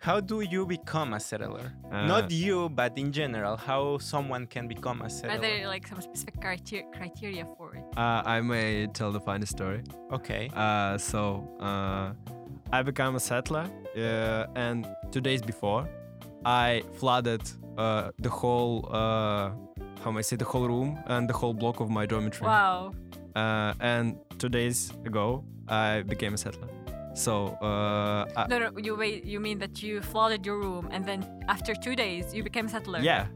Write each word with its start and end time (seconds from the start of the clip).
How 0.00 0.18
do 0.18 0.40
you 0.40 0.64
become 0.64 1.12
a 1.12 1.20
settler? 1.20 1.74
Uh, 1.92 2.06
Not 2.06 2.30
you, 2.30 2.70
but 2.70 2.96
in 2.96 3.12
general, 3.12 3.54
how 3.58 3.98
someone 3.98 4.46
can 4.46 4.66
become 4.66 5.02
a 5.02 5.10
settler. 5.10 5.36
Are 5.36 5.38
there 5.38 5.68
like 5.68 5.86
some 5.86 6.00
specific 6.00 6.40
criteria 6.40 6.86
criteria 6.90 7.44
for 7.44 7.74
it? 7.74 7.84
Uh, 7.98 8.22
I 8.24 8.40
may 8.40 8.86
tell 8.86 9.12
the 9.12 9.20
funny 9.20 9.44
story. 9.44 9.82
Okay. 10.10 10.48
Uh, 10.56 10.96
so 10.96 11.46
uh, 11.60 12.14
I 12.72 12.82
became 12.82 13.14
a 13.14 13.20
settler, 13.20 13.66
uh, 13.94 14.46
and 14.56 14.86
two 15.12 15.20
days 15.20 15.42
before, 15.42 15.86
I 16.46 16.82
flooded 16.94 17.42
uh, 17.76 18.10
the 18.20 18.30
whole, 18.30 18.88
uh, 18.90 19.50
how 20.02 20.10
may 20.12 20.20
I 20.20 20.22
say, 20.22 20.36
the 20.36 20.46
whole 20.46 20.66
room 20.66 20.98
and 21.08 21.28
the 21.28 21.34
whole 21.34 21.52
block 21.52 21.80
of 21.80 21.90
my 21.90 22.06
dormitory. 22.06 22.48
Wow. 22.48 22.94
Uh, 23.36 23.74
and 23.80 24.16
two 24.38 24.48
days 24.48 24.94
ago, 25.04 25.44
I 25.68 26.04
became 26.08 26.32
a 26.32 26.38
settler. 26.38 26.68
So 27.14 27.56
uh, 27.60 28.26
I- 28.36 28.46
No, 28.48 28.58
no, 28.58 28.70
you 28.78 28.94
wait. 28.96 29.24
You 29.24 29.40
mean 29.40 29.58
that 29.58 29.82
you 29.82 30.00
flooded 30.00 30.46
your 30.46 30.58
room 30.58 30.88
and 30.90 31.04
then 31.04 31.26
after 31.48 31.74
two 31.74 31.94
days 31.96 32.34
you 32.34 32.42
became 32.42 32.66
a 32.66 32.68
settler? 32.68 33.00
yeah, 33.00 33.26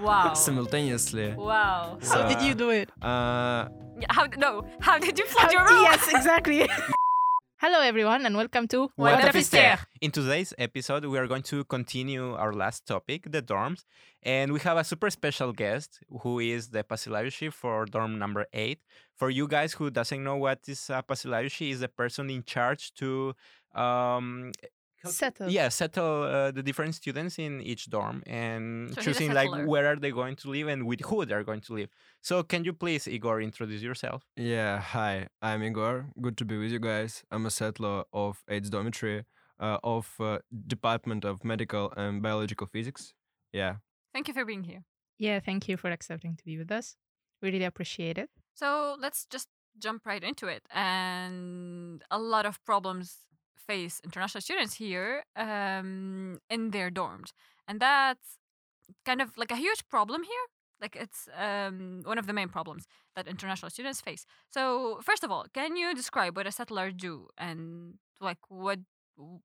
Wow. 0.00 0.34
simultaneously. 0.46 1.34
wow. 1.34 1.98
So- 2.00 2.22
How 2.22 2.28
did 2.28 2.42
you 2.42 2.54
do 2.54 2.70
it? 2.70 2.90
Uh, 3.02 3.68
How 4.10 4.26
no? 4.36 4.62
How 4.80 4.98
did 4.98 5.18
you 5.18 5.26
flood 5.26 5.52
your 5.52 5.64
room? 5.66 5.82
yes, 5.82 6.06
exactly. 6.08 6.68
Hello, 7.60 7.80
everyone, 7.80 8.24
and 8.24 8.36
welcome 8.36 8.68
to 8.68 8.88
What 8.94 9.18
Fiztekh? 9.34 9.80
In 10.00 10.12
today's 10.12 10.54
episode, 10.58 11.04
we 11.04 11.18
are 11.18 11.26
going 11.26 11.42
to 11.42 11.64
continue 11.64 12.34
our 12.34 12.52
last 12.52 12.86
topic, 12.86 13.30
the 13.32 13.42
dorms, 13.42 13.84
and 14.22 14.52
we 14.52 14.60
have 14.60 14.76
a 14.76 14.84
super 14.84 15.10
special 15.10 15.52
guest 15.52 15.98
who 16.22 16.38
is 16.38 16.68
the 16.68 16.84
Pasilavishi 16.84 17.52
for 17.52 17.84
dorm 17.86 18.16
number 18.18 18.46
eight. 18.52 18.78
For 19.16 19.28
you 19.28 19.48
guys 19.48 19.72
who 19.72 19.90
doesn't 19.90 20.22
know 20.22 20.36
what 20.36 20.60
is 20.68 20.88
a 20.88 21.02
Pasilavishi, 21.02 21.70
is 21.72 21.80
the 21.80 21.88
person 21.88 22.30
in 22.30 22.44
charge 22.44 22.94
to 22.94 23.34
um, 23.74 24.52
to- 24.62 24.68
Settle. 25.04 25.48
Yeah, 25.48 25.68
settle 25.68 26.22
uh, 26.22 26.50
the 26.50 26.62
different 26.62 26.94
students 26.94 27.38
in 27.38 27.60
each 27.60 27.88
dorm 27.88 28.22
and 28.26 28.94
So 28.94 29.00
choosing 29.02 29.32
like 29.32 29.50
where 29.66 29.86
are 29.86 29.96
they 29.96 30.10
going 30.10 30.36
to 30.36 30.50
live 30.50 30.68
and 30.68 30.86
with 30.86 31.00
who 31.02 31.24
they're 31.24 31.44
going 31.44 31.60
to 31.62 31.74
live. 31.74 31.90
So 32.20 32.42
can 32.42 32.64
you 32.64 32.72
please, 32.72 33.06
Egor, 33.06 33.40
introduce 33.40 33.82
yourself? 33.82 34.24
Yeah, 34.36 34.80
hi, 34.80 35.28
I'm 35.40 35.62
Egor. 35.62 36.06
Good 36.20 36.36
to 36.38 36.44
be 36.44 36.58
with 36.58 36.72
you 36.72 36.80
guys. 36.80 37.22
I'm 37.30 37.46
a 37.46 37.50
settler 37.50 38.04
of 38.12 38.42
AIDS 38.48 38.70
dormitory 38.70 39.24
uh, 39.60 39.78
of 39.84 40.14
uh, 40.20 40.38
Department 40.66 41.24
of 41.24 41.44
Medical 41.44 41.92
and 41.96 42.22
Biological 42.22 42.66
Physics. 42.66 43.14
Yeah. 43.52 43.76
Thank 44.12 44.28
you 44.28 44.34
for 44.34 44.44
being 44.44 44.64
here. 44.64 44.84
Yeah, 45.18 45.40
thank 45.40 45.68
you 45.68 45.76
for 45.76 45.90
accepting 45.90 46.36
to 46.36 46.44
be 46.44 46.58
with 46.58 46.70
us. 46.70 46.96
We 47.42 47.50
really 47.50 47.64
appreciate 47.64 48.18
it. 48.18 48.30
So 48.54 48.96
let's 48.98 49.26
just 49.26 49.48
jump 49.78 50.06
right 50.06 50.22
into 50.22 50.46
it. 50.46 50.62
And 50.74 52.02
a 52.10 52.18
lot 52.18 52.46
of 52.46 52.64
problems 52.64 53.18
face 53.58 54.00
international 54.04 54.40
students 54.40 54.74
here 54.74 55.24
um, 55.36 56.38
in 56.50 56.70
their 56.70 56.90
dorms, 56.90 57.32
and 57.66 57.80
that's 57.80 58.38
kind 59.04 59.20
of 59.20 59.36
like 59.36 59.50
a 59.50 59.56
huge 59.56 59.86
problem 59.88 60.22
here. 60.22 60.46
Like 60.80 60.96
it's 60.96 61.28
um, 61.36 62.02
one 62.04 62.18
of 62.18 62.26
the 62.26 62.32
main 62.32 62.48
problems 62.48 62.86
that 63.16 63.26
international 63.26 63.70
students 63.70 64.00
face. 64.00 64.24
So 64.50 65.00
first 65.02 65.24
of 65.24 65.30
all, 65.30 65.46
can 65.52 65.76
you 65.76 65.94
describe 65.94 66.36
what 66.36 66.46
a 66.46 66.52
settler 66.52 66.92
do 66.92 67.28
and 67.36 67.94
like 68.20 68.38
what 68.48 68.78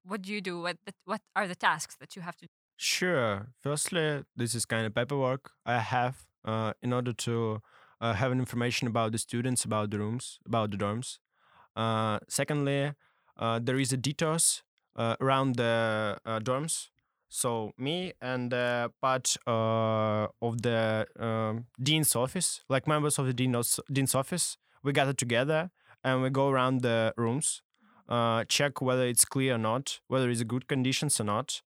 what 0.03 0.21
do 0.21 0.31
you 0.31 0.41
do? 0.41 0.61
What 0.61 0.77
the, 0.85 0.93
what 1.05 1.21
are 1.35 1.47
the 1.47 1.55
tasks 1.55 1.95
that 1.99 2.15
you 2.15 2.21
have 2.21 2.35
to? 2.37 2.45
do? 2.45 2.51
Sure. 2.77 3.47
Firstly, 3.61 4.23
this 4.35 4.55
is 4.55 4.65
kind 4.65 4.85
of 4.85 4.93
paperwork 4.93 5.51
I 5.65 5.79
have 5.79 6.25
uh, 6.45 6.73
in 6.81 6.93
order 6.93 7.13
to 7.13 7.61
uh, 8.01 8.13
have 8.13 8.31
an 8.31 8.39
information 8.39 8.87
about 8.87 9.11
the 9.11 9.17
students, 9.17 9.63
about 9.63 9.89
the 9.91 9.99
rooms, 9.99 10.39
about 10.45 10.71
the 10.71 10.77
dorms. 10.77 11.19
Uh, 11.75 12.19
secondly, 12.27 12.91
there 13.39 13.77
is 13.77 13.93
a 13.93 13.97
detours 13.97 14.63
uh, 14.95 15.15
around 15.19 15.55
the 15.55 16.17
uh, 16.25 16.39
dorms. 16.39 16.89
So 17.29 17.73
me 17.77 18.13
and 18.21 18.53
uh, 18.53 18.89
part 19.01 19.35
uh, 19.47 20.27
of 20.41 20.61
the 20.61 21.07
um, 21.19 21.65
dean's 21.81 22.15
office, 22.15 22.61
like 22.69 22.87
members 22.87 23.17
of 23.17 23.25
the 23.25 23.33
dean's 23.33 23.79
dean's 23.91 24.13
office, 24.13 24.57
we 24.83 24.93
gather 24.93 25.13
together 25.13 25.71
and 26.03 26.21
we 26.21 26.29
go 26.29 26.49
around 26.49 26.81
the 26.81 27.13
rooms, 27.17 27.63
uh, 28.07 28.43
check 28.43 28.81
whether 28.81 29.07
it's 29.07 29.25
clear 29.25 29.55
or 29.55 29.57
not, 29.57 29.99
whether 30.07 30.29
it's 30.29 30.43
good 30.43 30.67
conditions 30.67 31.19
or 31.19 31.23
not. 31.23 31.61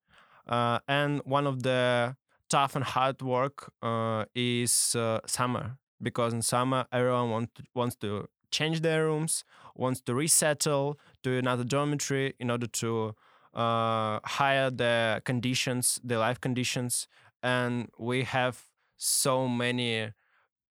Uh, 0.48 0.80
and 0.88 1.22
one 1.26 1.46
of 1.46 1.64
the 1.64 2.16
tough 2.50 2.76
and 2.76 2.86
hard 2.86 3.22
work 3.22 3.70
uh, 3.82 4.24
is 4.34 4.96
uh, 4.96 5.20
summer 5.26 5.78
because 6.02 6.32
in 6.34 6.42
summer 6.42 6.86
everyone 6.94 7.30
want 7.30 7.50
wants 7.76 7.98
to 7.98 8.30
change 8.52 8.80
their 8.80 9.06
rooms, 9.06 9.44
wants 9.76 10.00
to 10.02 10.16
resettle 10.16 10.98
to 11.28 11.38
another 11.38 11.64
dormitory 11.64 12.34
in 12.40 12.50
order 12.50 12.68
to 12.68 13.14
uh, 13.54 14.20
hire 14.24 14.70
the 14.70 15.22
conditions, 15.26 16.00
the 16.04 16.18
life 16.18 16.40
conditions, 16.40 17.08
and 17.44 17.90
we 17.98 18.24
have 18.24 18.64
so 18.98 19.48
many 19.48 20.14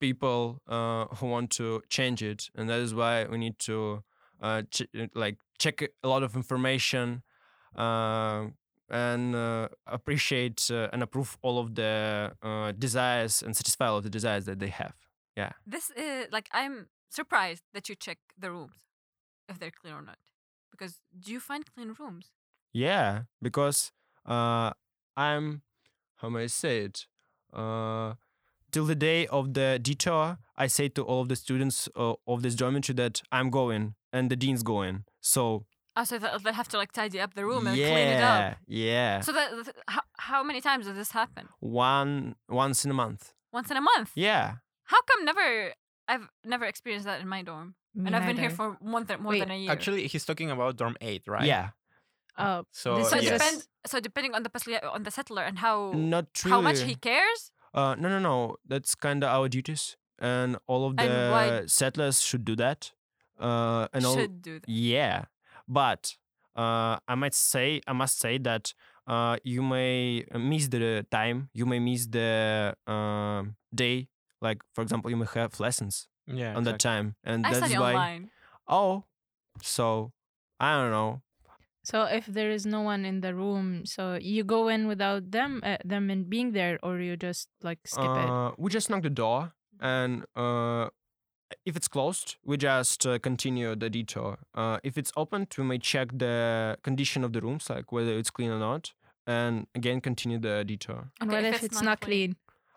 people 0.00 0.61
uh, 0.67 1.05
who 1.17 1.27
want 1.27 1.50
to 1.50 1.83
change 1.91 2.22
it, 2.22 2.49
and 2.55 2.69
that 2.71 2.81
is 2.81 2.94
why 2.94 3.25
we 3.25 3.39
need 3.39 3.59
to 3.59 4.03
uh, 4.41 4.62
ch- 4.71 4.89
like 5.15 5.37
check 5.59 5.83
a 5.83 6.09
lot 6.09 6.22
of 6.22 6.34
information. 6.37 7.23
Uh, 7.75 8.47
and 8.88 9.34
uh, 9.34 9.69
appreciate 9.88 10.71
uh, 10.71 10.88
and 10.93 11.03
approve 11.03 11.37
all 11.43 11.59
of 11.59 11.75
the 11.75 11.91
desires 12.78 13.43
and 13.43 13.56
satisfy 13.56 13.88
all 13.88 13.99
of 13.99 14.05
the 14.05 14.11
desires 14.19 14.44
that 14.44 14.61
they 14.61 14.69
have. 14.69 14.94
Yeah, 15.37 15.50
this 15.67 15.91
is 15.91 16.28
like 16.31 16.49
I'm 16.53 16.87
surprised 17.11 17.65
that 17.75 17.88
you 17.88 17.97
check 17.97 18.19
the 18.38 18.53
rooms 18.53 18.78
if 19.49 19.59
they're 19.59 19.73
clean 19.73 19.94
or 19.94 20.03
not. 20.03 20.19
Because 20.76 21.00
do 21.19 21.32
you 21.32 21.41
find 21.41 21.64
clean 21.75 21.94
rooms? 21.98 22.31
Yeah, 22.72 23.22
because 23.41 23.92
uh, 24.26 24.72
I'm, 25.16 25.62
how 26.16 26.28
may 26.28 26.44
I 26.44 26.47
say 26.48 26.81
it? 26.81 27.06
Uh, 27.53 28.14
till 28.72 28.84
the 28.84 28.94
day 28.94 29.26
of 29.28 29.54
the 29.54 29.78
detour, 29.81 30.38
I 30.56 30.66
say 30.66 30.88
to 30.91 31.03
all 31.03 31.22
of 31.22 31.28
the 31.28 31.37
students 31.37 31.88
uh, 31.97 32.14
of 32.26 32.42
this 32.42 32.54
dormitory 32.54 32.94
that 32.97 33.22
I'm 33.32 33.48
going 33.50 33.94
and 34.12 34.31
the 34.31 34.37
dean's 34.37 34.62
going. 34.62 35.04
So 35.20 35.64
Oh, 35.98 36.04
so 36.04 36.19
they 36.19 36.53
have 36.53 36.69
to 36.69 36.76
like 36.76 36.93
tidy 36.93 37.19
up 37.20 37.32
the 37.32 37.47
room 37.47 37.66
and 37.66 37.75
yeah, 37.75 37.88
clean 37.91 38.08
it 38.08 38.22
up. 38.22 38.56
yeah, 38.66 39.20
So 39.20 39.32
that, 39.32 39.50
that- 39.64 39.76
how, 39.88 40.03
how 40.19 40.43
many 40.43 40.60
times 40.60 40.84
does 40.87 40.97
this 40.97 41.12
happen? 41.12 41.48
one 41.60 42.34
once 42.50 42.84
in 42.84 42.91
a 42.91 42.94
month. 42.94 43.32
Once 43.50 43.70
in 43.70 43.78
a 43.78 43.81
month. 43.81 44.10
Yeah, 44.14 44.56
How 44.84 45.00
come 45.08 45.25
never? 45.25 45.72
I've 46.06 46.28
never 46.44 46.66
experienced 46.66 47.06
that 47.06 47.20
in 47.22 47.28
my 47.28 47.43
dorm, 47.43 47.76
and 48.05 48.15
I've 48.17 48.27
been 48.27 48.37
here 48.37 48.51
for 48.51 48.77
more 48.83 49.03
than 49.05 49.23
more 49.23 49.31
Wait, 49.31 49.41
than 49.41 49.51
a 49.51 49.59
year. 49.59 49.71
Actually, 49.73 50.07
he's 50.07 50.25
talking 50.25 50.51
about 50.51 50.77
dorm 50.77 50.97
eight, 51.01 51.23
right? 51.27 51.45
yeah, 51.47 51.71
Oh, 52.39 52.65
So, 52.71 53.03
so 53.03 53.17
yes. 53.17 53.25
just- 53.25 53.33
depends. 53.45 53.69
So 53.87 54.01
depending 54.01 54.34
on 54.34 54.43
the 54.43 54.51
pasli- 54.51 54.83
on 54.84 55.03
the 55.05 55.11
settler 55.11 55.43
and 55.43 55.59
how 55.59 55.93
not 55.95 56.27
how 56.45 56.61
much 56.61 56.81
he 56.83 56.95
cares. 56.95 57.51
Uh, 57.73 57.95
no, 57.99 58.09
no, 58.09 58.19
no. 58.19 58.56
That's 58.67 58.95
kind 58.95 59.23
of 59.25 59.31
our 59.31 59.49
duties, 59.49 59.97
and 60.19 60.56
all 60.67 60.87
of 60.89 60.97
the 60.97 61.65
settlers 61.67 62.21
should 62.21 62.45
do 62.45 62.56
that. 62.56 62.93
Uh, 63.39 63.87
and 63.93 64.05
all, 64.05 64.17
should 64.17 64.41
do 64.43 64.59
that. 64.61 64.69
yeah, 64.69 65.25
but 65.69 66.17
uh, 66.56 66.97
I 67.06 67.15
might 67.15 67.35
say, 67.35 67.81
I 67.87 67.93
must 67.93 68.19
say 68.19 68.39
that 68.39 68.73
uh, 69.06 69.37
you 69.45 69.62
may 69.62 70.25
miss 70.35 70.69
the 70.69 71.05
time, 71.11 71.49
you 71.53 71.65
may 71.67 71.79
miss 71.79 72.06
the 72.06 72.75
um 72.87 73.56
day. 73.75 74.09
Like 74.41 74.61
for 74.75 74.83
example, 74.83 75.11
you 75.11 75.17
may 75.17 75.27
have 75.35 75.59
lessons 75.61 76.09
Yeah. 76.26 76.56
on 76.56 76.64
that 76.64 76.78
time, 76.81 77.14
and 77.25 77.47
I 77.47 77.50
that's 77.50 77.66
study 77.66 77.78
why. 77.78 77.94
online. 77.94 78.31
Oh, 78.69 79.04
so 79.62 80.12
I 80.59 80.75
don't 80.76 80.91
know. 80.91 81.22
so 81.84 82.03
if 82.04 82.26
there 82.26 82.50
is 82.50 82.66
no 82.66 82.81
one 82.82 83.04
in 83.04 83.20
the 83.20 83.32
room, 83.34 83.87
so 83.87 84.19
you 84.20 84.42
go 84.44 84.69
in 84.69 84.88
without 84.88 85.31
them, 85.31 85.60
uh, 85.62 85.76
them 85.84 86.10
in 86.10 86.25
being 86.28 86.53
there, 86.53 86.78
or 86.82 86.98
you 86.98 87.16
just 87.16 87.48
like 87.62 87.78
skip 87.87 88.04
it. 88.04 88.28
uh, 88.28 88.53
We 88.59 88.70
just 88.70 88.91
knock 88.91 89.03
the 89.03 89.10
door, 89.10 89.53
and 89.81 90.25
uh, 90.34 90.88
if 91.64 91.76
it's 91.76 91.87
closed, 91.88 92.37
we 92.44 92.56
just 92.56 93.06
uh, 93.06 93.19
continue 93.20 93.76
the 93.76 93.88
detour. 93.88 94.38
Uh, 94.54 94.78
if 94.82 94.98
it's 94.98 95.12
opened, 95.16 95.54
we 95.56 95.64
may 95.64 95.78
check 95.78 96.08
the 96.19 96.76
condition 96.82 97.22
of 97.22 97.32
the 97.32 97.41
rooms, 97.41 97.70
like 97.70 97.93
whether 97.93 98.19
it's 98.19 98.31
clean 98.31 98.50
or 98.50 98.58
not, 98.58 98.93
and 99.26 99.66
again 99.75 100.00
continue 100.00 100.38
the 100.38 100.64
detour. 100.64 101.12
And 101.20 101.31
Okay, 101.31 101.37
what 101.37 101.44
if 101.44 101.62
if, 101.62 101.64
it's, 101.70 101.82
not 101.82 102.00
clean? 102.00 102.34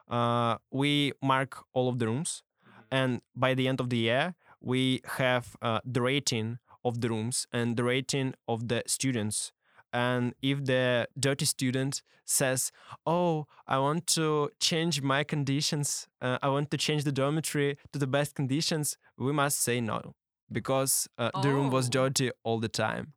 Uh, 0.08 0.58
we 0.72 1.14
mark 1.22 1.64
all 1.74 1.90
of 1.90 1.98
the 2.00 2.06
rooms, 2.08 2.44
and 2.92 3.22
by 3.36 3.54
the 3.54 3.68
end 3.68 3.80
of 3.80 3.90
the 3.90 3.98
year, 3.98 4.36
we 4.62 5.02
have 5.18 5.56
uh, 5.62 5.80
the 5.86 6.02
rating 6.02 6.60
of 6.84 7.02
the 7.02 7.10
rooms 7.10 7.48
and 7.52 7.76
the 7.78 7.84
rating 7.84 8.34
of 8.48 8.68
the 8.68 8.84
students. 8.88 9.52
And 9.92 10.34
if 10.42 10.66
the 10.66 11.08
dirty 11.20 11.46
student 11.46 12.04
says, 12.26 12.72
"Oh, 13.06 13.46
I 13.68 13.80
want 13.80 14.06
to 14.18 14.50
change 14.60 15.02
my 15.02 15.24
conditions. 15.24 16.08
Uh, 16.22 16.38
I 16.44 16.50
want 16.50 16.70
to 16.72 16.78
change 16.78 17.04
the 17.04 17.12
dormitory 17.12 17.78
to 17.92 17.98
the 18.00 18.06
best 18.08 18.36
conditions," 18.36 18.98
we 19.18 19.32
must 19.34 19.60
say 19.62 19.82
no 19.82 20.14
because 20.52 21.08
uh, 21.18 21.32
the 21.42 21.50
room 21.50 21.70
was 21.72 21.88
Oh. 21.88 21.92
dirty 21.92 22.32
all 22.44 22.60
the 22.60 22.70
time. 22.70 23.14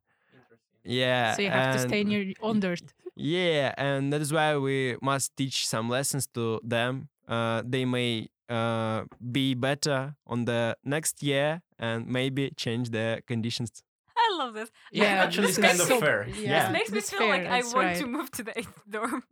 Yeah. 0.83 1.35
so 1.35 1.41
you 1.43 1.49
have 1.49 1.75
to 1.75 1.87
stay 1.87 2.01
in 2.01 2.09
your 2.11 2.25
own 2.41 2.59
dirt. 2.59 2.81
yeah, 3.15 3.73
and 3.77 4.11
that 4.11 4.21
is 4.21 4.33
why 4.33 4.57
we 4.57 4.97
must 5.01 5.35
teach 5.37 5.67
some 5.67 5.89
lessons 5.89 6.27
to 6.33 6.59
them. 6.63 7.09
Uh, 7.27 7.61
they 7.65 7.85
may 7.85 8.27
uh, 8.49 9.03
be 9.31 9.53
better 9.55 10.15
on 10.27 10.45
the 10.45 10.75
next 10.83 11.23
year 11.23 11.61
and 11.79 12.07
maybe 12.07 12.51
change 12.55 12.89
the 12.91 13.21
conditions. 13.27 13.83
I 14.15 14.29
I 14.31 14.37
love 14.37 14.53
this. 14.53 14.69
Yeah, 14.91 15.03
Yeah, 15.03 15.23
actually, 15.23 15.49
it's 15.49 15.57
kind 15.57 15.79
of 15.79 15.87
so- 15.87 15.99
fair. 15.99 16.27
yeah. 16.29 16.35
Yeah. 16.35 16.63
This 16.63 16.73
makes 16.73 16.91
me 16.91 16.97
It's 16.99 17.09
feel 17.09 17.19
fair, 17.19 17.29
like 17.29 17.47
I 17.47 17.61
want 17.63 17.75
right. 17.75 17.97
to 17.97 18.05
move 18.07 18.29
to 18.31 18.43
the 18.43 18.57
eighth 18.57 18.81
dorm. 18.89 19.23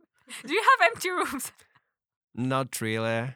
Do 0.46 0.52
you 0.52 0.62
have 0.70 0.90
empty 0.92 1.10
rooms? 1.10 1.52
Not 2.34 2.80
really. 2.80 3.34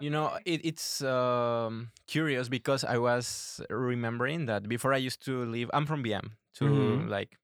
You 0.00 0.10
know, 0.10 0.38
it, 0.46 0.64
it's 0.64 1.02
um, 1.02 1.90
curious 2.06 2.48
because 2.48 2.84
I 2.84 2.96
was 2.98 3.60
remembering 3.68 4.46
that 4.46 4.68
before 4.68 4.94
I 4.94 4.96
used 4.98 5.22
to 5.26 5.44
live. 5.44 5.70
I'm 5.74 5.86
from 5.86 6.02
BM. 6.02 6.30
To 6.54 6.64
Mhm. 6.64 7.08
like, 7.08 7.36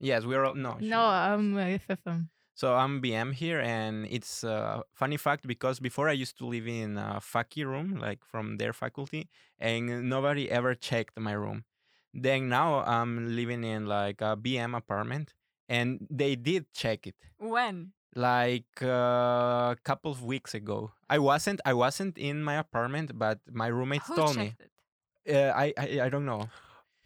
yes, 0.00 0.24
we're 0.24 0.44
all 0.44 0.54
no. 0.54 0.76
No, 0.80 1.00
I'm 1.00 1.56
uh, 1.56 1.78
FFM. 1.88 2.28
So 2.54 2.74
I'm 2.74 3.00
BM 3.00 3.32
here, 3.32 3.60
and 3.60 4.06
it's 4.10 4.44
a 4.44 4.82
funny 4.92 5.16
fact 5.16 5.46
because 5.46 5.80
before 5.80 6.08
I 6.08 6.12
used 6.12 6.36
to 6.38 6.46
live 6.46 6.68
in 6.68 6.98
a 6.98 7.20
faculty 7.20 7.64
room, 7.64 7.96
like 7.98 8.24
from 8.24 8.58
their 8.58 8.72
faculty, 8.72 9.28
and 9.58 10.08
nobody 10.08 10.50
ever 10.50 10.74
checked 10.74 11.18
my 11.18 11.32
room. 11.32 11.64
Then 12.12 12.48
now 12.48 12.80
I'm 12.84 13.34
living 13.36 13.64
in 13.64 13.86
like 13.86 14.20
a 14.20 14.36
BM 14.36 14.74
apartment, 14.76 15.32
and 15.68 16.06
they 16.10 16.36
did 16.36 16.66
check 16.74 17.06
it 17.06 17.16
When? 17.38 17.92
like 18.14 18.82
a 18.82 19.76
couple 19.82 20.10
of 20.12 20.22
weeks 20.22 20.52
ago. 20.54 20.92
I 21.08 21.18
wasn't 21.18 21.60
I 21.64 21.72
wasn't 21.72 22.18
in 22.18 22.42
my 22.44 22.56
apartment, 22.56 23.18
but 23.18 23.40
my 23.50 23.68
roommates 23.68 24.06
Who 24.08 24.16
told 24.16 24.36
me. 24.36 24.48
checked 24.48 24.60
it? 24.60 24.70
Uh, 25.34 25.52
I, 25.56 25.72
I 25.78 26.00
I 26.06 26.08
don't 26.10 26.26
know. 26.26 26.48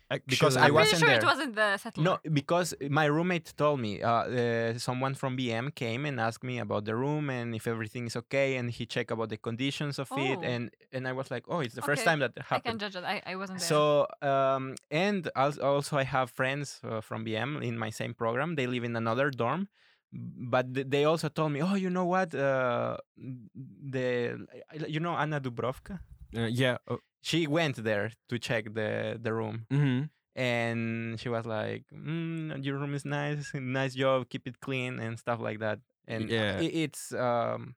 Because 0.08 0.56
Actually, 0.56 0.62
I 0.62 0.66
I'm 0.66 0.74
pretty 0.74 0.74
wasn't 0.74 1.00
sure 1.00 1.08
there. 1.08 1.18
it 1.18 1.24
wasn't 1.24 1.54
the 1.56 1.76
settler. 1.78 2.04
No, 2.04 2.18
because 2.40 2.74
my 3.00 3.06
roommate 3.06 3.52
told 3.56 3.80
me. 3.80 3.92
Uh, 4.02 4.10
uh, 4.12 4.78
someone 4.78 5.14
from 5.14 5.36
BM 5.36 5.74
came 5.74 6.06
and 6.06 6.20
asked 6.20 6.44
me 6.44 6.60
about 6.60 6.84
the 6.84 6.94
room 6.94 7.28
and 7.28 7.54
if 7.56 7.66
everything 7.66 8.06
is 8.06 8.14
okay, 8.22 8.56
and 8.56 8.70
he 8.70 8.86
checked 8.86 9.10
about 9.10 9.30
the 9.30 9.36
conditions 9.48 9.98
of 9.98 10.08
it, 10.16 10.38
Oh. 10.38 10.42
and 10.52 10.70
and 10.92 11.08
I 11.08 11.12
was 11.12 11.28
like, 11.34 11.44
oh, 11.48 11.58
it's 11.60 11.74
the 11.74 11.82
first 11.82 12.02
Okay, 12.02 12.10
time 12.10 12.20
that 12.20 12.32
happened. 12.38 12.46
I 12.50 12.58
can 12.60 12.78
happened. 12.78 12.80
judge 12.80 12.96
it. 12.96 13.04
I, 13.04 13.32
I 13.32 13.34
wasn't 13.36 13.58
there. 13.58 13.68
So 13.68 14.06
um, 14.22 14.76
and 14.92 15.28
als- 15.34 15.58
also 15.58 15.96
I 15.98 16.04
have 16.04 16.30
friends 16.30 16.80
uh, 16.84 17.00
from 17.00 17.24
BM 17.26 17.50
in 17.68 17.74
my 17.76 17.90
same 17.90 18.14
program. 18.14 18.54
They 18.54 18.66
live 18.68 18.84
in 18.84 18.94
another 18.94 19.30
dorm, 19.30 19.66
but 20.54 20.72
th- 20.74 20.86
they 20.88 21.04
also 21.04 21.28
told 21.28 21.50
me, 21.50 21.60
oh, 21.62 21.74
you 21.74 21.90
know 21.90 22.06
what? 22.06 22.32
Uh, 22.32 22.96
the 23.16 24.38
you 24.88 25.00
know 25.00 25.14
Anna 25.16 25.40
Dubrovka. 25.40 25.98
uh, 26.36 26.46
yeah. 26.62 26.78
Uh, 26.88 26.96
She 27.28 27.40
went 27.58 27.76
there 27.88 28.06
to 28.30 28.34
check 28.38 28.64
the 28.78 29.18
the 29.26 29.32
room, 29.40 29.56
mhm. 29.70 30.10
and 30.36 31.18
she 31.20 31.28
was 31.28 31.44
like, 31.58 31.84
mm, 31.92 32.62
"Your 32.64 32.76
room 32.80 32.94
is 32.94 33.04
nice, 33.04 33.50
nice 33.54 33.94
job, 34.02 34.28
keep 34.32 34.46
it 34.46 34.56
clean 34.66 34.92
and 35.04 35.18
stuff 35.18 35.40
like 35.40 35.58
that." 35.64 35.78
And 36.06 36.30
Yeah. 36.30 36.60
i- 36.62 36.74
it's 36.84 37.10
um, 37.26 37.74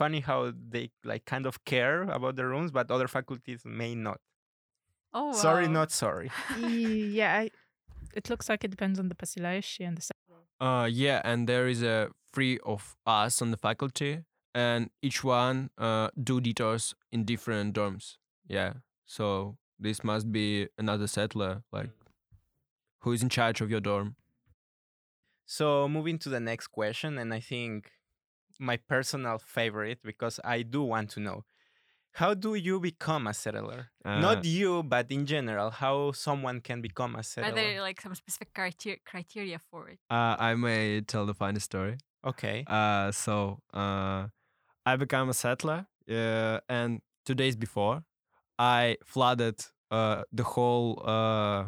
funny 0.00 0.20
how 0.20 0.52
they 0.72 0.84
like 1.12 1.24
kind 1.24 1.46
of 1.46 1.54
care 1.64 2.02
about 2.18 2.34
the 2.36 2.44
rooms, 2.44 2.70
but 2.76 2.90
other 2.90 3.08
faculties 3.08 3.62
may 3.64 3.94
not. 3.94 4.20
oh, 5.12 5.32
Sorry, 5.32 5.66
not 5.68 5.90
sorry. 5.90 6.30
yeah, 7.18 7.38
I, 7.42 7.50
it 8.14 8.28
looks 8.30 8.48
like 8.48 8.64
it 8.64 8.70
depends 8.70 8.98
on 8.98 9.08
the 9.08 9.14
Pasilayeshi 9.14 9.86
and 9.88 9.96
the. 9.96 10.02
se- 10.02 10.12
Uh, 10.60 10.86
yeah, 10.92 11.18
and 11.24 11.48
there 11.48 11.66
is 11.74 11.82
a 11.82 12.10
three 12.34 12.58
of 12.64 12.82
us 13.06 13.40
on 13.42 13.50
the 13.50 13.56
faculty, 13.56 14.12
and 14.54 14.90
each 15.00 15.24
one 15.24 15.70
uh 15.78 16.08
do 16.22 16.40
detours 16.40 16.94
in 17.12 17.24
different 17.24 17.74
dorms. 17.76 18.18
Yeah, 18.46 18.72
so 19.10 19.56
this 19.76 20.04
must 20.04 20.30
be 20.30 20.68
another 20.78 21.08
settler, 21.08 21.64
like 21.72 21.90
who 23.00 23.10
is 23.12 23.22
in 23.22 23.28
charge 23.28 23.60
of 23.60 23.68
your 23.70 23.80
dorm. 23.80 24.14
So 25.46 25.88
moving 25.88 26.18
to 26.20 26.28
the 26.28 26.38
next 26.38 26.68
question, 26.68 27.18
and 27.18 27.34
I 27.34 27.40
think 27.40 27.90
my 28.60 28.76
personal 28.76 29.38
favorite 29.38 29.98
because 30.04 30.38
I 30.44 30.62
do 30.62 30.82
want 30.82 31.10
to 31.10 31.20
know. 31.20 31.44
How 32.12 32.34
do 32.34 32.54
you 32.54 32.78
become 32.80 33.26
a 33.26 33.34
settler? 33.34 33.90
Uh, 34.04 34.20
Not 34.20 34.44
you, 34.44 34.82
but 34.82 35.10
in 35.10 35.26
general, 35.26 35.70
how 35.70 36.12
someone 36.12 36.60
can 36.60 36.80
become 36.80 37.16
a 37.16 37.22
settler. 37.22 37.52
Are 37.52 37.54
there 37.54 37.82
like 37.82 38.00
some 38.00 38.14
specific 38.14 38.54
criteria 38.54 38.98
criteria 39.04 39.58
for 39.58 39.88
it? 39.88 39.98
Uh, 40.08 40.36
I 40.38 40.54
may 40.54 41.00
tell 41.00 41.26
the 41.26 41.34
funny 41.34 41.60
story. 41.60 41.98
Okay. 42.24 42.64
Uh, 42.66 43.10
so 43.12 43.60
uh, 43.74 44.28
I 44.86 44.96
became 44.96 45.28
a 45.28 45.34
settler, 45.34 45.86
uh, 46.08 46.60
and 46.68 47.00
two 47.24 47.34
days 47.34 47.56
before, 47.56 48.02
I 48.60 48.96
flooded 49.04 49.58
uh 49.90 50.22
the 50.38 50.44
whole 50.44 51.00
uh 51.04 51.60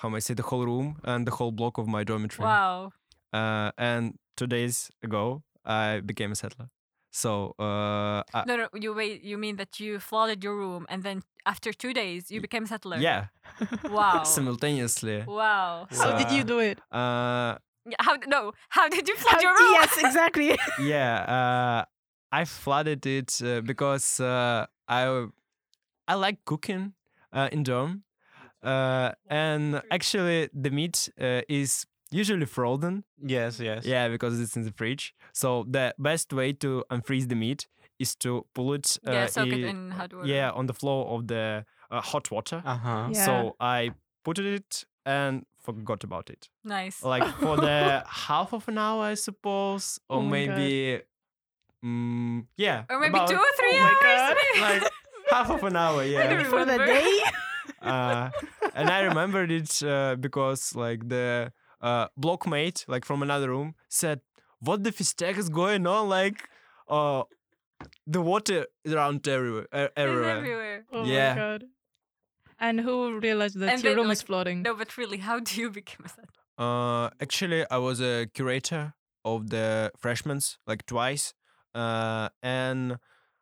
how 0.00 0.08
may 0.10 0.16
I 0.16 0.20
say 0.20 0.34
the 0.34 0.42
whole 0.50 0.64
room 0.66 0.88
and 1.04 1.26
the 1.26 1.30
whole 1.38 1.52
block 1.52 1.78
of 1.78 1.86
my 1.88 2.02
dormitory. 2.04 2.46
Wow. 2.48 2.92
Uh, 3.32 3.70
and 3.78 4.14
two 4.36 4.46
days 4.46 4.90
ago, 5.02 5.42
I 5.64 6.00
became 6.10 6.30
a 6.32 6.34
settler. 6.34 6.68
So 7.10 7.54
uh, 7.58 8.22
I, 8.34 8.44
No, 8.46 8.54
no. 8.56 8.66
You 8.74 8.92
wait. 9.00 9.22
You 9.30 9.38
mean 9.38 9.56
that 9.56 9.78
you 9.80 9.98
flooded 10.00 10.42
your 10.44 10.56
room 10.56 10.84
and 10.88 11.02
then 11.02 11.22
after 11.46 11.72
two 11.72 11.92
days 11.94 12.30
you 12.32 12.40
became 12.40 12.64
a 12.64 12.66
settler? 12.66 12.98
yeah, 12.98 13.26
Wow. 13.88 14.22
simultaneously. 14.24 15.24
wow. 15.26 15.86
How 15.90 16.18
did 16.18 16.30
you 16.36 16.44
do 16.44 16.58
it? 16.58 16.78
Uh, 16.92 17.54
How? 18.00 18.14
No. 18.26 18.52
How 18.76 18.88
did 18.88 19.08
you 19.08 19.16
flood 19.16 19.34
How- 19.36 19.40
your 19.46 19.54
room? 19.54 19.72
yes, 19.78 19.92
exactly. 20.06 20.58
yeah, 20.80 21.14
uh, 21.38 21.80
I 22.32 22.44
flooded 22.44 23.06
it 23.06 23.30
uh, 23.42 23.60
because 23.62 24.20
uh, 24.20 24.66
I 24.88 25.26
I 26.08 26.14
like 26.14 26.44
cooking 26.44 26.92
uh, 27.32 27.48
in 27.52 27.62
dorm, 27.62 28.02
uh, 28.62 29.12
and 29.28 29.82
actually 29.90 30.48
the 30.52 30.70
meat 30.70 31.08
uh, 31.20 31.40
is 31.48 31.86
usually 32.10 32.46
frozen. 32.46 33.04
Yes, 33.18 33.58
yes. 33.60 33.84
Yeah, 33.86 34.08
because 34.08 34.40
it's 34.40 34.56
in 34.56 34.64
the 34.64 34.72
fridge. 34.72 35.14
So 35.32 35.64
the 35.68 35.94
best 35.98 36.32
way 36.32 36.52
to 36.54 36.84
unfreeze 36.90 37.28
the 37.28 37.34
meat 37.36 37.66
is 37.98 38.14
to 38.16 38.44
pull 38.54 38.74
it. 38.74 38.98
Uh, 39.06 39.12
yeah. 39.12 39.26
Soak 39.26 39.48
it 39.48 39.64
i- 39.64 39.68
in 39.68 39.90
hot 39.90 40.12
water. 40.14 40.26
yeah, 40.28 40.50
on 40.50 40.66
the 40.66 40.74
floor 40.74 41.06
of 41.18 41.26
the 41.26 41.64
uh, 41.90 42.00
hot 42.00 42.30
water. 42.30 42.62
Uh 42.64 42.76
huh. 42.76 43.08
Yeah. 43.12 43.24
So 43.26 43.56
I 43.60 43.90
put 44.24 44.38
it 44.38 44.84
and 45.06 45.44
forgot 45.60 46.04
about 46.04 46.30
it. 46.30 46.48
Nice. 46.64 47.02
Like 47.02 47.24
for 47.40 47.56
the 47.56 48.04
half 48.06 48.52
of 48.52 48.68
an 48.68 48.78
hour, 48.78 49.04
I 49.04 49.14
suppose, 49.14 49.98
or 50.08 50.18
Oh 50.18 50.22
maybe, 50.22 51.00
mm, 51.84 52.46
yeah, 52.56 52.84
or 52.90 53.00
maybe 53.00 53.10
about- 53.16 53.28
two 53.28 53.36
or 53.36 53.52
three 53.58 53.76
oh 53.76 53.80
my 53.80 53.88
hours. 53.88 54.34
God, 54.60 54.82
like 54.82 54.92
half 55.34 55.50
of 55.50 55.62
an 55.70 55.76
hour, 55.76 56.02
yeah. 56.04 56.42
For 56.44 56.64
the 56.64 56.78
day? 56.78 57.10
uh, 57.82 58.30
and 58.74 58.86
I 58.96 59.00
remembered 59.10 59.50
it 59.50 59.82
uh, 59.82 60.16
because 60.26 60.74
like 60.84 61.08
the 61.08 61.52
uh, 61.80 62.06
blockmate, 62.24 62.78
like 62.88 63.04
from 63.04 63.22
another 63.22 63.48
room, 63.54 63.74
said, 63.88 64.20
"What 64.60 64.78
the 64.84 64.92
fiztekh 64.98 65.36
is 65.38 65.48
going 65.48 65.86
on? 65.86 66.08
Like, 66.08 66.38
uh, 66.88 67.22
the 68.06 68.20
water 68.32 68.66
is 68.84 68.92
around 68.94 69.26
everywhere, 69.28 69.66
It's 69.72 69.92
everywhere." 69.96 70.38
everywhere. 70.38 70.78
Oh 70.92 71.04
Yeah. 71.04 71.34
my 71.34 71.40
god. 71.40 71.64
And 72.60 72.80
who 72.80 73.18
realized 73.18 73.58
that 73.60 73.70
And 73.72 73.82
your 73.82 73.94
then, 73.94 74.02
room 74.02 74.10
is 74.12 74.22
flooding? 74.22 74.62
No, 74.62 74.74
but 74.74 74.96
really, 74.96 75.18
how 75.18 75.40
do 75.40 75.60
you 75.60 75.70
become 75.80 76.06
a 76.06 76.08
settler? 76.08 76.42
Uh, 76.56 77.10
actually, 77.20 77.64
I 77.70 77.78
was 77.78 78.00
a 78.00 78.26
curator 78.32 78.94
of 79.24 79.50
the 79.50 79.90
freshmen's 79.98 80.58
like 80.66 80.86
twice, 80.86 81.34
uh, 81.74 82.28
and 82.42 82.98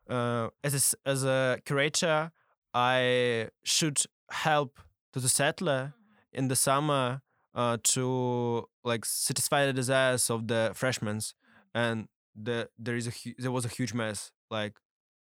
uh, 0.09 0.49
as 0.63 0.93
a, 1.05 1.09
as 1.09 1.23
a 1.23 1.59
curator, 1.65 2.31
I 2.73 3.49
should 3.63 4.03
help 4.29 4.79
to 5.13 5.19
the 5.19 5.29
settler 5.29 5.93
in 6.31 6.47
the 6.47 6.55
summer 6.55 7.21
uh, 7.55 7.77
to 7.83 8.67
like 8.83 9.05
satisfy 9.05 9.65
the 9.65 9.73
desires 9.73 10.29
of 10.29 10.47
the 10.47 10.71
freshmen's, 10.73 11.35
and 11.73 12.07
the 12.35 12.69
there 12.77 12.95
is 12.95 13.07
a 13.07 13.11
hu- 13.11 13.35
there 13.37 13.51
was 13.51 13.65
a 13.65 13.69
huge 13.69 13.93
mess, 13.93 14.31
like 14.49 14.73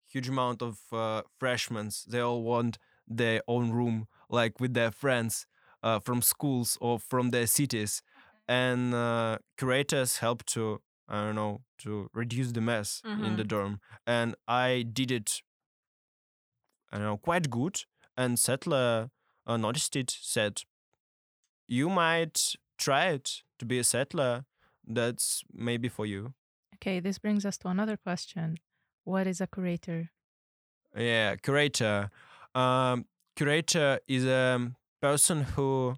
huge 0.06 0.28
amount 0.28 0.62
of 0.62 0.78
uh, 0.92 1.22
freshmen's. 1.38 2.04
They 2.04 2.20
all 2.20 2.42
want 2.42 2.78
their 3.08 3.40
own 3.48 3.70
room, 3.70 4.06
like 4.28 4.60
with 4.60 4.74
their 4.74 4.90
friends 4.90 5.46
uh, 5.82 5.98
from 5.98 6.20
schools 6.20 6.76
or 6.80 6.98
from 6.98 7.30
their 7.30 7.46
cities, 7.46 8.02
and 8.46 8.94
uh, 8.94 9.38
curators 9.56 10.18
help 10.18 10.44
to 10.46 10.82
I 11.10 11.24
don't 11.24 11.34
know 11.34 11.62
to 11.78 12.08
reduce 12.14 12.52
the 12.52 12.60
mess 12.60 13.02
in 13.04 13.36
the 13.36 13.44
dorm, 13.44 13.80
and 14.06 14.36
I 14.46 14.84
did 14.90 15.10
it. 15.10 15.42
I 16.92 16.98
don't 16.98 17.06
know 17.06 17.16
quite 17.16 17.50
good, 17.50 17.84
and 18.16 18.38
settler 18.38 19.10
uh, 19.46 19.56
noticed 19.56 19.96
it, 19.96 20.10
said, 20.20 20.62
"You 21.66 21.88
might 21.90 22.54
try 22.78 23.06
it 23.08 23.42
to 23.58 23.64
be 23.66 23.78
a 23.80 23.84
settler. 23.84 24.44
That's 24.86 25.42
maybe 25.52 25.88
for 25.88 26.06
you." 26.06 26.34
Okay, 26.76 27.00
this 27.00 27.18
brings 27.18 27.44
us 27.44 27.58
to 27.58 27.68
another 27.68 27.96
question. 27.96 28.58
What 29.04 29.26
is 29.26 29.40
a 29.40 29.46
curator? 29.46 30.10
Yeah, 30.96 31.36
curator. 31.36 32.10
Um, 32.54 33.06
curator 33.36 33.98
is 34.06 34.24
a 34.24 34.72
person 35.00 35.42
who 35.42 35.96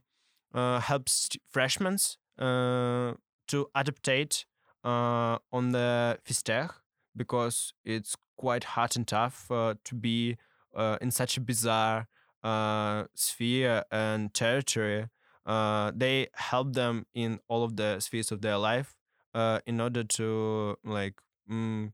uh, 0.55 0.81
helps 0.81 1.29
freshmen 1.51 1.97
uh, 2.39 3.15
to 3.49 3.69
adaptate 3.77 4.45
uh, 4.85 5.39
on 5.53 5.73
the 5.73 6.19
Fiztekh 6.27 6.71
because 7.17 7.75
it's 7.85 8.17
quite 8.37 8.65
hard 8.65 8.97
and 8.97 9.07
tough 9.07 9.51
uh, 9.51 9.75
to 9.85 9.95
be 9.95 10.37
uh, 10.75 10.99
in 11.01 11.11
such 11.11 11.37
a 11.37 11.41
bizarre 11.41 12.09
uh, 12.43 13.05
sphere 13.15 13.85
and 13.91 14.33
territory. 14.35 15.09
Uh, 15.45 15.93
they 15.95 16.29
help 16.35 16.73
them 16.73 17.07
in 17.15 17.39
all 17.49 17.65
of 17.65 17.77
the 17.77 18.01
spheres 18.01 18.33
of 18.33 18.41
their 18.43 18.57
life 18.57 18.95
uh, 19.35 19.61
in 19.67 19.81
order 19.81 20.05
to 20.05 20.77
like 20.85 21.15
mm, 21.51 21.93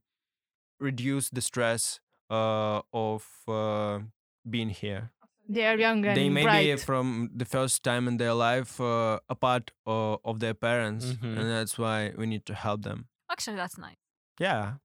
reduce 0.79 1.29
the 1.29 1.41
stress 1.41 1.99
of 2.29 3.25
being 4.49 4.69
here. 4.69 5.11
They 5.51 5.65
are 5.65 5.77
young 5.77 6.05
and 6.05 6.15
they 6.15 6.29
may 6.29 6.45
be 6.45 6.75
from 6.77 7.31
the 7.35 7.45
first 7.45 7.83
time 7.83 8.07
in 8.07 8.17
their 8.17 8.33
life 8.35 8.79
uh, 8.79 9.19
apart 9.29 9.71
uh, 9.87 10.17
of 10.23 10.39
their 10.39 10.53
parents, 10.53 11.05
Mhm. 11.05 11.37
and 11.37 11.45
that's 11.49 11.75
why 11.77 12.13
we 12.15 12.25
need 12.27 12.45
to 12.45 12.53
help 12.53 12.83
them. 12.83 13.07
Actually, 13.31 13.57
that's 13.57 13.77
nice. 13.77 13.97
Yeah. 14.39 14.77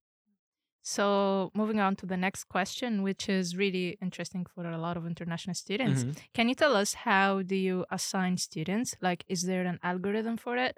So 0.83 1.50
moving 1.54 1.80
on 1.80 1.97
to 1.97 2.06
the 2.06 2.16
next 2.16 2.44
question, 2.44 3.02
which 3.02 3.28
is 3.28 3.56
really 3.56 3.97
interesting 4.02 4.44
for 4.44 4.66
a 4.66 4.76
lot 4.76 4.97
of 4.97 5.06
international 5.06 5.54
students. 5.54 6.04
Mhm. 6.04 6.16
Can 6.35 6.49
you 6.49 6.54
tell 6.54 6.76
us 6.76 6.94
how 7.09 7.42
do 7.42 7.54
you 7.56 7.87
assign 7.90 8.37
students? 8.37 8.94
Like, 9.00 9.25
is 9.28 9.42
there 9.42 9.64
an 9.66 9.78
algorithm 9.83 10.37
for 10.37 10.56
it? 10.59 10.76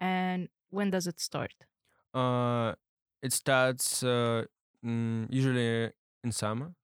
And 0.00 0.48
when 0.70 0.90
does 0.90 1.06
it 1.06 1.18
start? 1.20 1.54
Uh, 2.14 2.74
it 3.22 3.32
starts 3.32 4.02
uh, 4.04 4.44
mm, 4.84 5.26
usually 5.30 5.92
in 6.24 6.32
summer. 6.32 6.74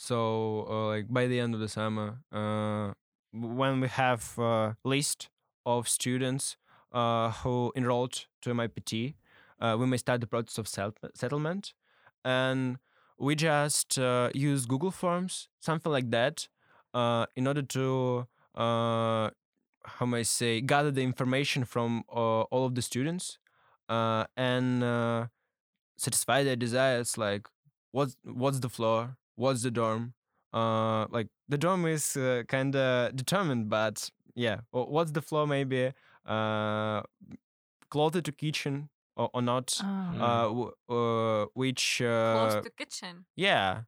So 0.00 0.64
uh, 0.70 0.86
like 0.86 1.08
by 1.12 1.26
the 1.26 1.40
end 1.40 1.54
of 1.54 1.60
the 1.60 1.68
summer, 1.68 2.20
uh, 2.30 2.92
when 3.32 3.80
we 3.80 3.88
have 3.88 4.38
a 4.38 4.76
list 4.84 5.28
of 5.66 5.88
students 5.88 6.56
uh, 6.92 7.32
who 7.32 7.72
enrolled 7.74 8.26
to 8.42 8.50
MIPT, 8.50 9.14
uh, 9.60 9.76
we 9.76 9.86
may 9.86 9.96
start 9.96 10.20
the 10.20 10.28
process 10.28 10.56
of 10.56 10.68
settlement, 11.16 11.74
and 12.24 12.78
we 13.18 13.34
just 13.34 13.98
uh, 13.98 14.30
use 14.34 14.66
Google 14.66 14.92
Forms, 14.92 15.48
something 15.58 15.90
like 15.90 16.12
that, 16.12 16.46
uh, 16.94 17.26
in 17.34 17.48
order 17.48 17.62
to 17.62 18.28
uh, 18.54 19.30
how 19.84 20.06
may 20.06 20.20
I 20.20 20.22
say 20.22 20.60
gather 20.60 20.92
the 20.92 21.02
information 21.02 21.64
from 21.64 22.04
uh, 22.08 22.42
all 22.52 22.66
of 22.66 22.76
the 22.76 22.82
students 22.82 23.38
uh, 23.88 24.26
and 24.36 24.84
uh, 24.84 25.26
satisfy 25.96 26.44
their 26.44 26.56
desires 26.56 27.18
like 27.18 27.48
what's 27.90 28.16
what's 28.22 28.60
the 28.60 28.68
floor 28.68 29.16
what's 29.42 29.62
the 29.62 29.70
dorm 29.70 30.02
uh 30.52 31.06
like 31.16 31.28
the 31.48 31.58
dorm 31.64 31.86
is 31.86 32.16
uh, 32.16 32.42
kind 32.48 32.74
of 32.76 33.14
determined 33.16 33.68
but 33.68 33.96
yeah 34.34 34.58
what's 34.72 35.12
the 35.12 35.22
floor 35.22 35.46
maybe 35.46 35.92
uh 36.26 37.00
closer 37.90 38.20
to 38.20 38.32
kitchen 38.32 38.88
or, 39.16 39.30
or 39.34 39.42
not 39.42 39.66
Ah. 39.82 40.44
uh, 40.48 40.48
uh 40.94 41.46
which 41.54 41.84
Close 41.98 42.54
uh 42.56 42.60
to 42.62 42.70
kitchen. 42.80 43.14
yeah 43.36 43.82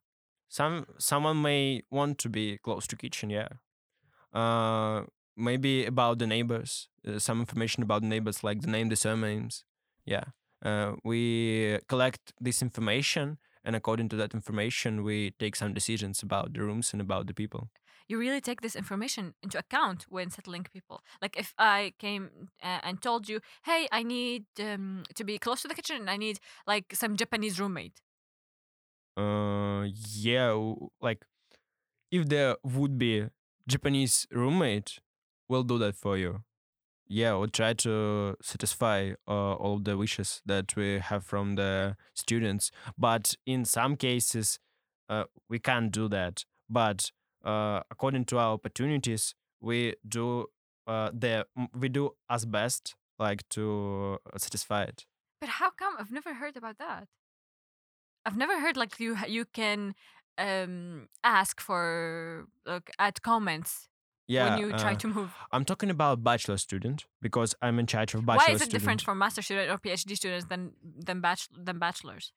some 0.49 0.85
someone 0.97 1.41
may 1.41 1.81
want 1.91 2.17
to 2.23 2.29
be 2.29 2.57
close 2.65 2.85
to 2.87 2.95
kitchen 2.95 3.29
yeah 3.29 3.49
uh 4.33 5.03
maybe 5.35 5.85
about 5.85 6.19
the 6.19 6.27
neighbors 6.27 6.87
uh, 7.07 7.19
some 7.19 7.39
information 7.39 7.83
about 7.83 8.01
the 8.01 8.07
neighbors 8.07 8.43
like 8.43 8.61
the 8.61 8.67
name 8.75 8.89
the 8.89 8.95
surnames 8.95 9.63
yeah 10.05 10.25
uh, 10.63 10.93
we 11.03 11.79
collect 11.87 12.33
this 12.39 12.61
information 12.61 13.37
and 13.63 13.75
according 13.75 14.09
to 14.09 14.15
that 14.15 14.33
information 14.33 15.03
we 15.03 15.31
take 15.39 15.55
some 15.55 15.73
decisions 15.73 16.23
about 16.23 16.53
the 16.53 16.61
rooms 16.61 16.93
and 16.93 17.01
about 17.01 17.27
the 17.27 17.33
people 17.33 17.69
You 18.07 18.19
really 18.19 18.41
take 18.41 18.61
this 18.61 18.75
information 18.75 19.35
into 19.41 19.57
account 19.57 20.05
when 20.09 20.29
settling 20.29 20.63
people. 20.63 21.01
Like 21.21 21.37
if 21.37 21.53
I 21.57 21.93
came 21.97 22.49
uh, 22.61 22.79
and 22.83 23.01
told 23.01 23.29
you, 23.29 23.39
"Hey, 23.63 23.87
I 23.91 24.03
need 24.03 24.45
um, 24.59 25.03
to 25.15 25.23
be 25.23 25.37
close 25.39 25.61
to 25.61 25.67
the 25.69 25.75
kitchen. 25.75 25.97
and 26.01 26.09
I 26.09 26.17
need 26.17 26.39
like 26.67 26.93
some 26.93 27.15
Japanese 27.15 27.59
roommate." 27.59 28.01
uh 29.17 29.85
yeah 30.15 30.51
like 31.01 31.25
if 32.11 32.27
there 32.29 32.57
would 32.63 32.97
be 32.97 33.27
japanese 33.67 34.27
roommate 34.31 34.99
we'll 35.49 35.63
do 35.63 35.77
that 35.77 35.95
for 35.95 36.17
you 36.17 36.43
yeah 37.11 37.33
we'll 37.33 37.49
try 37.49 37.73
to 37.73 38.35
satisfy 38.41 39.11
uh, 39.27 39.53
all 39.55 39.79
the 39.79 39.97
wishes 39.97 40.41
that 40.45 40.75
we 40.77 40.99
have 40.99 41.25
from 41.25 41.55
the 41.55 41.97
students. 42.13 42.71
But 42.97 43.35
in 43.45 43.65
some 43.65 43.97
cases 43.97 44.59
uh, 45.09 45.25
we 45.49 45.59
can't 45.59 45.91
do 45.91 46.07
that. 46.07 46.45
But 46.69 47.11
uh, 47.43 47.81
according 47.91 48.25
to 48.25 48.37
our 48.37 48.53
opportunities 48.53 49.35
we 49.59 49.95
do 50.07 50.45
uh, 50.87 51.11
the 51.13 51.45
we 51.77 51.89
do 51.89 52.11
as 52.29 52.45
best 52.45 52.95
like 53.19 53.47
to 53.49 54.17
satisfy 54.37 54.83
it. 54.83 55.05
But 55.41 55.49
how 55.49 55.71
come? 55.71 55.95
I've 55.99 56.11
never 56.11 56.33
heard 56.33 56.55
about 56.55 56.77
that? 56.77 57.07
I've 58.25 58.37
never 58.37 58.59
heard 58.61 58.77
like 58.77 58.99
you 58.99 59.17
you 59.27 59.45
can 59.45 59.95
um 60.37 61.09
ask 61.25 61.59
for 61.59 62.45
like 62.65 62.89
add 62.97 63.21
comments 63.21 63.89
yeah 64.31 64.49
when 64.49 64.59
you 64.59 64.69
try 64.85 64.93
uh, 64.93 65.03
to 65.03 65.07
move. 65.07 65.29
I'm 65.51 65.65
talking 65.65 65.89
about 65.89 66.23
bachelor 66.23 66.57
student 66.57 67.05
because 67.21 67.55
I'm 67.61 67.79
in 67.79 67.87
charge 67.93 68.13
of 68.15 68.25
bachelor 68.25 68.43
students. 68.43 68.49
Why 68.49 68.55
is 68.55 68.61
it 68.61 68.65
student. 68.65 68.81
different 68.81 69.01
from 69.01 69.17
master 69.17 69.41
student 69.41 69.71
or 69.71 69.77
PhD 69.77 70.15
students 70.15 70.45
than 70.51 70.61
than 71.07 71.21
bach- 71.21 71.51
than 71.67 71.79
bachelors? 71.79 72.33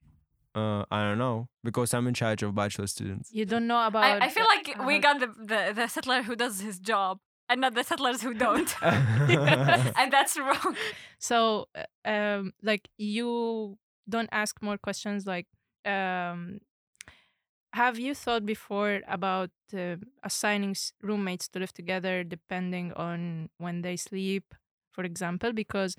Uh, 0.54 0.84
I 0.90 1.02
don't 1.02 1.18
know 1.18 1.48
because 1.64 1.92
I'm 1.94 2.06
in 2.06 2.14
charge 2.14 2.42
of 2.44 2.54
bachelor 2.54 2.86
students. 2.86 3.30
You 3.32 3.44
don't 3.44 3.66
know 3.66 3.86
about. 3.86 4.04
I, 4.04 4.26
I 4.26 4.28
feel 4.28 4.44
uh, 4.44 4.54
like 4.54 4.86
we 4.86 4.98
got 4.98 5.18
the, 5.20 5.26
the 5.26 5.60
the 5.74 5.86
settler 5.88 6.22
who 6.22 6.36
does 6.36 6.60
his 6.60 6.78
job 6.78 7.18
and 7.48 7.60
not 7.60 7.74
the 7.74 7.84
settlers 7.84 8.22
who 8.22 8.34
don't, 8.34 8.70
and 8.82 10.12
that's 10.12 10.38
wrong. 10.38 10.76
So, 11.18 11.66
uh, 11.74 12.08
um, 12.08 12.52
like 12.62 12.88
you 12.96 13.78
don't 14.08 14.28
ask 14.32 14.62
more 14.62 14.78
questions. 14.78 15.26
Like, 15.26 15.46
um, 15.84 16.60
have 17.74 17.98
you 17.98 18.14
thought 18.14 18.46
before 18.46 19.02
about 19.08 19.50
uh, 19.76 19.96
assigning 20.22 20.74
roommates 21.02 21.48
to 21.48 21.58
live 21.58 21.72
together 21.74 22.24
depending 22.24 22.92
on 22.94 23.50
when 23.58 23.82
they 23.82 23.96
sleep, 23.96 24.54
for 24.92 25.04
example? 25.04 25.52
Because 25.52 25.96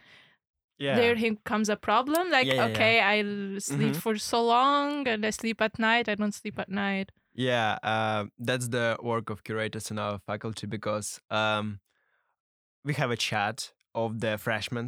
yeah. 0.79 0.95
there 0.95 1.15
he 1.15 1.35
comes 1.43 1.69
a 1.69 1.75
problem. 1.75 2.31
Like, 2.31 2.47
Yeah, 2.47 2.55
yeah, 2.55 2.65
okay, 2.71 2.93
I 3.01 3.17
sleep 3.59 3.93
Mhm. 3.95 4.01
for 4.01 4.15
so 4.17 4.43
long 4.43 5.07
and 5.07 5.25
I 5.25 5.31
sleep 5.31 5.61
at 5.61 5.77
night. 5.79 6.09
I 6.09 6.15
don't 6.15 6.33
sleep 6.33 6.59
at 6.59 6.69
night. 6.69 7.11
Yeah, 7.33 7.77
uh, 7.83 8.25
that's 8.39 8.69
the 8.69 8.97
work 9.03 9.29
of 9.29 9.43
curators 9.43 9.91
in 9.91 9.99
our 9.99 10.19
faculty 10.19 10.67
because 10.67 11.19
um, 11.29 11.79
we 12.83 12.93
have 12.93 13.11
a 13.11 13.17
chat 13.17 13.73
of 13.93 14.19
the 14.21 14.37
freshmen, 14.37 14.87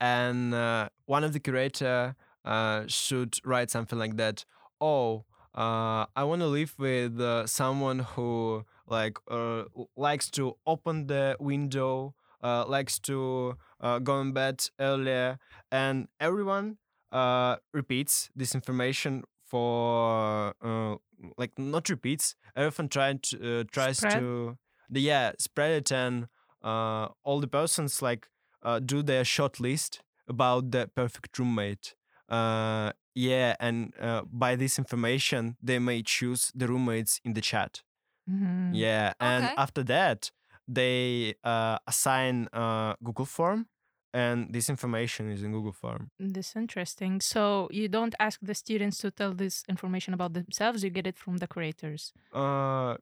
and 0.00 0.54
uh, 0.54 0.88
one 1.06 1.24
of 1.24 1.32
the 1.32 1.40
curator 1.40 2.14
uh, 2.44 2.84
should 2.86 3.38
write 3.44 3.70
something 3.70 3.98
like 3.98 4.16
that. 4.16 4.44
Oh, 4.80 5.24
uh, 5.58 6.06
I 6.16 6.24
want 6.24 6.42
to 6.42 6.46
live 6.48 6.74
with 6.78 7.20
uh, 7.20 7.46
someone 7.46 8.00
who 8.00 8.64
like 8.86 9.18
uh, 9.30 9.64
likes 9.96 10.30
to 10.32 10.56
open 10.66 11.06
the 11.08 11.36
window, 11.40 12.14
uh, 12.42 12.64
likes 12.66 12.98
to 13.00 13.56
uh, 13.80 13.98
go 13.98 14.20
in 14.20 14.32
bed 14.32 14.64
earlier, 14.80 15.38
and 15.72 16.08
everyone 16.20 16.78
uh, 17.12 17.56
repeats 17.72 18.30
this 18.36 18.54
information 18.54 19.24
for 19.46 20.54
uh, 20.62 20.96
like 21.36 21.58
not 21.58 21.88
repeats. 21.88 22.36
Everyone 22.56 22.88
trying 22.88 23.18
to 23.20 23.60
uh, 23.60 23.64
tries 23.72 23.98
Spread? 23.98 24.14
to 24.14 24.58
yeah 24.90 25.32
spread 25.38 25.72
it 25.72 25.92
and 25.92 26.28
uh, 26.62 27.08
all 27.24 27.40
the 27.40 27.48
persons 27.48 28.02
like 28.02 28.28
uh, 28.62 28.78
do 28.80 29.02
their 29.02 29.24
short 29.24 29.60
list 29.60 30.02
about 30.28 30.70
the 30.70 30.88
perfect 30.94 31.38
roommate. 31.38 31.94
Uh, 32.28 32.92
yeah, 33.14 33.56
and 33.60 33.94
uh, 34.00 34.22
by 34.30 34.54
this 34.56 34.78
information, 34.78 35.56
they 35.62 35.78
may 35.78 36.02
choose 36.02 36.52
the 36.54 36.68
roommates 36.68 37.20
in 37.24 37.32
the 37.34 37.40
chat. 37.40 37.82
Mhm. 38.28 38.74
Yeah, 38.74 39.14
and 39.20 39.44
Okay. 39.44 39.54
after 39.56 39.82
that, 39.84 40.30
they 40.66 41.34
uh, 41.44 41.78
assign 41.86 42.48
a 42.52 42.96
Google 43.02 43.24
form, 43.26 43.68
and 44.12 44.52
this 44.52 44.68
information 44.68 45.30
is 45.30 45.42
in 45.42 45.52
Google 45.52 45.72
form. 45.72 46.10
This 46.18 46.56
interesting. 46.56 47.20
So 47.20 47.68
you 47.70 47.88
don't 47.88 48.14
ask 48.18 48.40
the 48.42 48.54
students 48.54 48.98
to 48.98 49.10
tell 49.10 49.32
this 49.34 49.64
information 49.68 50.14
about 50.14 50.34
themselves. 50.34 50.82
You 50.84 50.90
get 50.90 51.06
it 51.06 51.18
from 51.18 51.38
the 51.38 51.46
creators. 51.46 52.12
Uh, 52.32 52.96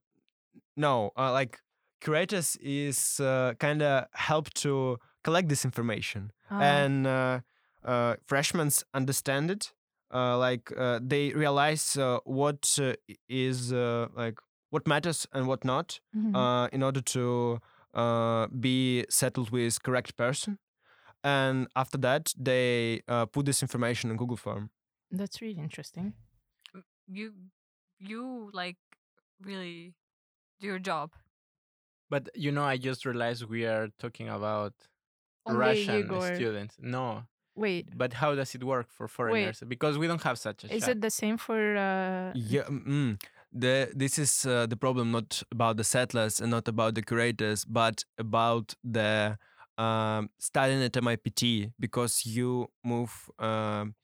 no, 0.77 1.13
uh, 1.17 1.33
like 1.33 1.61
curators 2.01 2.57
is 2.57 3.21
uh, 3.21 3.55
kind 3.59 3.83
of 3.83 4.07
help 4.15 4.53
to 4.55 4.99
collect 5.25 5.49
this 5.49 5.65
information, 5.65 6.33
Ah, 6.51 6.61
and 6.63 7.07
uh, 7.07 7.41
uh, 7.87 8.17
freshmen 8.27 8.71
understand 8.95 9.51
it. 9.51 9.73
Uh, 10.15 10.39
like 10.39 10.73
uh, 10.77 11.01
they 11.03 11.33
realize 11.33 11.97
uh, 11.97 12.19
what 12.25 12.79
uh, 12.81 12.95
is 13.29 13.73
uh, 13.73 14.09
like 14.17 14.39
what 14.71 14.87
matters 14.87 15.27
and 15.33 15.47
what 15.47 15.65
not. 15.65 16.01
mhm. 16.15 16.35
uh, 16.35 16.69
in 16.73 16.83
order 16.83 17.01
to 17.03 17.61
uh, 17.95 18.47
be 18.61 19.05
settled 19.09 19.51
with 19.51 19.83
correct 19.83 20.17
person. 20.17 20.59
And 21.25 21.67
after 21.75 21.99
that, 21.99 22.33
they 22.39 23.03
uh, 23.09 23.27
put 23.27 23.47
this 23.47 23.63
information 23.63 24.11
in 24.11 24.17
Google 24.17 24.37
form. 24.37 24.71
That's 25.11 25.41
really 25.43 25.59
interesting. 25.61 26.15
You 27.09 27.33
you 27.99 28.51
like 28.53 28.77
really 29.41 29.95
do 30.61 30.67
your 30.69 30.79
job. 30.79 31.11
But 32.11 32.29
you 32.35 32.53
know, 32.53 32.65
I 32.65 32.77
just 32.77 33.05
realized 33.05 33.45
we 33.45 33.65
are 33.67 33.89
talking 33.99 34.29
about 34.29 34.73
Only 35.47 35.59
Russian 35.59 36.05
Egor. 36.07 36.35
students. 36.37 36.77
No, 36.79 37.25
Wait, 37.57 37.89
but 37.97 38.13
how 38.13 38.35
does 38.35 38.55
it 38.55 38.63
work 38.63 38.87
for 38.91 39.09
foreigners? 39.09 39.63
Because 39.67 39.99
we 39.99 40.07
don't 40.07 40.23
have 40.23 40.39
such 40.39 40.65
a 40.65 40.73
is 40.75 40.81
chat. 40.81 40.91
it 40.91 41.01
the 41.01 41.11
same 41.11 41.37
for? 41.39 41.77
Uh, 41.77 42.33
Yeah, 42.35 42.65
mm, 42.69 43.19
the 43.53 43.91
this 43.95 44.19
is 44.19 44.45
uh, 44.47 44.67
the 44.67 44.77
problem 44.77 45.11
not 45.11 45.43
about 45.51 45.77
the 45.77 45.85
settlers 45.85 46.41
and 46.41 46.51
not 46.51 46.69
about 46.69 46.95
the 46.95 47.03
curators, 47.03 47.65
but 47.65 48.05
about 48.19 48.75
the 48.85 49.39
um, 49.79 50.31
studying 50.39 50.83
at 50.83 50.93
MIPT 50.93 51.73
because 51.81 52.25
you 52.27 52.69
move 52.85 53.31
um, 53.39 53.95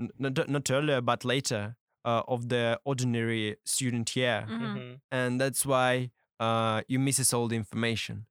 n- 0.00 0.10
not 0.18 0.48
not 0.48 0.70
earlier 0.70 1.00
but 1.00 1.24
later 1.24 1.76
uh, 2.04 2.22
of 2.28 2.48
the 2.48 2.78
ordinary 2.84 3.56
student 3.64 4.14
year. 4.16 4.46
Mhm. 4.48 4.60
Mhm. 4.60 5.00
and 5.10 5.40
that's 5.40 5.64
why 5.66 6.10
uh, 6.38 6.82
you 6.88 6.98
misses 7.00 7.32
all 7.32 7.48
the 7.48 7.56
information. 7.56 8.26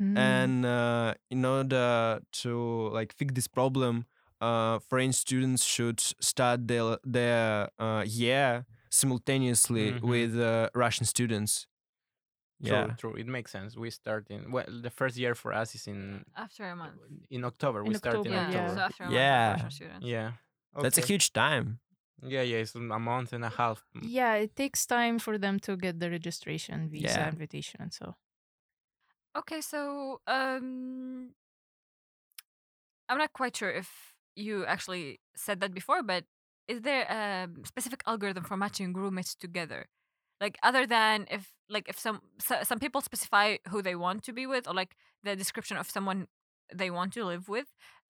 Mm. 0.00 0.18
And 0.18 0.66
uh, 0.66 1.14
in 1.30 1.44
order 1.44 2.20
to 2.42 2.88
like 2.92 3.14
fix 3.14 3.32
this 3.34 3.46
problem, 3.48 4.04
uh, 4.40 4.78
foreign 4.80 5.12
students 5.12 5.62
should 5.64 6.00
start 6.00 6.66
their 6.66 6.98
their 7.04 7.68
uh, 7.78 8.02
year 8.06 8.64
simultaneously 8.90 9.92
Mhm. 9.92 10.00
with 10.02 10.32
uh, 10.38 10.68
Russian 10.74 11.06
students. 11.06 11.66
Yeah. 12.60 12.94
true. 12.96 13.14
It 13.16 13.26
makes 13.26 13.50
sense. 13.52 13.76
We 13.76 13.90
start 13.90 14.26
in 14.30 14.50
well, 14.50 14.64
the 14.82 14.90
first 14.90 15.16
year 15.16 15.34
for 15.34 15.52
us 15.52 15.74
is 15.74 15.86
in 15.86 16.24
After 16.36 16.64
a 16.64 16.74
month. 16.76 16.98
in 17.30 17.44
October. 17.44 17.80
In 17.82 17.88
we 17.88 17.94
start 17.94 18.14
in 18.26 18.32
October, 18.32 18.52
Yeah, 18.52 18.74
so 18.74 18.80
after 18.80 19.02
a 19.04 19.06
month 19.06 19.16
Yeah. 19.16 19.46
for 19.46 19.52
Russian 19.64 19.70
students. 19.70 20.06
Yeah. 20.06 20.32
That's 20.82 20.98
a 20.98 21.06
huge 21.10 21.32
time. 21.32 21.66
Yeah, 22.22 22.42
yeah. 22.42 22.58
It's 22.64 22.74
a 22.74 22.98
month 22.98 23.32
and 23.32 23.44
a 23.44 23.50
half. 23.50 23.84
Yeah, 24.02 24.34
it 24.44 24.56
takes 24.56 24.86
time 24.86 25.18
for 25.18 25.36
them 25.38 25.58
to 25.66 25.76
get 25.76 26.00
the 26.00 26.08
registration, 26.10 26.88
visa, 26.88 27.06
Yeah. 27.18 27.28
invitation, 27.28 27.90
so. 27.90 28.16
Okay, 29.36 29.60
so 29.60 30.20
um, 30.26 31.34
I'm 33.08 33.18
not 33.18 33.32
quite 33.32 33.56
sure 33.56 33.70
if 33.70 34.14
you 34.36 34.64
actually 34.66 35.20
said 35.36 35.60
that 35.60 35.74
before, 35.74 36.02
but 36.02 36.24
is 36.68 36.80
there 36.82 37.02
a 37.04 37.48
specific 37.66 38.02
algorithm 38.06 38.44
for 38.44 38.56
matching 38.56 38.92
roommates 38.92 39.34
together? 39.34 39.86
Like 40.40 40.58
other 40.62 40.86
than 40.86 41.26
if 41.30 41.52
like 41.68 41.88
if 41.88 41.98
some 41.98 42.20
so, 42.40 42.56
some 42.62 42.78
people 42.78 43.00
specify 43.00 43.56
who 43.68 43.82
they 43.82 43.94
want 43.94 44.24
to 44.24 44.32
be 44.32 44.46
with 44.46 44.66
or 44.66 44.74
like 44.74 44.96
the 45.22 45.36
description 45.36 45.76
of 45.76 45.90
someone 45.90 46.26
they 46.74 46.90
want 46.90 47.12
to 47.14 47.24
live 47.24 47.48
with. 47.48 47.66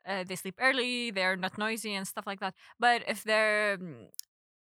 Uh, 0.07 0.23
they 0.25 0.37
sleep 0.37 0.55
early, 0.61 1.11
they're 1.11 1.37
not 1.37 1.57
noisy 1.59 1.95
and 1.95 2.07
stuff 2.07 2.27
like 2.27 2.41
that. 2.41 2.55
But 2.79 3.03
if 3.09 3.25
they're 3.25 3.79
mm, 3.79 4.07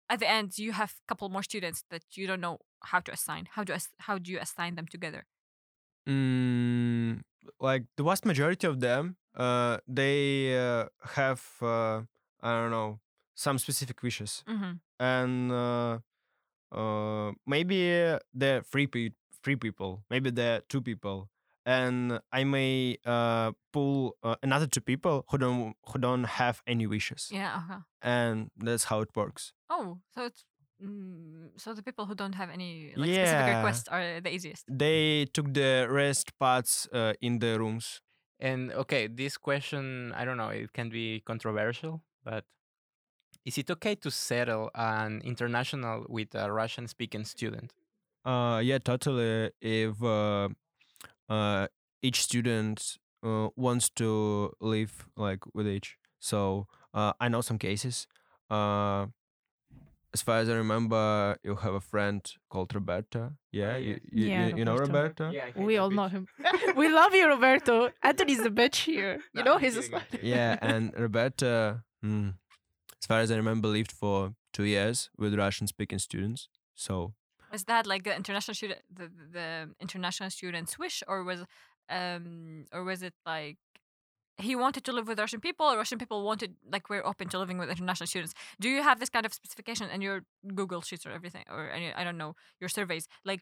at 0.09 0.19
the 0.19 0.29
end 0.29 0.57
you 0.57 0.73
have 0.73 0.91
a 0.93 1.07
couple 1.09 1.29
more 1.29 1.43
students 1.43 1.83
that 1.91 2.03
you 2.15 2.27
don't 2.27 2.41
know 2.41 2.59
how 2.85 2.99
to 3.01 3.11
assign, 3.13 3.47
how 3.53 3.63
do 3.63 3.73
ass- 3.73 3.95
how 3.99 4.17
do 4.19 4.31
you 4.31 4.39
assign 4.39 4.75
them 4.75 4.87
together? 4.87 5.25
Mm, 6.07 7.21
like 7.59 7.83
the 7.97 8.03
vast 8.03 8.25
majority 8.25 8.67
of 8.67 8.79
them, 8.79 9.17
uh, 9.35 9.77
they 9.88 10.57
uh, 10.57 10.85
have 11.15 11.41
uh, 11.62 12.01
I 12.41 12.51
don't 12.62 12.71
know 12.71 13.00
some 13.35 13.57
specific 13.57 14.01
wishes, 14.03 14.43
Mm-hmm. 14.47 14.74
and 15.00 15.51
uh, 15.51 16.00
uh, 16.71 17.31
maybe 17.45 17.77
they're 18.33 18.62
three 18.62 18.88
pe- 18.88 19.15
three 19.43 19.55
people, 19.55 20.03
maybe 20.09 20.29
they're 20.31 20.62
two 20.69 20.81
people, 20.81 21.29
and 21.65 22.19
I 22.31 22.43
may 22.43 22.97
uh, 23.05 23.51
pull 23.74 24.15
uh, 24.24 24.35
another 24.43 24.67
two 24.67 24.81
people 24.81 25.25
who 25.29 25.38
don't 25.38 25.75
who 25.89 26.00
don't 26.00 26.25
have 26.25 26.62
any 26.67 26.85
wishes, 26.88 27.29
Yeah. 27.33 27.62
Okay. 27.65 27.81
and 28.01 28.51
that's 28.57 28.85
how 28.85 29.01
it 29.01 29.09
works. 29.15 29.53
Oh, 29.69 30.00
so 30.13 30.25
it's 30.25 30.45
mm, 30.82 31.50
so 31.58 31.74
the 31.74 31.84
people 31.84 32.05
who 32.05 32.15
don't 32.15 32.36
have 32.36 32.50
any 32.50 32.94
like 32.96 33.10
specific 33.10 33.55
requests 33.55 33.88
are 33.88 34.22
the 34.22 34.34
easiest. 34.34 34.65
They 34.67 35.25
took 35.25 35.53
the 35.53 35.88
rest 35.89 36.38
parts 36.39 36.88
uh, 36.91 37.13
in 37.22 37.39
the 37.39 37.60
rooms. 37.60 38.01
And 38.39 38.72
okay, 38.72 39.08
this 39.08 39.38
question, 39.38 40.12
I 40.15 40.25
don't 40.25 40.38
know, 40.38 40.50
it 40.50 40.74
can 40.74 40.89
be 40.89 41.22
controversial, 41.25 42.03
but 42.24 42.44
is 43.46 43.58
it 43.58 43.70
okay 43.70 43.96
to 43.96 44.12
settle 44.12 44.72
an 44.75 45.22
international 45.24 46.05
with 46.10 46.36
a 46.36 46.51
Russian 46.51 46.88
speaking 46.88 47.24
student? 47.25 47.74
Uh, 48.25 48.60
yeah, 48.63 48.79
totally. 48.79 49.51
If 49.62 50.01
uh, 50.03 50.50
uh, 51.29 51.67
each 52.01 52.24
student 52.24 52.98
uh, 53.24 53.50
wants 53.55 53.89
to 53.91 54.51
live 54.60 55.08
like 55.15 55.44
with 55.53 55.67
each, 55.67 55.98
so 56.20 56.67
uh, 56.94 57.13
I 57.20 57.29
know 57.29 57.41
some 57.41 57.60
cases. 57.60 58.08
Uh, 58.50 59.08
as 60.15 60.22
far 60.27 60.38
as 60.43 60.48
I 60.50 60.55
remember, 60.63 61.03
you 61.48 61.55
have 61.65 61.75
a 61.81 61.86
friend 61.91 62.22
called 62.51 62.69
Roberta. 62.79 63.24
Yeah, 63.51 63.74
Oh, 63.75 63.77
you, 63.88 63.93
yes. 63.93 64.01
you, 64.19 64.25
Yeah, 64.27 64.48
you, 64.48 64.55
you 64.60 64.65
know 64.69 64.77
Roberto. 64.77 65.25
Roberta. 65.25 65.62
We 65.69 65.74
all 65.81 65.91
know 66.00 66.07
him. 66.15 66.24
we 66.81 66.88
love 67.00 67.13
you, 67.19 67.27
Roberto. 67.36 67.75
Anthony's 68.10 68.43
a 68.51 68.53
bitch 68.62 68.77
here. 68.91 69.13
You 69.36 69.43
know, 69.48 69.57
he's 69.63 69.77
a 69.81 69.84
smart. 69.89 70.05
yeah, 70.34 70.51
and 70.62 70.84
Roberta, 71.05 71.84
hmm, 72.01 72.29
as 73.01 73.05
far 73.10 73.19
as 73.19 73.29
I 73.34 73.36
remember, 73.43 73.67
lived 73.67 73.91
for 74.01 74.34
two 74.57 74.63
years 74.75 75.10
with 75.21 75.32
Russian-speaking 75.36 75.99
students. 76.08 76.47
So 76.86 77.13
Was 77.51 77.63
that 77.71 77.84
like 77.86 78.04
the 78.08 78.15
international 78.21 78.56
student, 78.60 78.82
the, 78.99 79.06
the 79.17 79.25
the 79.38 79.49
international 79.86 80.30
student's 80.39 80.73
wish, 80.84 80.97
or 81.12 81.17
was 81.30 81.39
um, 81.97 82.65
or 82.75 82.82
was 82.91 82.99
it 83.10 83.15
like 83.25 83.58
he 84.38 84.56
wanted 84.56 84.84
to 84.86 84.91
live 84.91 85.08
with 85.08 85.19
Russian 85.19 85.39
people, 85.39 85.65
or 85.65 85.78
Russian 85.78 85.98
people 85.98 86.24
wanted 86.24 86.56
like 86.71 86.89
we're 86.89 87.06
open 87.06 87.30
to 87.30 87.39
living 87.39 87.58
with 87.58 87.69
international 87.69 88.08
students? 88.08 88.34
Do 88.60 88.69
you 88.69 88.82
have 88.84 89.00
this 89.00 89.10
kind 89.10 89.26
of 89.26 89.34
specification 89.34 89.89
in 89.89 90.02
your 90.02 90.24
Google 90.54 90.82
sheets 90.82 91.06
or 91.06 91.12
everything, 91.12 91.43
or 91.50 91.69
any 91.71 91.93
I 91.93 92.04
don't 92.04 92.17
know 92.17 92.36
your 92.60 92.69
surveys? 92.69 93.08
Like, 93.24 93.41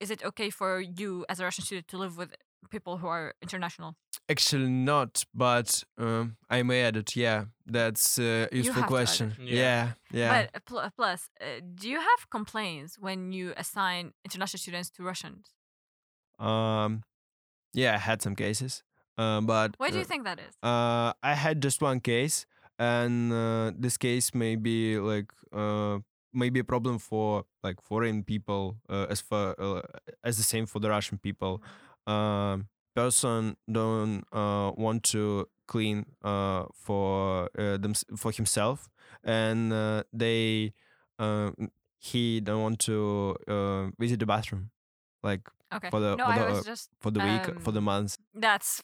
is 0.00 0.10
it 0.10 0.24
okay 0.24 0.50
for 0.50 0.80
you 0.80 1.24
as 1.28 1.40
a 1.40 1.44
Russian 1.44 1.64
student 1.64 1.88
to 1.88 1.98
live 1.98 2.16
with 2.16 2.34
people 2.70 2.98
who 2.98 3.06
are 3.06 3.34
international? 3.42 3.96
Actually, 4.28 4.68
not, 4.70 5.24
but 5.34 5.84
um, 5.98 6.36
I 6.48 6.62
may 6.62 6.82
add 6.84 6.96
it. 6.96 7.16
Yeah, 7.16 7.46
that's 7.66 8.18
a 8.18 8.48
useful 8.52 8.74
have 8.74 8.74
to 8.74 8.80
add 8.84 8.88
question. 8.88 9.32
Yeah, 9.40 9.54
Yeah. 9.54 9.92
yeah. 10.12 10.46
But 10.52 10.64
pl- 10.66 10.90
plus, 10.96 11.28
uh, 11.40 11.60
do 11.74 11.88
you 11.88 11.98
have 11.98 12.30
complaints 12.30 12.96
when 12.98 13.32
you 13.32 13.52
assign 13.56 14.12
international 14.24 14.58
students 14.58 14.90
to 14.90 15.02
Russians? 15.02 15.52
um, 16.38 17.02
yeah, 17.74 17.94
I 17.94 17.98
had 17.98 18.22
some 18.22 18.34
cases. 18.34 18.82
Uh, 19.20 19.40
but 19.44 19.76
Why 19.76 19.90
do 19.90 19.96
you 20.00 20.02
uh, 20.08 20.08
think 20.08 20.24
that 20.24 20.38
is? 20.40 20.56
Uh, 20.62 21.12
I 21.22 21.34
had 21.36 21.60
just 21.60 21.82
one 21.82 22.00
case, 22.00 22.46
and 22.78 23.32
uh, 23.32 23.72
this 23.76 23.96
case 24.00 24.32
may 24.34 24.56
be 24.56 24.96
like 24.98 25.28
uh, 25.52 25.98
maybe 26.32 26.60
a 26.60 26.64
problem 26.64 26.96
for 26.98 27.44
like 27.62 27.82
foreign 27.84 28.24
people 28.24 28.80
uh, 28.88 29.06
as 29.12 29.20
uh, 29.30 29.52
as 30.24 30.36
the 30.40 30.42
same 30.42 30.64
for 30.64 30.80
the 30.80 30.88
Russian 30.88 31.18
people. 31.18 31.60
Um, 32.06 32.68
person 32.96 33.56
don't 33.70 34.24
uh, 34.32 34.72
want 34.76 35.04
to 35.12 35.46
clean 35.68 36.06
uh, 36.24 36.64
for 36.74 37.48
uh, 37.58 37.76
them 37.76 37.92
for 38.16 38.32
himself, 38.32 38.88
and 39.22 39.72
uh, 39.72 40.02
they 40.12 40.72
uh, 41.18 41.50
he 42.00 42.40
don't 42.40 42.62
want 42.62 42.78
to 42.88 43.36
uh, 43.46 43.90
visit 44.00 44.18
the 44.18 44.26
bathroom, 44.26 44.70
like 45.22 45.44
Okay. 45.72 45.90
for 45.90 46.00
the- 46.00 46.16
no, 46.16 46.24
for 46.26 46.32
the, 46.32 46.62
just 46.64 46.88
for 47.00 47.10
the 47.12 47.20
week, 47.20 47.46
for 47.60 47.70
the 47.72 47.78
Um, 47.78 47.84
months. 47.84 48.16
that's 48.34 48.82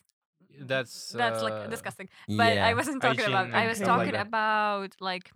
That's 0.60 1.12
that's 1.12 1.40
uh, 1.42 1.44
like 1.44 1.70
disgusting. 1.70 2.08
But 2.28 2.58
I 2.58 2.74
wasn't 2.74 3.02
talking 3.02 3.24
about. 3.26 3.52
I 3.52 3.66
was 3.68 3.78
stuff 3.78 3.88
like 3.88 4.12
talking 4.12 4.20
about 4.20 4.96
like 5.00 5.30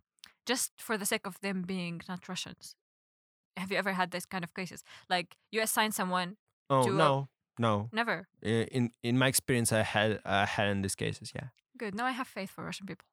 just 0.46 0.72
for 0.78 0.96
the 0.96 1.06
sake 1.06 1.26
of 1.26 1.40
them 1.40 1.62
being 1.62 2.00
not 2.08 2.28
Russians. 2.28 2.74
Have 3.56 3.70
you 3.72 3.78
ever 3.78 3.92
had 3.92 4.10
this 4.10 4.24
kind 4.26 4.44
of 4.44 4.54
cases? 4.54 4.82
Like 5.08 5.36
you 5.52 5.60
assign 5.62 5.92
someone, 5.92 6.36
Oh 6.70 6.84
to 6.84 6.90
a- 6.90 6.94
no, 6.94 7.28
no. 7.58 7.88
never. 7.92 8.28
In 8.42 8.90
in 9.02 9.18
my 9.18 9.26
experience 9.28 9.72
i 9.72 9.82
had 9.82 10.20
i 10.24 10.46
had 10.46 10.68
in 10.68 10.82
these 10.82 10.94
cases 10.96 11.32
yeah 11.34 11.48
Good. 11.78 11.94
Now 11.94 12.06
I 12.06 12.12
have 12.12 12.28
faith 12.28 12.50
for 12.50 12.64
Russian 12.64 12.86
people. 12.86 13.06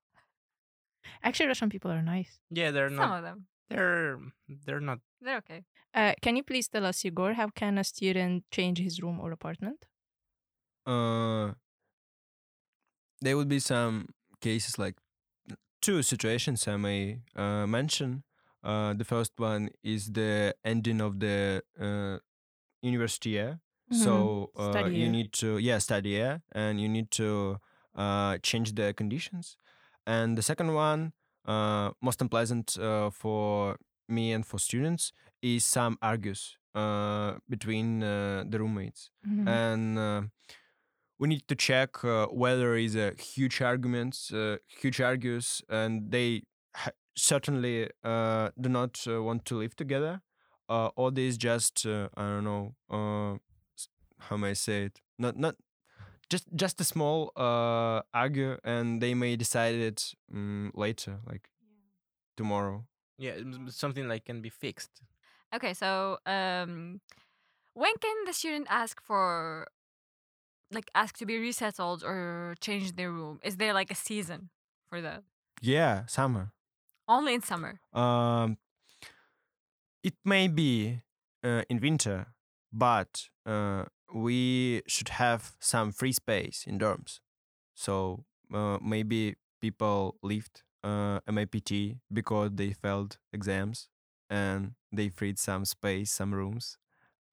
Actually, 1.24 1.48
Russian 1.48 1.70
people 1.70 1.89
are 1.91 2.02
nice. 2.02 2.39
Yeah, 2.50 2.72
they're 2.72 2.89
Some 2.89 2.98
not. 2.98 3.17
of 3.20 3.24
them, 3.24 3.48
They're 3.70 4.20
they're 4.65 4.82
not. 4.82 5.00
they're 5.22 5.38
okay. 5.38 5.63
Uh, 5.93 6.13
can 6.22 6.36
you 6.36 6.43
please 6.43 6.67
tell 6.67 6.86
us, 6.86 7.06
Egor, 7.06 7.34
how 7.34 7.48
can 7.50 7.78
a 7.78 7.84
student 7.84 8.43
change 8.52 8.80
his 8.80 9.02
room 9.02 9.20
or 9.20 9.32
apartment? 9.32 9.86
uh 10.86 11.54
there 13.21 13.36
would 13.38 13.47
be 13.49 13.60
some 13.60 14.08
cases 14.41 14.77
like 14.77 14.95
two 15.82 16.01
situations 16.03 16.67
i 16.67 16.75
may 16.77 17.19
uh, 17.36 17.65
mention. 17.67 18.23
Uh 18.63 18.93
the 18.93 19.06
first 19.06 19.34
one 19.39 19.69
is 19.84 20.12
the 20.12 20.53
ending 20.65 20.99
of 21.01 21.19
the 21.19 21.62
uh 21.80 22.17
university 22.82 23.30
year. 23.32 23.60
So 23.91 24.51
uh, 24.58 24.71
you 24.91 25.08
need 25.10 25.32
to 25.41 25.58
yeah 25.58 25.77
study 25.80 26.10
year 26.10 26.41
and 26.51 26.80
you 26.82 26.89
need 26.89 27.10
to 27.12 27.58
uh 27.95 28.38
change 28.43 28.73
the 28.75 28.93
conditions. 28.93 29.58
And 30.06 30.38
the 30.38 30.41
second 30.41 30.73
one 30.73 31.13
uh 31.45 31.91
most 32.01 32.21
unpleasant 32.21 32.77
uh, 32.77 33.10
for 33.12 33.77
me 34.10 34.34
and 34.34 34.45
for 34.45 34.60
students 34.60 35.13
is 35.41 35.63
some 35.65 35.97
argues 36.01 36.58
uh 36.75 37.38
between 37.49 38.03
uh, 38.03 38.43
the 38.49 38.58
roommates. 38.60 39.12
Mhm. 39.25 39.47
and 39.47 39.97
uh, 39.99 40.21
we 41.19 41.27
need 41.27 41.47
to 41.47 41.56
check 41.56 42.03
uh, 42.03 42.27
whether 42.27 42.75
is 42.75 42.95
a 42.95 43.13
huge 43.19 43.62
arguments, 43.62 44.32
uh, 44.32 44.58
huge 44.67 45.01
argues, 45.01 45.62
and 45.69 46.12
they 46.12 46.43
ha- 46.75 46.91
certainly 47.15 47.89
uh, 48.03 48.49
do 48.60 48.69
not 48.69 49.06
uh, 49.08 49.21
want 49.23 49.45
to 49.45 49.58
live 49.58 49.75
together, 49.75 50.21
uh, 50.69 50.89
or 50.95 51.12
this 51.12 51.38
just 51.38 51.86
uh, 51.86 52.10
I 52.15 52.23
don't 52.23 52.43
know 52.43 52.75
uh, 52.89 53.38
how 54.19 54.38
may 54.38 54.51
I 54.51 54.53
say 54.53 54.86
it, 54.86 55.01
not 55.17 55.38
not 55.38 55.56
just 56.30 56.45
just 56.56 56.82
a 56.82 56.84
small 56.84 57.32
uh, 57.36 58.01
argue, 58.13 58.58
and 58.63 59.01
they 59.01 59.13
may 59.13 59.36
decide 59.36 59.75
it 59.75 60.13
um, 60.34 60.71
later, 60.75 61.19
like 61.25 61.49
tomorrow. 62.36 62.86
Yeah, 63.17 63.34
something 63.69 64.08
like 64.08 64.25
can 64.25 64.41
be 64.41 64.49
fixed. 64.49 65.01
Okay, 65.56 65.73
so 65.73 66.19
um, 66.25 67.01
when 67.73 67.93
can 67.99 68.25
the 68.25 68.34
student 68.34 68.67
ask 68.69 69.01
for, 69.01 69.67
like, 70.71 70.89
ask 70.95 71.17
to 71.17 71.25
be 71.25 71.38
resettled 71.38 72.03
or 72.03 72.56
change 72.60 72.95
their 72.95 73.12
room? 73.12 73.39
Is 73.43 73.58
there 73.58 73.73
like 73.73 73.91
a 73.91 73.95
season 73.95 74.49
for 74.89 75.01
that? 75.01 75.23
Yeah, 75.62 76.06
summer. 76.06 76.51
Only 77.08 77.34
in 77.34 77.41
summer. 77.41 77.80
Um, 77.93 78.58
it 80.03 80.15
may 80.25 80.47
be 80.47 81.01
uh, 81.43 81.63
in 81.69 81.80
winter, 81.80 82.27
but 82.71 83.30
uh, 83.45 83.86
we 84.13 84.82
should 84.88 85.10
have 85.10 85.56
some 85.60 85.91
free 85.91 86.12
space 86.12 86.65
in 86.67 86.80
dorms. 86.80 87.19
So 87.73 88.25
uh, 88.53 88.77
maybe 88.82 89.36
people 89.62 90.17
left 90.21 90.63
uh, 90.84 91.19
MIPT 91.27 91.97
because 92.12 92.51
they 92.53 92.71
failed 92.71 93.17
exams 93.34 93.89
and 94.30 94.73
they 94.91 95.10
freed 95.10 95.39
some 95.39 95.65
space, 95.65 96.12
some 96.12 96.34
rooms, 96.34 96.77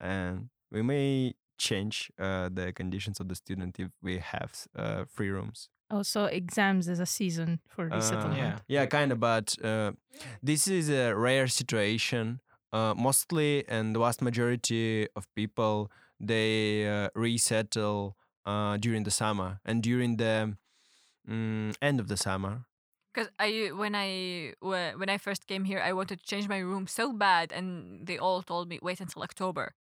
and 0.00 0.48
we 0.70 0.82
may 0.82 1.34
change 1.58 2.10
uh, 2.18 2.48
the 2.52 2.72
conditions 2.72 3.20
of 3.20 3.28
the 3.28 3.34
student 3.34 3.78
if 3.78 3.90
we 4.02 4.18
have 4.18 4.52
uh, 4.76 5.04
free 5.08 5.28
rooms. 5.30 5.68
Also, 5.90 6.24
exams 6.24 6.88
as 6.88 6.98
a 7.00 7.06
season 7.06 7.60
for 7.68 7.88
Uh, 7.90 7.96
resettlement. 7.96 8.38
yeah. 8.38 8.58
Yeah, 8.68 8.86
kind 8.86 9.12
of, 9.12 9.20
but 9.20 9.56
uh, 9.62 9.92
this 10.42 10.66
is 10.66 10.88
a 10.88 11.14
rare 11.14 11.46
situation. 11.48 12.40
Uh, 12.72 12.92
mostly, 12.96 13.64
and 13.68 13.94
the 13.94 14.00
vast 14.00 14.20
majority 14.20 15.06
of 15.14 15.26
people 15.34 15.90
they 16.18 16.88
uh, 16.88 17.08
resettle 17.14 18.16
uh, 18.46 18.76
during 18.78 19.04
the 19.04 19.10
summer 19.10 19.60
and 19.64 19.82
during 19.82 20.16
the 20.16 20.56
mm, 21.28 21.74
end 21.80 22.00
of 22.00 22.08
the 22.08 22.16
summer. 22.16 22.64
Because 23.12 23.30
I 23.38 23.70
when 23.72 23.94
I 23.94 24.54
when 24.60 25.08
I 25.08 25.18
first 25.18 25.46
came 25.46 25.64
here, 25.64 25.80
I 25.80 25.92
wanted 25.92 26.18
to 26.20 26.26
change 26.26 26.48
my 26.48 26.58
room 26.58 26.86
so 26.88 27.12
bad, 27.12 27.52
and 27.52 28.06
they 28.06 28.18
all 28.18 28.42
told 28.42 28.68
me 28.68 28.78
wait 28.82 29.00
until 29.00 29.22
October. 29.22 29.74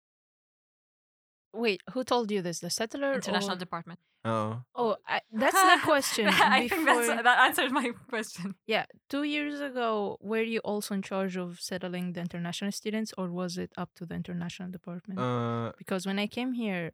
Wait, 1.52 1.80
who 1.92 2.04
told 2.04 2.30
you 2.30 2.42
this? 2.42 2.60
The 2.60 2.70
settler? 2.70 3.14
International 3.14 3.56
or- 3.56 3.58
department. 3.58 4.00
Oh, 4.22 4.62
Oh, 4.74 4.96
I, 5.08 5.20
that's 5.32 5.54
the 5.54 5.78
question. 5.82 6.28
I 6.28 6.68
think 6.68 6.84
that's, 6.84 7.06
that 7.08 7.38
answers 7.46 7.72
my 7.72 7.90
question. 8.08 8.54
Yeah, 8.66 8.84
two 9.08 9.22
years 9.22 9.60
ago, 9.60 10.18
were 10.20 10.42
you 10.42 10.58
also 10.60 10.94
in 10.94 11.00
charge 11.02 11.36
of 11.38 11.58
settling 11.58 12.12
the 12.12 12.20
international 12.20 12.70
students, 12.72 13.14
or 13.16 13.30
was 13.30 13.56
it 13.56 13.72
up 13.78 13.94
to 13.96 14.04
the 14.04 14.14
international 14.14 14.70
department? 14.70 15.18
uh, 15.18 15.72
because 15.78 16.06
when 16.06 16.18
I 16.18 16.26
came 16.26 16.52
here, 16.52 16.92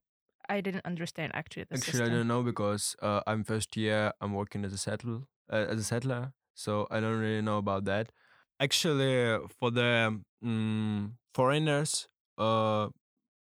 I 0.48 0.60
didn't 0.60 0.86
understand 0.86 1.32
actually 1.34 1.64
the 1.64 1.74
actually, 1.74 2.04
I 2.04 2.08
don't 2.08 2.28
know 2.28 2.44
because 2.44 2.94
uh, 3.02 3.20
I'm 3.26 3.42
first 3.42 3.76
year. 3.76 4.12
I'm 4.20 4.32
working 4.32 4.64
as 4.64 4.72
a 4.72 4.78
settler, 4.78 5.22
uh, 5.52 5.66
as 5.68 5.80
a 5.80 5.84
settler, 5.84 6.32
so 6.54 6.86
I 6.92 7.00
don't 7.00 7.18
really 7.18 7.42
know 7.42 7.58
about 7.58 7.84
that. 7.86 8.12
Actually, 8.60 9.38
for 9.58 9.72
the 9.72 10.20
mm, 10.44 11.10
foreigners, 11.34 12.06
uh, 12.38 12.88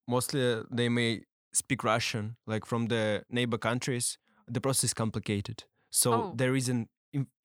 mostly 0.07 0.63
they 0.71 0.89
may 0.89 1.23
speak 1.53 1.83
Russian, 1.83 2.35
like 2.47 2.65
from 2.65 2.87
the 2.87 3.23
neighbor 3.29 3.57
countries. 3.57 4.17
The 4.47 4.59
process 4.61 4.85
is 4.85 4.93
complicated, 4.93 5.63
so 5.89 6.11
Oh. 6.13 6.33
there 6.35 6.55
is 6.55 6.67
an 6.69 6.87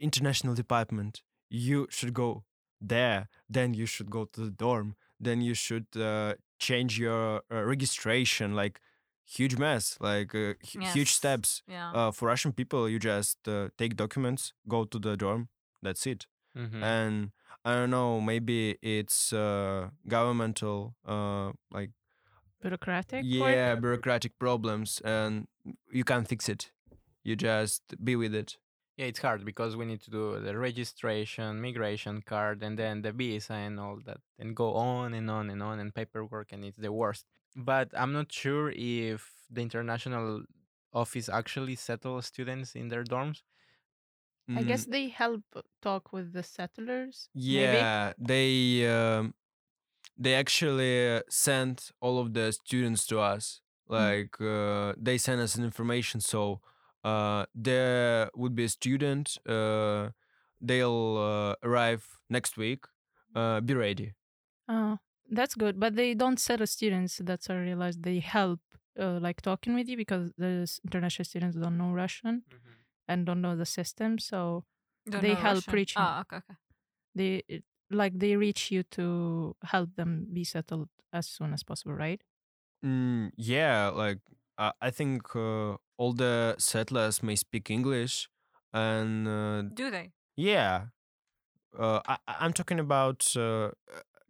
international 0.01 0.55
department. 0.55 1.23
You 1.51 1.87
should 1.90 2.12
go 2.14 2.44
there, 2.81 3.29
then 3.49 3.75
you 3.75 3.87
should 3.87 4.11
go 4.11 4.25
to 4.25 4.40
the 4.44 4.51
dorm, 4.51 4.94
then 5.21 5.40
you 5.40 5.55
should 5.55 5.87
uh, 5.97 6.35
change 6.59 6.99
your 6.99 7.42
uh, 7.53 7.62
registration. 7.64 8.55
Like 8.55 8.81
huge 9.25 9.57
mess, 9.59 9.97
like 10.01 10.35
uh, 10.35 10.55
hu- 10.73 10.81
huge 10.94 11.12
steps. 11.12 11.62
Yeah. 11.68 11.92
Uh, 11.92 12.11
for 12.12 12.29
Russian 12.29 12.53
people, 12.53 12.88
you 12.88 12.99
just 12.99 13.47
uh, 13.49 13.68
take 13.77 13.94
documents, 13.97 14.53
go 14.66 14.85
to 14.85 14.99
the 14.99 15.16
dorm. 15.16 15.49
That's 15.83 16.07
it 16.07 16.27
Mhm. 16.57 16.83
and 16.83 17.31
I 17.64 17.75
don't 17.75 17.90
know, 17.90 18.21
maybe 18.21 18.79
it's 18.83 19.33
uh, 19.33 19.90
governmental, 20.09 20.94
uh, 21.07 21.53
like 21.71 21.90
Bureaucratic? 22.61 23.25
work? 23.38 23.55
yeah, 23.55 23.75
bureaucratic 23.75 24.38
problems, 24.38 25.01
and 25.05 25.47
you 25.92 26.05
can't 26.05 26.29
fix 26.29 26.49
it. 26.49 26.71
You 27.23 27.37
just 27.37 27.83
be 28.03 28.16
with 28.16 28.35
it. 28.35 28.57
Yeah, 28.97 29.07
it's 29.07 29.21
hard 29.21 29.44
because 29.44 29.77
we 29.77 29.85
need 29.85 30.01
to 30.03 30.11
do 30.11 30.40
the 30.40 30.57
registration, 30.59 31.61
migration 31.61 32.23
card, 32.23 32.62
and 32.62 32.79
then 32.79 33.03
the 33.03 33.12
visa 33.12 33.55
and 33.55 33.79
all 33.79 33.99
that, 34.07 34.18
and 34.38 34.57
go 34.57 34.75
on 34.75 35.14
and 35.14 35.31
on 35.31 35.51
and 35.51 35.62
on 35.62 35.79
and 35.79 35.94
paperwork, 35.94 36.53
and 36.53 36.64
it's 36.64 36.79
the 36.79 36.92
worst. 36.92 37.27
But 37.57 37.90
I'm 37.97 38.12
not 38.12 38.33
sure 38.33 38.71
if 38.75 39.31
the 39.51 39.61
international 39.62 40.42
office 40.92 41.29
actually 41.29 41.77
settles 41.77 42.27
students 42.27 42.75
in 42.75 42.88
their 42.88 43.05
dorms. 43.05 43.42
I 44.55 44.62
guess 44.62 44.85
Mm, 44.85 44.90
they 44.90 45.09
help 45.09 45.42
talk 45.83 46.12
with 46.12 46.33
the 46.33 46.42
settlers. 46.42 47.29
maybe? 47.35 47.42
yeah, 47.42 48.12
they 48.18 48.87
um, 48.88 49.35
they 50.18 50.35
actually 50.35 51.16
uh, 51.16 51.20
sent 51.28 51.90
all 52.00 52.18
of 52.18 52.33
the 52.35 52.52
students 52.52 53.07
to 53.07 53.20
us. 53.20 53.61
Like 53.88 54.38
uh, 54.40 54.92
they 54.96 55.16
sent 55.18 55.40
us 55.40 55.57
information, 55.59 56.20
so 56.20 56.61
uh, 57.04 57.46
there 57.54 58.28
would 58.35 58.54
be 58.54 58.64
a 58.64 58.68
student. 58.68 59.38
Uh, 59.48 60.11
they'll 60.61 61.16
uh, 61.16 61.54
arrive 61.66 62.02
next 62.28 62.57
week. 62.59 62.85
Uh, 63.35 63.61
be 63.61 63.74
ready. 63.74 64.12
Oh, 64.68 64.98
that's 65.31 65.54
good. 65.54 65.81
But 65.81 65.96
they 65.96 66.12
don't 66.14 66.38
set 66.38 66.54
settle 66.54 66.66
students. 66.66 67.20
That's 67.24 67.48
I 67.48 67.54
realized. 67.54 68.02
They 68.02 68.18
help, 68.18 68.61
uh, 69.00 69.18
like 69.22 69.40
talking 69.40 69.74
with 69.74 69.88
you 69.88 69.96
because 69.96 70.33
the 70.37 70.68
international 70.85 71.24
students 71.24 71.57
don't 71.57 71.78
know 71.78 71.92
Russian 71.92 72.42
and 73.09 73.24
don't 73.24 73.40
know 73.40 73.57
the 73.57 73.64
system. 73.66 74.18
So 74.18 74.64
Don't 75.09 75.22
they 75.22 75.35
help 75.35 75.64
Russian. 75.64 75.72
reaching- 75.74 76.02
Ah, 76.02 76.20
okay, 76.20 76.37
okay. 76.37 76.54
they 77.14 77.42
like 77.90 78.18
they 78.18 78.37
reach 78.37 78.70
you 78.70 78.83
to 78.98 79.57
help 79.64 79.94
them 79.96 80.29
be 80.33 80.44
settled 80.44 80.88
as 81.12 81.27
soon 81.27 81.53
as 81.53 81.62
possible, 81.64 81.94
right? 81.94 82.22
Mm, 82.85 83.33
yeah, 83.37 83.88
like 83.88 84.20
uh, 84.57 84.72
I 84.81 84.90
think 84.90 85.35
uh, 85.35 85.77
all 85.96 86.12
the 86.12 86.55
settlers 86.59 87.22
may 87.22 87.35
speak 87.37 87.70
English, 87.70 88.29
and 88.72 89.27
uh, 89.27 89.62
Do 89.74 89.90
they? 89.90 90.12
yeah, 90.37 90.88
uh, 91.79 92.01
I, 92.07 92.18
I- 92.29 92.37
I'm 92.40 92.53
talking 92.55 92.81
about 92.81 93.27
uh, 93.37 93.72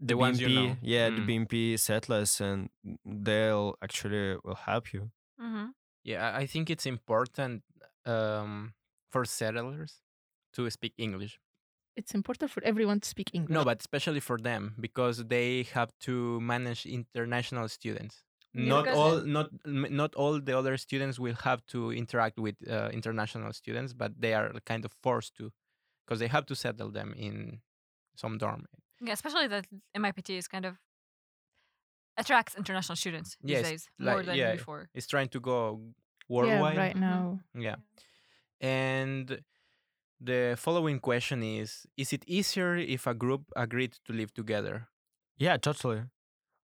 the, 0.01 0.15
The 0.15 0.17
ones 0.17 0.41
you 0.41 0.49
know. 0.51 0.77
Yeah, 0.83 1.11
the 1.11 1.21
Mm. 1.23 1.27
BMP 1.27 1.77
settlers, 1.79 2.41
and 2.41 2.71
they'll 3.05 3.77
actually 3.83 4.39
will 4.45 4.57
help 4.57 4.93
you. 4.93 5.13
Mm-hmm. 5.41 5.71
Yeah, 6.05 6.31
I 6.33 6.43
I 6.43 6.47
think 6.47 6.71
it's 6.71 6.87
important 6.87 7.65
um, 8.07 8.75
for 9.13 9.25
settlers 9.25 10.03
to 10.55 10.71
speak 10.71 10.95
English. 10.99 11.41
It's 12.01 12.15
important 12.21 12.49
for 12.55 12.63
everyone 12.71 12.99
to 13.05 13.09
speak 13.15 13.29
English. 13.39 13.55
No, 13.59 13.63
but 13.71 13.79
especially 13.81 14.21
for 14.29 14.39
them 14.49 14.63
because 14.87 15.17
they 15.35 15.51
have 15.77 15.91
to 16.07 16.15
manage 16.41 16.81
international 17.01 17.67
students. 17.79 18.15
Yeah, 18.55 18.69
not 18.75 18.85
all, 18.99 19.17
not 19.37 19.49
not 20.01 20.11
all 20.21 20.35
the 20.49 20.55
other 20.61 20.75
students 20.87 21.17
will 21.25 21.39
have 21.49 21.61
to 21.75 21.81
interact 22.03 22.37
with 22.47 22.57
uh, 22.67 22.89
international 23.01 23.53
students, 23.61 23.91
but 24.03 24.11
they 24.25 24.33
are 24.39 24.49
kind 24.71 24.85
of 24.87 24.93
forced 25.07 25.33
to, 25.39 25.45
because 26.03 26.19
they 26.23 26.29
have 26.37 26.47
to 26.47 26.55
settle 26.65 26.91
them 26.99 27.09
in 27.27 27.61
some 28.23 28.35
dorm. 28.43 28.63
Yeah, 29.07 29.13
especially 29.19 29.49
that 29.55 29.65
MIPT 30.03 30.31
is 30.41 30.47
kind 30.55 30.65
of 30.71 30.75
attracts 32.17 32.55
international 32.57 32.97
students 32.97 33.37
these 33.43 33.57
Yes, 33.57 33.69
days 33.69 33.83
more 33.99 34.17
like- 34.17 34.27
than 34.27 34.37
yeah. 34.37 34.53
before. 34.59 34.89
It's 34.95 35.07
trying 35.15 35.29
to 35.37 35.41
go 35.41 35.59
yeah, 35.81 36.35
worldwide. 36.35 36.77
right 36.85 36.97
Mhm. 36.97 37.01
now. 37.11 37.23
Yeah. 37.69 37.77
And 38.61 39.27
the 40.21 40.55
following 40.59 40.99
question 41.01 41.43
is: 41.43 41.87
Is 41.97 42.13
it 42.13 42.25
easier 42.27 42.77
if 42.77 43.07
a 43.07 43.15
group 43.15 43.43
agreed 43.57 43.93
to 44.07 44.13
live 44.13 44.33
together? 44.35 44.89
Yeah, 45.39 45.57
totally. 45.57 46.03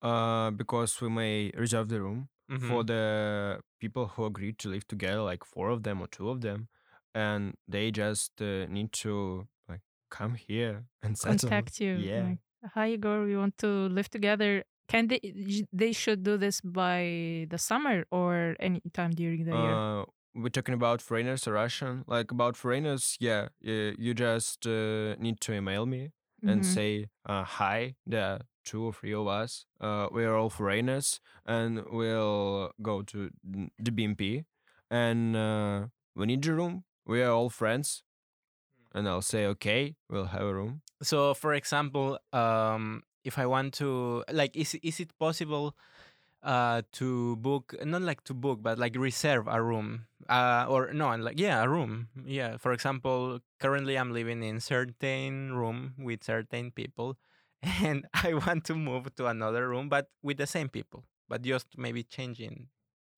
Uh, 0.03 0.51
because 0.53 1.01
we 1.01 1.09
may 1.09 1.51
reserve 1.57 1.89
the 1.89 2.01
room 2.01 2.29
for 2.49 2.83
Mhm. 2.83 2.87
the 2.87 3.61
people 3.81 4.07
who 4.09 4.25
agreed 4.25 4.59
to 4.59 4.69
live 4.71 4.87
together, 4.87 5.23
like 5.23 5.45
four 5.45 5.71
of 5.71 5.83
them 5.83 6.01
or 6.01 6.07
two 6.07 6.29
of 6.31 6.41
them, 6.41 6.69
and 7.15 7.55
they 7.67 7.91
just 7.91 8.41
uh, 8.41 8.67
need 8.69 8.93
to 8.93 9.47
like 9.69 9.83
come 10.11 10.35
here 10.35 10.85
and 11.03 11.19
settle. 11.19 11.39
Contact 11.49 11.81
you. 11.81 11.95
Yeah. 11.97 12.23
like, 12.29 12.39
Hi, 12.75 12.89
Egor. 12.93 13.25
We 13.25 13.37
want 13.37 13.57
to 13.59 13.89
live 13.89 14.09
together. 14.11 14.65
Can 14.89 15.09
they? 15.09 15.21
They 15.73 15.93
should 15.93 16.23
do 16.23 16.37
this 16.39 16.61
by 16.63 17.47
the 17.51 17.59
summer 17.59 18.05
or 18.11 18.57
any 18.61 18.81
time 18.95 19.11
during 19.13 19.45
the 19.45 19.53
year. 19.53 20.05
We're 20.39 20.51
talking 20.51 20.75
about 20.75 21.03
foreigners 21.03 21.49
or 21.49 21.55
Russian. 21.55 22.05
Like 22.07 22.31
about 22.31 22.57
foreigners, 22.57 23.17
yeah, 23.19 23.49
you, 23.61 23.97
you 23.99 24.15
just 24.15 24.67
uh, 24.67 25.17
need 25.19 25.41
to 25.41 25.53
email 25.53 25.85
me 25.87 26.13
and 26.45 26.63
Mhm. 26.63 26.65
say, 26.65 27.07
uh, 27.27 27.43
"Hi, 27.45 27.97
there 28.07 28.25
are 28.25 28.41
two 28.65 28.85
or 28.85 28.93
three 28.93 29.13
of 29.15 29.27
us. 29.27 29.67
Uh, 29.81 30.09
we 30.13 30.25
are 30.25 30.37
all 30.37 30.51
foreigners, 30.51 31.21
and 31.45 31.85
we'll 31.91 32.71
go 32.81 33.03
to 33.03 33.31
the 33.79 33.91
BMP, 33.91 34.45
and 34.91 35.35
uh, 35.37 35.89
we 36.15 36.27
need 36.27 36.47
a 36.47 36.55
room. 36.55 36.85
We 37.05 37.23
are 37.23 37.33
all 37.33 37.51
friends." 37.51 38.05
And 38.95 39.09
I'll 39.09 39.23
say, 39.23 39.47
"Okay, 39.47 39.97
we'll 40.09 40.27
have 40.33 40.43
a 40.43 40.55
room." 40.55 40.83
So, 41.03 41.35
for 41.35 41.55
example, 41.55 42.19
um, 42.33 43.03
if 43.25 43.39
I 43.39 43.47
want 43.47 43.75
to, 43.75 44.25
like, 44.33 44.57
is 44.57 44.75
is 44.83 45.01
it 45.01 45.17
possible 45.19 45.77
uh, 46.43 46.83
to 46.93 47.37
book, 47.37 47.75
not 47.85 48.03
like 48.03 48.25
to 48.25 48.35
book, 48.35 48.61
but 48.63 48.79
like 48.79 48.97
reserve 48.97 49.47
a 49.49 49.63
room, 49.63 50.07
uh, 50.29 50.67
or 50.69 50.93
no, 50.93 51.11
and 51.11 51.25
like 51.25 51.39
yeah, 51.39 51.63
a 51.63 51.69
room, 51.69 52.09
yeah. 52.25 52.57
For 52.57 52.73
example, 52.73 53.41
currently 53.61 53.99
I'm 53.99 54.13
living 54.13 54.43
in 54.43 54.61
certain 54.61 55.53
room 55.53 55.95
with 55.99 56.25
certain 56.25 56.71
people, 56.71 57.19
and 57.63 58.07
I 58.15 58.35
want 58.35 58.65
to 58.67 58.75
move 58.75 59.15
to 59.17 59.27
another 59.27 59.69
room, 59.69 59.89
but 59.89 60.09
with 60.23 60.39
the 60.39 60.47
same 60.47 60.69
people, 60.69 61.05
but 61.29 61.43
just 61.43 61.67
maybe 61.77 62.03
changing 62.03 62.69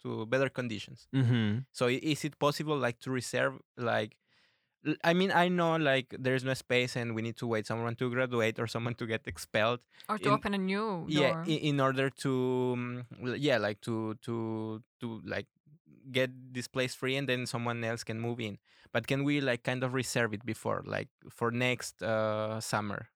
to 0.02 0.26
better 0.26 0.48
conditions. 0.48 1.08
Mm-hmm. 1.14 1.58
So, 1.72 1.88
is 1.88 2.24
it 2.24 2.38
possible, 2.38 2.76
like, 2.76 3.00
to 3.00 3.10
reserve 3.10 3.60
like 3.76 4.16
I 5.04 5.12
mean, 5.12 5.30
I 5.32 5.48
know 5.48 5.76
like 5.76 6.14
there's 6.18 6.44
no 6.44 6.54
space 6.54 6.96
and 6.96 7.14
we 7.14 7.22
need 7.22 7.36
to 7.38 7.46
wait 7.46 7.66
someone 7.66 7.96
to 7.96 8.10
graduate 8.10 8.58
or 8.58 8.66
someone 8.66 8.94
to 8.96 9.06
get 9.06 9.26
expelled. 9.26 9.80
Or 10.08 10.18
to 10.18 10.28
in- 10.28 10.32
open 10.32 10.52
a 10.54 10.58
new 10.58 11.08
Yeah, 11.08 11.32
in, 11.44 11.58
in 11.74 11.80
order 11.80 12.10
to 12.24 12.32
um, 12.76 13.06
yeah, 13.38 13.58
like 13.58 13.80
to 13.88 14.14
to 14.26 14.82
to 15.00 15.06
like 15.24 15.48
get 16.12 16.30
this 16.52 16.68
place 16.68 16.94
free 16.94 17.16
and 17.16 17.28
then 17.28 17.46
someone 17.46 17.84
else 17.84 18.04
can 18.04 18.20
move 18.20 18.40
in. 18.40 18.58
But 18.92 19.06
can 19.06 19.24
we 19.24 19.40
like 19.40 19.64
kind 19.64 19.82
of 19.84 19.94
reserve 19.94 20.34
it 20.34 20.44
before 20.46 20.82
like 20.86 21.08
for 21.32 21.50
next 21.50 22.02
uh 22.02 22.60
summer? 22.60 23.10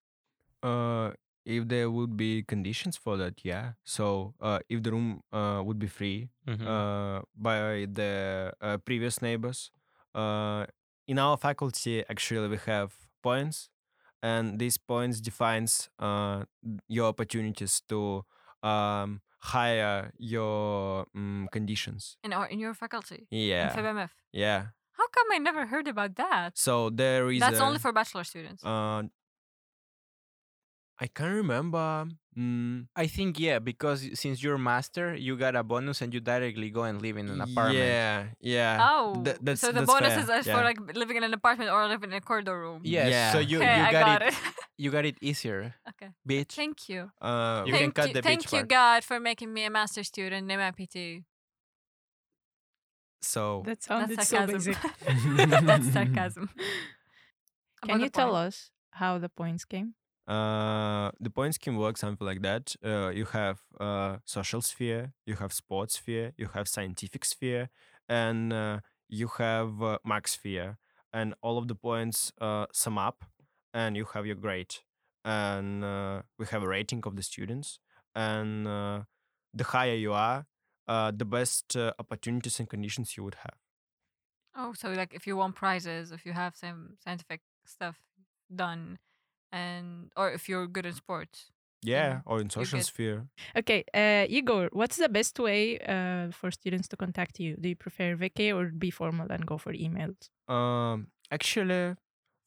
Uh, 0.62 1.12
if 1.44 1.68
there 1.68 1.90
would 1.90 2.16
be 2.16 2.42
conditions 2.42 2.96
for 2.96 3.16
that, 3.18 3.44
yeah. 3.44 3.74
So, 3.84 4.34
uh, 4.40 4.60
if 4.68 4.82
the 4.82 4.92
room 4.92 5.22
uh, 5.32 5.62
would 5.64 5.78
be 5.78 5.86
free 5.88 6.30
Mhm. 6.46 6.66
uh, 6.66 7.20
by 7.36 7.86
the 7.90 8.52
uh, 8.60 8.78
previous 8.78 9.20
neighbors, 9.20 9.70
uh, 10.14 10.66
in 11.06 11.18
our 11.18 11.36
faculty, 11.36 12.04
actually, 12.08 12.48
we 12.48 12.58
have 12.66 12.94
points, 13.22 13.68
and 14.22 14.58
these 14.58 14.78
points 14.78 15.20
defines 15.20 15.88
uh, 15.98 16.44
your 16.88 17.06
opportunities 17.08 17.82
to 17.88 18.24
um, 18.62 19.20
hire 19.38 20.12
your 20.18 21.06
um, 21.14 21.48
conditions. 21.52 22.16
in 22.24 22.32
our 22.32 22.46
in 22.46 22.58
your 22.58 22.74
faculty. 22.74 23.26
Yeah, 23.30 23.72
In 23.78 23.84
FBMF. 23.84 24.10
yeah. 24.32 24.66
How 24.96 25.08
come 25.08 25.26
I 25.32 25.38
never 25.38 25.66
heard 25.66 25.88
about 25.88 26.14
that? 26.16 26.56
So 26.56 26.88
there 26.88 27.28
is. 27.30 27.40
That's 27.40 27.58
a, 27.58 27.64
only 27.64 27.78
for 27.80 27.92
bachelor 27.92 28.24
students. 28.24 28.64
Uh, 28.64 29.02
I 31.00 31.06
can't 31.08 31.34
remember. 31.34 32.06
Mm, 32.38 32.86
I 32.96 33.06
think 33.06 33.38
yeah, 33.38 33.58
because 33.58 34.06
since 34.18 34.42
you're 34.42 34.58
master, 34.58 35.14
you 35.14 35.36
got 35.36 35.54
a 35.56 35.62
bonus 35.62 36.02
and 36.02 36.12
you 36.14 36.20
directly 36.20 36.70
go 36.70 36.82
and 36.84 37.00
live 37.02 37.16
in 37.16 37.28
an 37.28 37.40
apartment. 37.40 37.78
Yeah, 37.78 38.24
yeah. 38.40 38.78
oh, 38.90 39.22
Th- 39.22 39.36
that's, 39.40 39.60
so 39.60 39.68
the 39.68 39.80
that's 39.80 39.86
bonus 39.92 40.14
fair, 40.26 40.38
is 40.38 40.46
yeah. 40.46 40.56
for 40.56 40.62
like 40.64 40.78
living 40.94 41.16
in 41.16 41.24
an 41.24 41.34
apartment 41.34 41.70
or 41.70 41.86
living 41.88 42.10
in 42.10 42.16
a 42.16 42.20
corridor 42.20 42.58
room. 42.58 42.80
Yes, 42.84 43.10
Yeah. 43.10 43.32
so 43.32 43.38
you 43.38 43.58
okay, 43.58 43.76
you 43.86 43.92
got, 43.92 44.06
got 44.06 44.22
it, 44.22 44.28
it. 44.28 44.34
you 44.78 44.90
got 44.90 45.04
it 45.04 45.16
easier, 45.20 45.74
okay, 45.90 46.10
bitch. 46.28 46.52
thank 46.52 46.88
you. 46.88 47.10
Uh, 47.20 47.62
You 47.66 47.72
can 47.72 47.80
thank 47.80 47.94
cut 47.94 48.08
you, 48.08 48.14
the 48.14 48.22
thank 48.22 48.44
you, 48.52 48.58
part. 48.58 48.68
God, 48.68 49.04
for 49.04 49.18
making 49.20 49.52
me 49.52 49.64
a 49.64 49.70
master 49.70 50.02
student 50.02 50.50
in 50.50 50.58
MIPT. 50.58 51.22
so 53.22 53.62
That 53.66 53.82
sounded 53.82 54.18
That's 54.18 54.28
so 54.28 54.36
sarcasm. 54.46 54.74
basic. 54.74 55.50
That's 55.66 55.92
sarcasm. 55.92 56.50
Can 57.86 58.00
you 58.00 58.06
the 58.06 58.10
tell 58.10 58.34
us 58.34 58.70
how 58.92 59.18
the 59.18 59.28
points 59.28 59.64
came? 59.64 59.94
Uh, 60.26 61.10
the 61.20 61.30
point 61.30 61.54
scheme 61.54 61.76
works 61.76 62.00
something 62.00 62.26
like 62.26 62.42
that. 62.42 62.74
Uh, 62.84 63.08
you 63.08 63.26
have 63.26 63.60
uh, 63.78 64.16
social 64.24 64.62
sphere, 64.62 65.12
you 65.26 65.36
have 65.36 65.52
sports 65.52 65.94
sphere, 65.94 66.32
you 66.36 66.48
have 66.54 66.66
scientific 66.68 67.24
sphere, 67.24 67.68
and 68.08 68.52
uh, 68.52 68.80
you 69.08 69.28
have 69.38 69.82
uh, 69.82 69.98
max 70.04 70.32
sphere, 70.32 70.78
and 71.12 71.34
all 71.42 71.58
of 71.58 71.68
the 71.68 71.74
points 71.74 72.32
uh, 72.40 72.66
sum 72.72 72.98
up, 72.98 73.24
and 73.72 73.96
you 73.96 74.06
have 74.14 74.24
your 74.26 74.36
grade, 74.36 74.76
and 75.24 75.84
uh, 75.84 76.22
we 76.38 76.46
have 76.46 76.62
a 76.62 76.68
rating 76.68 77.02
of 77.04 77.16
the 77.16 77.22
students, 77.22 77.78
and 78.14 78.66
the 78.66 79.64
higher 79.64 79.94
you 79.94 80.12
are, 80.12 80.46
the 80.86 81.24
best 81.24 81.76
opportunities 81.98 82.58
and 82.58 82.68
conditions 82.68 83.16
you 83.16 83.24
would 83.24 83.36
have. 83.36 83.58
Oh, 84.56 84.72
so 84.72 84.90
like 84.90 85.12
if 85.12 85.26
you 85.26 85.36
won 85.36 85.52
prizes, 85.52 86.12
if 86.12 86.24
you 86.24 86.32
have 86.32 86.54
some 86.56 86.96
scientific 87.02 87.40
stuff 87.66 87.96
done, 88.54 88.98
and 89.54 90.10
or 90.16 90.26
if 90.36 90.48
you're 90.48 90.66
good 90.66 90.86
in 90.86 90.94
sports. 90.94 91.50
Yeah, 91.86 92.20
or 92.24 92.40
in 92.40 92.48
social 92.48 92.80
sphere. 92.80 93.26
Okay, 93.60 93.84
uh, 93.92 94.24
Egor, 94.36 94.70
what's 94.72 94.96
the 94.96 95.08
best 95.08 95.38
way 95.38 95.78
uh, 95.94 96.32
for 96.32 96.50
students 96.50 96.88
to 96.88 96.96
contact 96.96 97.38
you? 97.38 97.56
Do 97.60 97.68
you 97.68 97.76
prefer 97.76 98.16
VK 98.16 98.54
or 98.56 98.72
be 98.72 98.90
formal 98.90 99.26
and 99.30 99.44
go 99.44 99.58
for 99.58 99.72
emails? 99.74 100.16
Um, 100.48 101.08
actually, 101.30 101.94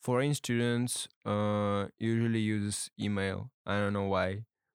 foreign 0.02 0.34
students 0.34 1.08
uh 1.26 1.86
usually 2.00 2.40
use 2.42 2.90
email. 3.00 3.38
I 3.66 3.78
don't 3.82 3.94
know 3.94 4.10
why. 4.16 4.30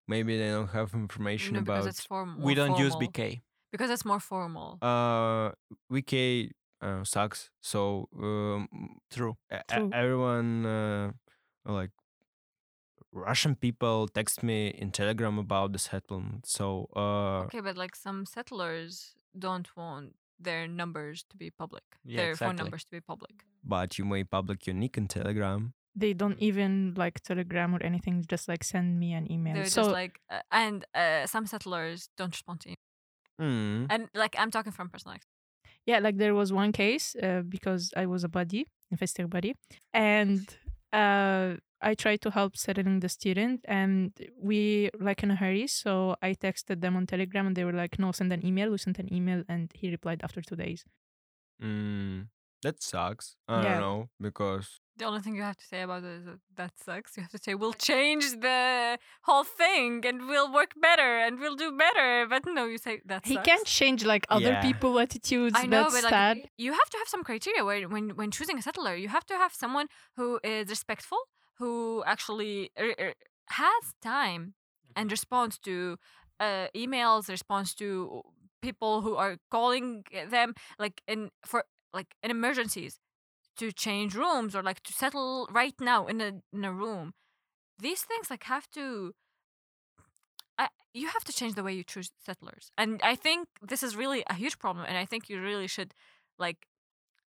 Maybe 0.06 0.38
they 0.38 0.50
don't 0.56 0.70
have 0.78 0.94
information 0.94 1.54
No, 1.54 1.60
because 1.66 1.84
about. 1.84 1.90
it's 1.94 2.04
form- 2.06 2.38
We 2.48 2.54
don't 2.54 2.78
use 2.78 2.92
formal. 2.94 3.10
BK. 3.10 3.42
because 3.72 3.90
it's 3.94 4.04
more 4.04 4.20
formal. 4.20 4.78
Uh, 4.82 5.50
VK 5.90 6.50
uh, 6.86 7.02
sucks. 7.04 7.50
So 7.62 8.08
um, 8.14 8.68
True. 9.10 9.34
True. 9.70 9.90
everyone 9.92 10.66
uh, 10.66 11.06
like 11.66 11.90
Russian 13.12 13.54
people 13.54 14.08
text 14.08 14.42
me 14.42 14.68
in 14.68 14.90
Telegram 14.90 15.38
about 15.38 15.72
the 15.72 15.78
settlement. 15.78 16.46
So 16.46 16.88
uh, 16.96 17.44
okay, 17.46 17.60
but 17.60 17.76
like 17.76 17.94
some 17.94 18.26
settlers 18.26 19.14
don't 19.38 19.68
want 19.76 20.14
their 20.40 20.66
numbers 20.66 21.24
to 21.30 21.36
be 21.36 21.50
public. 21.50 21.84
Yeah, 22.04 22.16
their 22.22 22.36
phone 22.36 22.56
numbers 22.56 22.84
to 22.84 22.90
be 22.90 23.00
public. 23.00 23.44
but 23.64 23.98
you 23.98 24.04
may 24.04 24.24
public 24.24 24.66
your 24.66 24.74
nick 24.74 24.96
in 24.98 25.06
Telegram. 25.08 25.74
They 25.94 26.14
don't 26.14 26.38
even 26.38 26.94
like 26.96 27.20
Telegram 27.20 27.74
or 27.74 27.82
anything, 27.82 28.24
just 28.26 28.48
like 28.48 28.64
send 28.64 28.98
me 28.98 29.12
an 29.12 29.30
email. 29.30 29.54
They're 29.54 29.66
so, 29.66 29.82
just 29.82 29.92
like, 29.92 30.20
uh, 30.30 30.40
and 30.50 30.86
uh, 30.94 31.26
some 31.26 31.46
settlers 31.46 32.08
don't 32.16 32.32
respond 32.32 32.60
to 32.60 32.68
email. 32.70 32.76
Mm. 33.40 33.86
And 33.90 34.08
like, 34.14 34.34
I'm 34.38 34.50
talking 34.50 34.72
from 34.72 34.88
personal 34.88 35.16
experience. 35.16 35.82
yeah, 35.86 35.98
like 35.98 36.16
there 36.16 36.34
was 36.34 36.52
one 36.52 36.72
case 36.72 37.14
uh, 37.22 37.42
because 37.46 37.92
I 37.96 38.06
was 38.06 38.24
a 38.24 38.28
buddy, 38.28 38.66
investor 38.90 39.26
buddy, 39.28 39.54
and 39.92 40.40
uh, 40.92 41.56
I 41.82 41.94
tried 41.94 42.20
to 42.22 42.30
help 42.30 42.56
settling 42.56 43.00
the 43.00 43.08
student, 43.08 43.60
and 43.66 44.12
we 44.40 44.90
like 45.08 45.22
in 45.22 45.30
a 45.30 45.36
hurry. 45.36 45.66
So 45.66 46.16
I 46.22 46.34
texted 46.34 46.80
them 46.80 46.96
on 46.96 47.06
Telegram, 47.06 47.46
and 47.48 47.56
they 47.56 47.64
were 47.64 47.72
like, 47.84 47.98
"No, 47.98 48.12
send 48.12 48.32
an 48.32 48.44
email." 48.46 48.70
We 48.70 48.78
sent 48.78 48.98
an 48.98 49.12
email, 49.12 49.42
and 49.48 49.70
he 49.74 49.90
replied 49.90 50.20
after 50.22 50.40
two 50.42 50.56
days. 50.56 50.84
Mm. 51.62 52.28
That 52.62 52.80
sucks. 52.82 53.36
I 53.48 53.54
Yeah. 53.56 53.62
don't 53.70 53.80
know 53.80 54.08
because 54.20 54.78
The 54.98 55.06
only 55.06 55.20
thing 55.22 55.34
you 55.34 55.42
have 55.42 55.56
to 55.56 55.64
say 55.64 55.80
about 55.82 56.04
it 56.04 56.12
is 56.20 56.24
that 56.26 56.40
that 56.60 56.72
sucks. 56.78 57.16
You 57.16 57.22
have 57.22 57.32
to 57.32 57.38
say 57.38 57.54
we'll 57.54 57.72
change 57.90 58.24
the 58.48 58.98
whole 59.22 59.42
thing 59.42 60.04
and 60.08 60.16
we'll 60.28 60.52
work 60.52 60.72
better 60.88 61.10
and 61.24 61.40
we'll 61.40 61.56
do 61.56 61.72
better. 61.84 62.26
But 62.28 62.42
no, 62.46 62.66
you 62.66 62.78
say 62.78 63.00
that 63.06 63.24
He 63.26 63.34
sucks. 63.34 63.46
can't 63.48 63.66
change 63.66 64.04
like 64.04 64.24
other 64.28 64.52
Yeah. 64.52 64.60
people 64.68 64.92
attitudes. 65.00 65.56
I 65.58 65.64
know, 65.66 65.84
That's 65.90 66.02
but 66.02 66.12
like 66.12 66.50
you 66.58 66.72
have 66.80 66.90
to 66.94 66.98
have 66.98 67.08
some 67.14 67.24
criteria 67.24 67.64
where 67.64 67.88
when 67.94 68.04
when 68.20 68.30
choosing 68.30 68.58
a 68.58 68.62
settler, 68.68 68.94
you 69.04 69.08
have 69.16 69.26
to 69.32 69.36
have 69.42 69.52
someone 69.62 69.86
who 70.16 70.38
is 70.44 70.68
respectful, 70.76 71.20
who 71.58 72.02
actually 72.06 72.70
er, 72.78 72.94
er, 72.98 73.14
has 73.50 73.94
time 74.02 74.54
and 74.96 75.10
responds 75.10 75.58
to 75.58 75.98
uh, 76.40 76.66
emails, 76.74 77.28
responds 77.28 77.74
to 77.74 78.22
people 78.60 79.02
who 79.02 79.16
are 79.16 79.36
calling 79.50 80.04
them 80.30 80.54
like 80.78 81.02
in 81.06 81.30
for 81.44 81.64
like 81.92 82.14
in 82.22 82.30
emergencies 82.30 82.98
to 83.56 83.72
change 83.72 84.14
rooms 84.14 84.54
or 84.56 84.62
like 84.62 84.82
to 84.82 84.92
settle 84.92 85.48
right 85.50 85.74
now 85.80 86.06
in 86.06 86.20
a 86.20 86.32
in 86.52 86.64
a 86.64 86.72
room. 86.72 87.12
These 87.78 88.02
things 88.02 88.30
like 88.30 88.44
have 88.44 88.70
to 88.70 89.14
I, 90.58 90.68
you 90.92 91.08
have 91.08 91.24
to 91.24 91.32
change 91.32 91.54
the 91.54 91.62
way 91.62 91.72
you 91.72 91.82
choose 91.82 92.10
settlers 92.24 92.70
and 92.76 93.00
i 93.02 93.14
think 93.14 93.48
this 93.62 93.82
is 93.82 93.96
really 93.96 94.22
a 94.28 94.34
huge 94.34 94.58
problem 94.58 94.84
and 94.86 94.98
i 94.98 95.04
think 95.04 95.28
you 95.28 95.40
really 95.40 95.66
should 95.66 95.94
like 96.38 96.66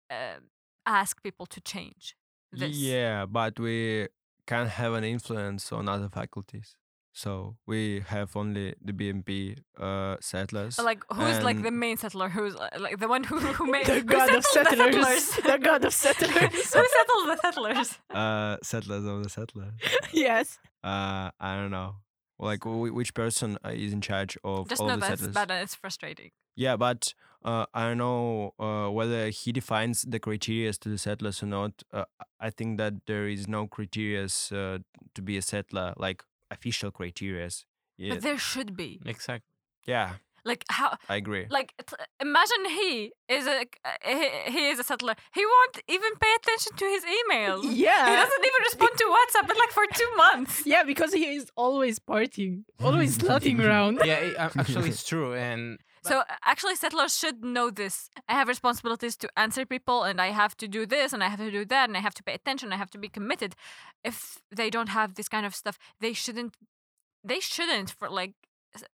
uh, 0.09 0.39
ask 0.85 1.23
people 1.23 1.45
to 1.47 1.61
change 1.61 2.15
this 2.55 2.75
Yeah, 2.75 3.25
but 3.25 3.59
we 3.59 4.07
can't 4.47 4.69
have 4.69 4.93
an 4.93 5.03
influence 5.03 5.71
on 5.71 5.87
other 5.89 6.09
faculties. 6.09 6.75
So 7.17 7.55
we 7.65 8.03
have 8.07 8.35
only 8.35 8.75
the 8.83 8.91
BMP 8.91 9.57
uh, 9.79 10.17
settlers. 10.19 10.77
Like 10.77 11.01
who's 11.13 11.41
like 11.43 11.61
the 11.63 11.71
main 11.71 11.95
settler 11.95 12.27
who's 12.27 12.55
uh, 12.55 12.67
like 12.77 12.99
the 12.99 13.07
one 13.07 13.23
who 13.23 13.39
who 13.57 13.71
made 13.71 13.85
the 13.85 13.95
who 13.95 14.03
god 14.03 14.35
of 14.35 14.43
settled 14.45 14.77
the 14.77 14.91
settlers. 14.91 15.29
the 15.51 15.57
god 15.57 15.85
of 15.85 15.93
settlers. 15.93 16.33
who 16.73 16.85
settled 16.97 17.25
the 17.29 17.37
settlers 17.41 17.99
uh, 18.13 18.57
settlers 18.61 19.05
of 19.05 19.23
the 19.23 19.29
settlers. 19.29 19.71
yes. 20.11 20.59
Uh, 20.83 21.31
I 21.39 21.55
don't 21.55 21.71
know. 21.71 21.95
Like 22.37 22.63
wh- 22.65 22.93
which 22.93 23.13
person 23.13 23.57
uh, 23.65 23.69
is 23.69 23.93
in 23.93 24.01
charge 24.01 24.37
of 24.43 24.67
just 24.67 24.81
all 24.81 24.87
know 24.89 24.95
the 24.95 24.99
that's 25.01 25.21
settlers? 25.21 25.33
bad 25.33 25.51
and 25.51 25.63
it's 25.63 25.73
frustrating 25.75 26.31
Yeah, 26.55 26.77
but 26.77 27.13
uh, 27.43 27.65
I 27.73 27.87
don't 27.89 27.97
know 27.97 28.53
uh, 28.59 28.89
whether 28.89 29.29
he 29.29 29.51
defines 29.51 30.03
the 30.07 30.19
criteria 30.19 30.71
to 30.73 30.89
the 30.89 30.97
settlers 30.97 31.43
or 31.43 31.47
not. 31.47 31.83
Uh, 31.91 32.05
I 32.39 32.49
think 32.49 32.77
that 32.77 33.05
there 33.07 33.27
is 33.27 33.47
no 33.47 33.67
criteria 33.67 34.23
uh, 34.25 34.79
to 35.13 35.21
be 35.23 35.37
a 35.37 35.41
settler, 35.41 35.93
like 35.97 36.23
official 36.49 36.91
criteria. 36.91 37.49
Yeah, 37.97 38.15
but 38.15 38.23
there 38.23 38.37
should 38.37 38.75
be 38.75 38.99
Exactly. 39.05 39.47
yeah, 39.85 40.13
like 40.43 40.63
how 40.69 40.97
I 41.09 41.15
agree. 41.15 41.45
like 41.49 41.73
t- 41.87 41.95
imagine 42.21 42.65
he 42.65 43.11
is 43.29 43.47
a 43.47 43.65
he, 44.05 44.29
he 44.51 44.67
is 44.69 44.79
a 44.79 44.83
settler 44.83 45.15
he 45.33 45.43
won't 45.45 45.79
even 45.87 46.11
pay 46.19 46.33
attention 46.39 46.73
to 46.77 46.85
his 46.85 47.03
emails 47.03 47.63
Yeah, 47.63 48.09
he 48.09 48.15
doesn't 48.15 48.43
even 48.49 48.61
respond 48.69 48.91
to 48.97 49.05
whatsapp 49.05 49.47
But 49.47 49.57
like 49.57 49.71
for 49.71 49.85
two 49.93 50.11
months 50.17 50.63
Yeah, 50.65 50.83
because 50.83 51.13
he 51.13 51.35
is 51.35 51.49
always 51.55 51.99
partying, 51.99 52.63
always 52.83 53.17
slutting 53.21 53.59
around. 53.65 54.01
Yeah, 54.03 54.15
it, 54.15 54.35
uh, 54.37 54.49
actually, 54.57 54.89
it's 54.89 55.03
true. 55.13 55.33
And 55.33 55.79
So 56.07 56.23
actually, 56.43 56.75
settlers 56.75 57.17
should 57.17 57.43
know 57.43 57.69
this. 57.69 58.09
I 58.27 58.33
have 58.33 58.47
responsibilities 58.47 59.15
to 59.17 59.29
answer 59.35 59.65
people, 59.65 60.03
and 60.03 60.21
I 60.21 60.27
have 60.27 60.55
to 60.57 60.67
do 60.67 60.85
this, 60.85 61.13
and 61.13 61.23
I 61.23 61.29
have 61.29 61.39
to 61.39 61.51
do 61.51 61.65
that, 61.65 61.89
and 61.89 61.97
I 61.97 62.01
have 62.01 62.13
to 62.15 62.23
pay 62.23 62.33
attention. 62.33 62.73
I 62.73 62.77
have 62.77 62.91
to 62.91 62.97
be 62.97 63.09
committed. 63.09 63.55
If 64.03 64.41
they 64.55 64.69
don't 64.69 64.89
have 64.89 65.15
this 65.15 65.27
kind 65.29 65.45
of 65.45 65.55
stuff, 65.55 65.77
they 65.99 66.13
shouldn't. 66.13 66.55
They 67.23 67.39
shouldn't 67.39 67.89
for 67.89 68.09
like 68.09 68.33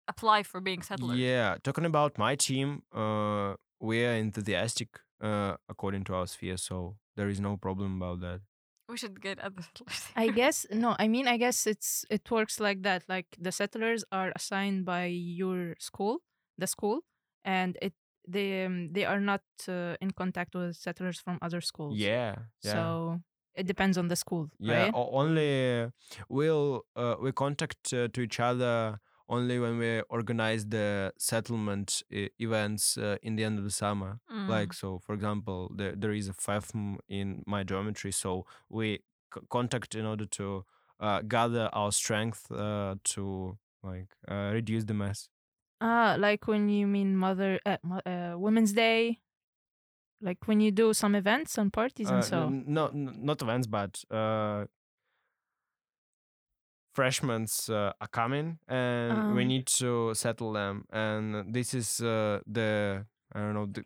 apply 0.07 0.43
for 0.43 0.59
being 0.61 0.81
settlers. 0.81 1.17
Yeah, 1.17 1.55
talking 1.63 1.85
about 1.85 2.17
my 2.17 2.35
team, 2.35 2.83
uh, 2.93 3.55
we 3.79 4.05
are 4.05 4.13
enthusiastic 4.13 4.99
uh, 5.21 5.55
according 5.69 6.03
to 6.05 6.15
our 6.15 6.27
sphere. 6.27 6.57
So 6.57 6.97
there 7.15 7.29
is 7.29 7.39
no 7.39 7.57
problem 7.57 8.01
about 8.01 8.21
that. 8.21 8.41
We 8.89 8.97
should 8.97 9.21
get 9.21 9.39
other 9.39 9.61
settlers. 9.61 10.05
I 10.15 10.29
guess 10.29 10.65
no. 10.71 10.95
I 10.97 11.07
mean, 11.07 11.27
I 11.27 11.37
guess 11.37 11.67
it's 11.67 12.05
it 12.09 12.29
works 12.31 12.59
like 12.59 12.83
that. 12.83 13.03
Like 13.09 13.27
the 13.37 13.51
settlers 13.51 14.03
are 14.11 14.31
assigned 14.35 14.85
by 14.85 15.05
your 15.05 15.75
school, 15.79 16.21
the 16.57 16.67
school, 16.67 17.01
and 17.45 17.77
it 17.81 17.93
they 18.27 18.65
um, 18.65 18.91
they 18.91 19.05
are 19.05 19.19
not 19.19 19.41
uh, 19.67 19.95
in 20.01 20.11
contact 20.11 20.55
with 20.55 20.75
settlers 20.75 21.19
from 21.19 21.37
other 21.41 21.61
schools. 21.61 21.97
Yeah, 21.97 22.35
yeah. 22.63 22.73
So 22.73 23.21
it 23.55 23.67
depends 23.67 23.97
on 23.97 24.07
the 24.07 24.15
school, 24.15 24.49
yeah, 24.59 24.83
right? 24.85 24.91
only 24.93 25.91
we'll 26.29 26.85
uh, 26.95 27.15
we 27.21 27.31
contact 27.31 27.93
uh, 27.93 28.07
to 28.13 28.21
each 28.21 28.39
other 28.39 28.99
only 29.29 29.59
when 29.59 29.77
we 29.77 30.01
organize 30.09 30.65
the 30.67 31.11
settlement 31.17 32.01
events 32.39 32.97
uh, 32.97 33.17
in 33.21 33.35
the 33.35 33.43
end 33.43 33.57
of 33.57 33.65
the 33.65 33.71
summer. 33.71 34.19
Mm. 34.31 34.47
Like 34.47 34.73
so, 34.73 34.99
for 34.99 35.13
example, 35.13 35.71
there 35.75 35.95
there 35.95 36.13
is 36.13 36.29
a 36.29 36.33
FEFM 36.33 36.97
in 37.07 37.43
my 37.45 37.63
geometry, 37.63 38.11
so 38.11 38.45
we 38.69 38.99
c- 39.33 39.41
contact 39.49 39.95
in 39.95 40.05
order 40.05 40.25
to 40.25 40.65
uh, 40.99 41.21
gather 41.21 41.69
our 41.73 41.91
strength 41.91 42.51
uh, 42.51 42.95
to 43.03 43.57
like 43.83 44.09
uh, 44.27 44.51
reduce 44.53 44.85
the 44.85 44.93
mess. 44.93 45.29
Ah, 45.79 46.15
like 46.17 46.47
when 46.47 46.69
you 46.69 46.87
mean 46.87 47.15
Mother 47.15 47.59
uh, 47.65 47.77
uh, 48.05 48.35
Women's 48.37 48.73
Day, 48.73 49.19
like 50.21 50.47
when 50.47 50.59
you 50.59 50.71
do 50.71 50.93
some 50.93 51.13
events 51.15 51.57
and 51.57 51.71
parties 51.71 52.09
Uh, 52.09 52.13
and 52.13 52.23
so. 52.25 52.43
n- 52.47 52.63
no, 52.67 52.87
n- 52.87 53.19
not 53.21 53.41
events, 53.41 53.67
but 53.67 54.03
uh, 54.09 54.65
freshmen 56.95 57.45
uh, 57.69 57.93
are 58.01 58.07
coming, 58.11 58.57
and 58.67 59.35
we 59.35 59.41
Um. 59.43 59.47
need 59.47 59.67
to 59.79 60.13
settle 60.15 60.53
them. 60.53 60.85
And 60.91 61.53
this 61.53 61.73
is 61.73 61.99
uh, 62.01 62.39
the 62.47 63.05
I 63.35 63.39
don't 63.39 63.53
know, 63.53 63.67
the, 63.67 63.83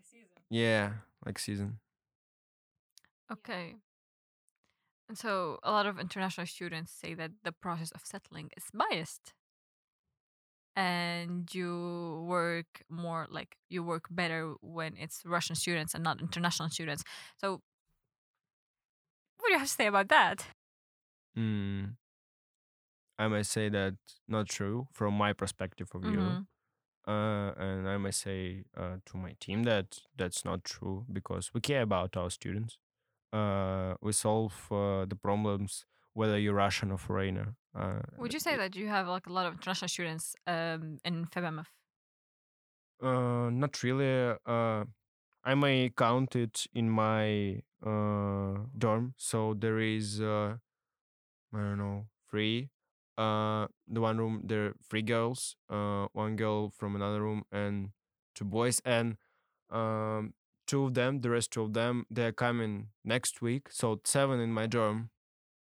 yeah, 0.49 0.93
like 1.25 1.39
season. 1.39 1.79
Okay. 3.31 3.75
And 5.09 5.17
so 5.17 5.59
a 5.63 5.71
lot 5.71 5.85
of 5.87 5.99
international 5.99 6.47
students 6.47 6.91
say 6.93 7.13
that 7.15 7.31
the 7.43 7.51
process 7.51 7.91
of 7.91 8.01
settling 8.05 8.49
is 8.55 8.63
biased. 8.73 9.33
And 10.75 11.53
you 11.53 12.23
work 12.27 12.83
more 12.89 13.27
like 13.29 13.57
you 13.69 13.83
work 13.83 14.05
better 14.09 14.53
when 14.61 14.95
it's 14.97 15.21
Russian 15.25 15.55
students 15.55 15.93
and 15.93 16.03
not 16.03 16.21
international 16.21 16.69
students. 16.69 17.03
So 17.37 17.61
what 19.39 19.47
do 19.47 19.53
you 19.53 19.59
have 19.59 19.67
to 19.67 19.73
say 19.73 19.87
about 19.87 20.09
that? 20.09 20.45
Mm. 21.35 21.95
I 23.17 23.27
might 23.27 23.45
say 23.45 23.69
that 23.69 23.95
not 24.27 24.47
true 24.49 24.87
from 24.93 25.13
my 25.13 25.33
perspective 25.33 25.89
of 25.93 26.03
view. 26.03 26.19
Mhm. 26.19 26.47
Uh, 27.07 27.53
and 27.57 27.89
I 27.89 27.97
might 27.97 28.15
say 28.15 28.65
uh, 28.77 28.97
to 29.05 29.17
my 29.17 29.35
team 29.39 29.63
that 29.63 29.99
that's 30.17 30.45
not 30.45 30.63
true 30.63 31.05
because 31.11 31.53
we 31.53 31.61
care 31.61 31.81
about 31.83 32.17
our 32.17 32.29
students. 32.31 32.77
Uh, 33.33 33.95
we 34.01 34.13
solve 34.13 34.67
uh, 34.71 35.05
the 35.05 35.15
problems 35.15 35.85
whether 36.13 36.37
you're 36.37 36.53
Russian 36.53 36.91
or 36.91 36.97
foreigner. 36.97 37.55
Uh, 37.73 37.99
Would 38.17 38.33
you 38.33 38.39
say 38.39 38.57
that 38.57 38.75
you 38.75 38.87
have 38.87 39.07
like 39.07 39.27
a 39.27 39.33
lot 39.33 39.45
of 39.45 39.53
international 39.53 39.87
students 39.89 40.35
um, 40.47 40.97
in 41.05 41.25
FEBMF? 41.25 41.65
Uh, 43.01 43.49
not 43.49 43.81
really. 43.83 44.35
Uh, 44.45 44.83
I 45.43 45.55
may 45.55 45.89
count 45.95 46.35
it 46.35 46.67
in 46.73 46.89
my 46.89 47.61
uh 47.83 48.59
dorm. 48.77 49.13
So 49.17 49.55
there 49.57 49.79
is 49.79 50.21
uh, 50.21 50.57
I 51.53 51.57
don't 51.57 51.77
know, 51.77 52.05
three. 52.29 52.69
Uh, 53.17 53.67
the 53.87 54.01
one 54.01 54.17
room 54.17 54.41
there 54.43 54.65
are 54.67 54.73
three 54.89 55.01
girls. 55.01 55.55
Uh, 55.69 56.07
one 56.13 56.35
girl 56.35 56.69
from 56.69 56.95
another 56.95 57.21
room 57.21 57.43
and 57.51 57.89
two 58.35 58.45
boys. 58.45 58.81
And 58.85 59.17
um, 59.71 60.33
two 60.67 60.85
of 60.85 60.93
them, 60.93 61.21
the 61.21 61.29
rest 61.29 61.51
two 61.51 61.63
of 61.63 61.73
them, 61.73 62.05
they're 62.09 62.31
coming 62.31 62.87
next 63.03 63.41
week. 63.41 63.67
So 63.71 63.99
seven 64.05 64.39
in 64.39 64.51
my 64.53 64.67
dorm. 64.67 65.09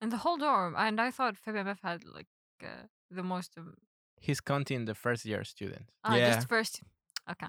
In 0.02 0.08
the 0.10 0.18
whole 0.18 0.36
dorm. 0.38 0.74
And 0.76 1.00
I 1.00 1.10
thought 1.10 1.34
FEBMF 1.36 1.78
had 1.82 2.04
like 2.04 2.28
uh, 2.62 2.86
the 3.10 3.22
most. 3.22 3.52
Um, 3.58 3.74
He's 4.20 4.40
counting 4.40 4.84
the 4.84 4.94
first 4.94 5.24
year 5.24 5.44
students. 5.44 5.90
ah, 6.04 6.16
Yeah. 6.16 6.34
just 6.34 6.48
first. 6.48 6.82
Okay. 7.30 7.46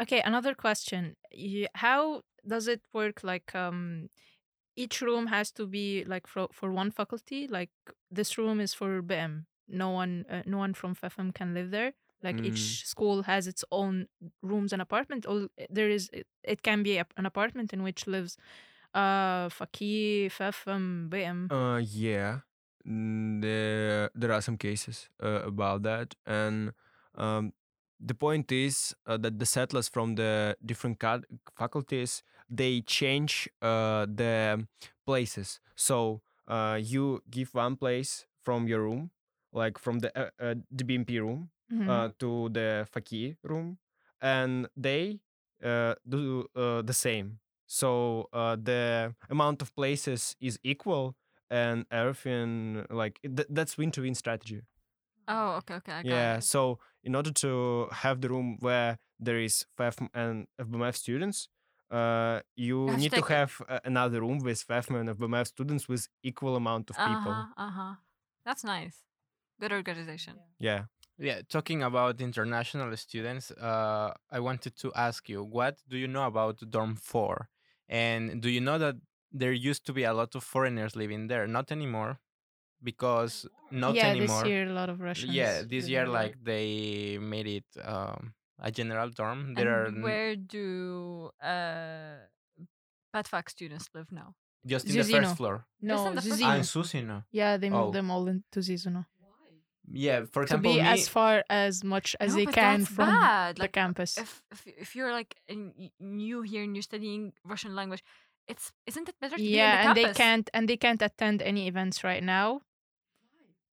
Okay, 0.00 0.20
another 0.24 0.54
question. 0.54 1.16
Y- 1.32 1.66
How 1.74 2.22
does 2.46 2.68
it 2.68 2.82
work? 2.94 3.22
Like, 3.22 3.54
um, 3.54 4.08
each 4.76 5.00
room 5.02 5.26
has 5.26 5.50
to 5.52 5.66
be 5.66 6.04
like 6.04 6.26
for 6.26 6.48
for 6.52 6.70
one 6.72 6.90
faculty. 6.90 7.46
Like 7.48 7.70
this 8.10 8.38
room 8.38 8.60
is 8.60 8.74
for 8.74 9.02
BM. 9.02 9.46
No 9.66 9.90
one, 9.90 10.24
uh, 10.30 10.42
no 10.46 10.58
one 10.58 10.72
from 10.74 10.94
FFM 10.94 11.34
can 11.34 11.52
live 11.52 11.70
there. 11.70 11.92
Like 12.22 12.40
each 12.46 12.86
school 12.86 13.22
has 13.24 13.46
its 13.46 13.64
own 13.70 14.06
rooms 14.42 14.72
and 14.72 14.80
apartment. 14.82 15.26
All 15.26 15.48
there 15.70 15.90
is, 15.90 16.08
it, 16.12 16.26
it 16.42 16.62
can 16.62 16.82
be 16.82 16.96
a, 16.98 17.04
an 17.16 17.26
apartment 17.26 17.72
in 17.72 17.82
which 17.82 18.06
lives, 18.06 18.36
uh, 18.94 19.48
Faki, 19.48 20.26
FFM, 20.26 21.08
BM. 21.10 21.48
Uh, 21.50 21.78
yeah, 21.78 22.40
there 22.84 24.10
there 24.14 24.32
are 24.32 24.40
some 24.42 24.56
cases 24.56 25.08
uh, 25.22 25.42
about 25.46 25.82
that, 25.82 26.14
and 26.26 26.72
um, 27.16 27.52
the 28.00 28.14
point 28.14 28.52
is 28.52 28.94
uh, 29.06 29.16
that 29.18 29.38
the 29.38 29.46
settlers 29.46 29.88
from 29.88 30.14
the 30.14 30.56
different 30.64 30.98
ca- 30.98 31.20
faculties 31.56 32.22
they 32.50 32.80
change 32.80 33.48
uh, 33.62 34.06
the 34.08 34.66
places. 35.06 35.60
So 35.76 36.22
uh, 36.46 36.78
you 36.80 37.22
give 37.30 37.54
one 37.54 37.76
place 37.76 38.26
from 38.42 38.66
your 38.68 38.82
room, 38.82 39.10
like 39.52 39.78
from 39.78 39.98
the 40.00 40.10
uh, 40.18 40.30
uh, 40.40 40.54
the 40.70 40.84
BMP 40.84 41.18
room, 41.20 41.50
Mhm. 41.72 41.88
uh, 41.88 42.08
to 42.18 42.48
the 42.50 42.86
Faki 42.92 43.36
room, 43.42 43.78
and 44.20 44.68
they 44.76 45.20
uh, 45.62 45.94
do 46.08 46.46
uh, 46.56 46.82
the 46.82 46.94
same. 46.94 47.40
So 47.68 48.28
uh, 48.32 48.56
the 48.56 49.14
amount 49.28 49.62
of 49.62 49.74
places 49.76 50.34
is 50.40 50.58
equal, 50.64 51.14
and 51.50 51.84
everything 51.90 52.86
like 52.90 53.20
th- 53.22 53.46
that's 53.50 53.76
win-to-win 53.76 54.14
strategy. 54.14 54.62
Oh, 55.28 55.56
okay, 55.58 55.74
okay. 55.74 55.92
I 55.92 56.02
got 56.02 56.08
yeah. 56.08 56.36
it. 56.36 56.44
So 56.44 56.78
in 57.04 57.14
order 57.14 57.30
to 57.30 57.88
have 57.92 58.22
the 58.22 58.30
room 58.30 58.56
where 58.60 58.98
there 59.20 59.38
is 59.38 59.66
FEFM 59.78 60.08
and 60.14 60.46
FBMF 60.58 60.96
students, 60.96 61.48
uh, 61.90 62.40
you 62.56 62.86
have 62.86 62.96
to 62.96 63.00
need 63.00 63.12
to 63.12 63.22
have 63.22 63.60
uh, 63.68 63.80
another 63.84 64.22
room 64.22 64.38
with 64.38 64.66
FEFM 64.66 65.00
and 65.00 65.10
FBMF 65.10 65.46
students 65.46 65.88
with 65.88 66.08
equal 66.22 66.56
amount 66.56 66.88
of 66.88 66.96
people. 66.96 67.32
Uh 67.32 67.46
huh. 67.56 67.64
Uh 67.64 67.70
huh. 67.70 67.94
That's 68.46 68.64
nice. 68.64 69.02
Good 69.60 69.72
organization. 69.72 70.36
Yeah. 70.58 70.84
Yeah, 71.20 71.40
talking 71.48 71.82
about 71.82 72.20
international 72.20 72.96
students, 72.96 73.50
uh, 73.50 74.14
I 74.30 74.38
wanted 74.38 74.76
to 74.76 74.92
ask 74.94 75.28
you, 75.28 75.42
what 75.42 75.78
do 75.88 75.98
you 75.98 76.06
know 76.06 76.24
about 76.24 76.60
dorm 76.70 76.94
four? 76.94 77.48
And 77.88 78.40
do 78.42 78.48
you 78.50 78.60
know 78.60 78.78
that 78.78 78.96
there 79.32 79.52
used 79.52 79.84
to 79.86 79.92
be 79.92 80.04
a 80.04 80.12
lot 80.12 80.34
of 80.34 80.44
foreigners 80.44 80.94
living 80.96 81.28
there? 81.28 81.46
Not 81.46 81.72
anymore, 81.72 82.18
because 82.82 83.46
not 83.70 83.94
yeah, 83.94 84.08
anymore. 84.08 84.42
this 84.42 84.48
year 84.48 84.66
a 84.68 84.72
lot 84.72 84.88
of 84.90 85.00
Russians. 85.00 85.32
yeah, 85.32 85.62
this 85.62 85.88
year 85.88 86.04
there. 86.04 86.12
like 86.20 86.34
they 86.42 87.18
made 87.20 87.46
it 87.46 87.64
um, 87.84 88.34
a 88.58 88.70
general 88.70 89.10
dorm. 89.10 89.54
There 89.54 89.70
are 89.72 89.84
and 89.86 89.96
n- 89.98 90.02
where 90.02 90.36
do 90.36 91.30
uh, 91.42 92.16
PATFAC 93.14 93.48
students 93.50 93.88
live 93.94 94.10
now? 94.12 94.34
just 94.66 94.86
in 94.86 94.96
the 94.96 95.02
Zizino. 95.02 95.22
first 95.22 95.36
floor. 95.36 95.64
no, 95.80 95.96
on 96.08 96.14
the 96.16 96.20
first 96.22 96.42
Ah, 96.42 96.56
in 96.56 96.62
Zizino. 96.62 96.84
Susino. 96.84 97.24
Yeah, 97.30 97.56
they 97.56 97.70
moved 97.70 97.88
Oh. 97.88 97.92
them 97.92 98.10
all 98.10 98.26
into 98.28 98.60
Zizuno 98.60 99.06
Yeah, 99.92 100.24
for 100.32 100.42
example 100.42 100.44
to 100.44 100.44
example, 100.44 100.72
be 100.74 100.82
me, 100.82 100.88
as 101.00 101.08
far 101.08 101.44
as 101.48 101.82
much 101.84 102.14
as 102.20 102.30
No, 102.30 102.36
they 102.36 102.46
can 102.46 102.84
from 102.84 103.06
bad. 103.08 103.56
the 103.56 103.62
Like, 103.62 103.72
campus. 103.72 104.18
If, 104.18 104.42
if 104.52 104.66
if 104.84 104.96
you're 104.96 105.12
like 105.12 105.36
new 106.00 106.42
here 106.42 106.62
and 106.62 106.74
you're 106.76 106.82
studying 106.92 107.32
Russian 107.44 107.74
language, 107.74 108.02
it's 108.46 108.72
isn't 108.86 109.08
it 109.08 109.14
better 109.20 109.36
to 109.36 109.42
be 109.42 109.48
in 109.48 109.54
yeah, 109.58 109.82
the 109.82 109.88
and 109.88 109.96
they 109.96 110.12
can't 110.12 110.50
and 110.54 110.68
they 110.68 110.76
can't 110.76 111.02
attend 111.02 111.42
any 111.42 111.68
events 111.68 112.02
right 112.04 112.22
now 112.22 112.60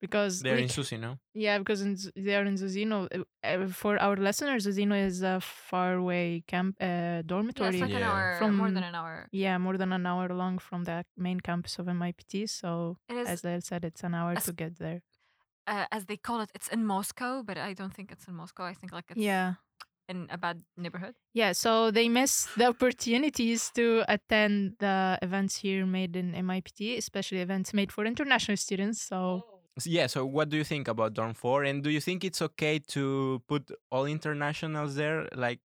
because 0.01 0.41
they're 0.41 0.55
we 0.55 0.63
in 0.63 0.67
ca- 0.69 0.81
Susino. 0.81 1.17
yeah 1.33 1.57
because 1.57 1.81
in, 1.81 1.97
they 2.15 2.35
are 2.35 2.43
in 2.45 2.55
Zuzino. 2.55 3.07
Uh, 3.13 3.23
uh, 3.43 3.67
For 3.67 3.97
our 4.01 4.15
listeners, 4.17 4.65
Zuzino 4.67 4.95
is 5.09 5.21
a 5.23 5.39
faraway 5.41 6.43
camp 6.47 6.75
uh, 6.81 6.85
Yeah, 6.85 7.21
dormitory. 7.25 7.69
it's 7.69 7.81
like 7.81 7.91
an 7.93 7.99
Yeah. 7.99 8.11
hour, 8.41 8.51
more 8.51 8.71
than 8.71 8.83
an 8.83 8.95
hour. 8.95 9.27
Yeah, 9.31 9.57
more 9.57 9.77
than 9.77 9.91
an 9.93 10.05
hour 10.05 10.27
long 10.29 10.59
from 10.59 10.83
the 10.83 11.05
main 11.17 11.39
campus 11.39 11.79
of 11.79 11.85
MIPT. 11.87 12.47
So, 12.49 12.97
It 13.09 13.15
is, 13.17 13.27
as 13.29 13.43
Lael 13.43 13.61
said, 13.61 13.83
it's 13.85 14.03
an 14.03 14.13
hour 14.13 14.33
as- 14.37 14.45
to 14.45 14.53
get 14.53 14.77
there. 14.77 15.01
Uh, 15.67 15.85
as 15.91 16.05
they 16.05 16.17
call 16.17 16.41
it, 16.41 16.49
it's 16.55 16.67
in 16.69 16.85
Moscow, 16.85 17.43
but 17.43 17.57
I 17.57 17.73
don't 17.73 17.93
think 17.93 18.11
it's 18.11 18.27
in 18.27 18.35
Moscow. 18.35 18.63
I 18.63 18.73
think 18.73 18.91
like 18.91 19.05
it's 19.09 19.19
Yeah. 19.19 19.55
in 20.07 20.27
a 20.29 20.37
bad 20.37 20.63
neighborhood. 20.77 21.15
Yeah, 21.33 21.51
so 21.53 21.91
they 21.91 22.07
miss 22.09 22.47
the 22.55 22.67
opportunities 22.67 23.71
to 23.75 24.03
attend 24.07 24.75
the 24.79 25.17
events 25.21 25.57
here 25.57 25.85
made 25.85 26.15
in 26.15 26.33
MIPT, 26.33 26.97
especially 26.97 27.39
events 27.41 27.73
made 27.73 27.91
for 27.91 28.05
international 28.05 28.57
students. 28.57 29.01
So, 29.01 29.43
S- 29.77 29.87
Yeah, 29.87 30.07
so 30.07 30.25
what 30.25 30.49
do 30.49 30.55
you 30.57 30.63
think 30.63 30.87
about 30.87 31.13
dorm 31.13 31.33
four? 31.33 31.63
And 31.65 31.83
do 31.83 31.89
you 31.89 31.99
think 31.99 32.23
it's 32.23 32.41
okay 32.41 32.79
to 32.95 33.41
put 33.47 33.69
all 33.91 34.05
internationals 34.05 34.95
there? 34.95 35.27
Like, 35.35 35.59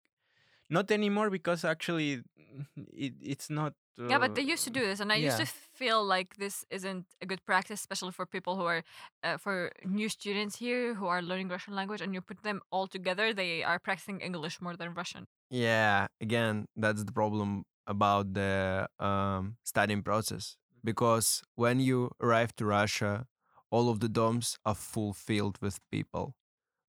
not 0.68 0.90
anymore 0.90 1.30
because 1.30 1.64
actually 1.64 2.16
mm, 2.38 2.66
it, 2.92 3.14
it's 3.22 3.51
not. 3.51 3.74
Uh, 3.99 4.09
Yeah, 4.09 4.18
but 4.18 4.34
they 4.34 4.43
used 4.43 4.64
to 4.64 4.70
do 4.70 4.80
this, 4.80 5.01
and 5.01 5.12
I 5.12 5.16
used 5.16 5.38
to 5.38 5.47
feel 5.47 6.05
like 6.05 6.36
this 6.36 6.64
isn't 6.70 7.07
a 7.20 7.26
good 7.26 7.45
practice, 7.45 7.80
especially 7.80 8.12
for 8.12 8.26
people 8.26 8.57
who 8.57 8.64
are, 8.64 8.82
uh, 9.22 9.36
for 9.38 9.70
new 9.84 10.09
students 10.09 10.57
here 10.57 10.95
who 10.95 11.07
are 11.07 11.22
learning 11.22 11.49
Russian 11.49 11.74
language, 11.74 12.01
and 12.01 12.14
you 12.14 12.20
put 12.20 12.43
them 12.43 12.61
all 12.70 12.86
together, 12.86 13.32
they 13.34 13.62
are 13.62 13.78
practicing 13.78 14.20
English 14.20 14.61
more 14.61 14.76
than 14.76 14.95
Russian. 14.95 15.26
Yeah, 15.51 16.07
again, 16.20 16.66
that's 16.76 17.05
the 17.05 17.12
problem 17.12 17.64
about 17.86 18.34
the 18.34 18.88
um, 18.99 19.57
studying 19.64 20.03
process 20.03 20.57
because 20.84 21.43
when 21.57 21.80
you 21.80 22.11
arrive 22.20 22.55
to 22.57 22.64
Russia, 22.64 23.26
all 23.70 23.88
of 23.88 24.01
the 24.01 24.09
dorms 24.09 24.57
are 24.64 24.74
full 24.74 25.12
filled 25.12 25.59
with 25.61 25.78
people. 25.91 26.34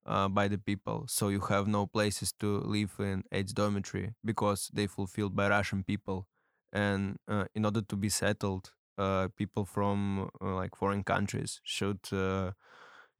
Uh, 0.04 0.28
by 0.28 0.48
the 0.48 0.58
people, 0.58 1.06
so 1.08 1.30
you 1.30 1.40
have 1.42 1.68
no 1.68 1.86
places 1.86 2.34
to 2.34 2.58
live 2.62 2.96
in 2.98 3.24
each 3.32 3.54
dormitory 3.54 4.16
because 4.26 4.68
they 4.74 4.88
fulfilled 4.88 5.36
by 5.36 5.48
Russian 5.48 5.84
people, 5.84 6.26
and 6.74 7.18
uh, 7.28 7.46
in 7.56 7.66
order 7.66 7.82
to 7.82 7.96
be 7.96 8.10
settled, 8.10 8.74
uh, 8.98 9.28
people 9.38 9.66
from 9.66 10.30
uh, 10.42 10.56
like 10.56 10.76
foreign 10.76 11.04
countries 11.04 11.60
should 11.64 12.00
uh, 12.12 12.52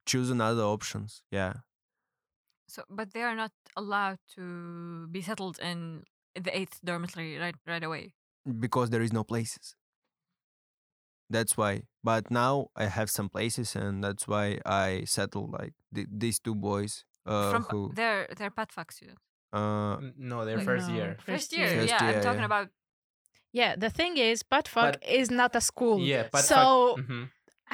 choose 0.06 0.30
another 0.30 0.62
options. 0.62 1.22
Yeah, 1.30 1.54
So, 2.68 2.82
but 2.88 3.12
they 3.12 3.22
are 3.22 3.36
not 3.36 3.52
allowed 3.76 4.18
to 4.36 5.06
be 5.10 5.20
settled 5.22 5.58
in 5.60 6.04
the 6.34 6.50
eighth 6.56 6.80
dormitory 6.84 7.38
right 7.38 7.56
right 7.66 7.84
away. 7.84 8.14
because 8.60 8.90
there 8.90 9.02
is 9.04 9.12
no 9.12 9.24
places. 9.24 9.76
That's 11.30 11.56
why. 11.56 11.82
But 12.04 12.30
now 12.30 12.68
I 12.76 12.86
have 12.86 13.10
some 13.10 13.28
places, 13.28 13.74
and 13.76 14.02
that's 14.04 14.28
why 14.28 14.58
I 14.66 15.04
settled 15.06 15.52
like 15.52 15.72
th- 15.94 16.08
these 16.10 16.38
two 16.38 16.54
boys. 16.54 17.04
Uh, 17.24 17.52
From 17.52 17.64
who? 17.70 17.92
they're 17.94 18.26
they're 18.36 18.50
PATFAC 18.50 18.92
students. 18.92 19.22
Uh, 19.52 19.96
N- 19.96 20.14
No, 20.18 20.44
their 20.44 20.56
Like, 20.58 20.66
first 20.66 20.88
no. 20.88 20.94
year. 20.94 21.14
First, 21.18 21.26
First 21.26 21.52
year, 21.56 21.66
year. 21.68 21.76
First 21.80 21.88
yeah. 21.92 22.04
year, 22.08 22.16
I'm 22.18 22.22
talking 22.22 22.40
yeah. 22.40 22.46
about 22.52 22.68
Yeah, 23.52 23.76
the 23.76 23.90
thing 23.90 24.16
is, 24.16 24.42
Patfak 24.42 24.74
But- 24.92 25.02
is 25.20 25.30
not 25.30 25.54
a 25.56 25.60
school. 25.60 26.00
Yeah, 26.00 26.28
but 26.32 26.44
so 26.44 26.96
hmm 27.06 27.24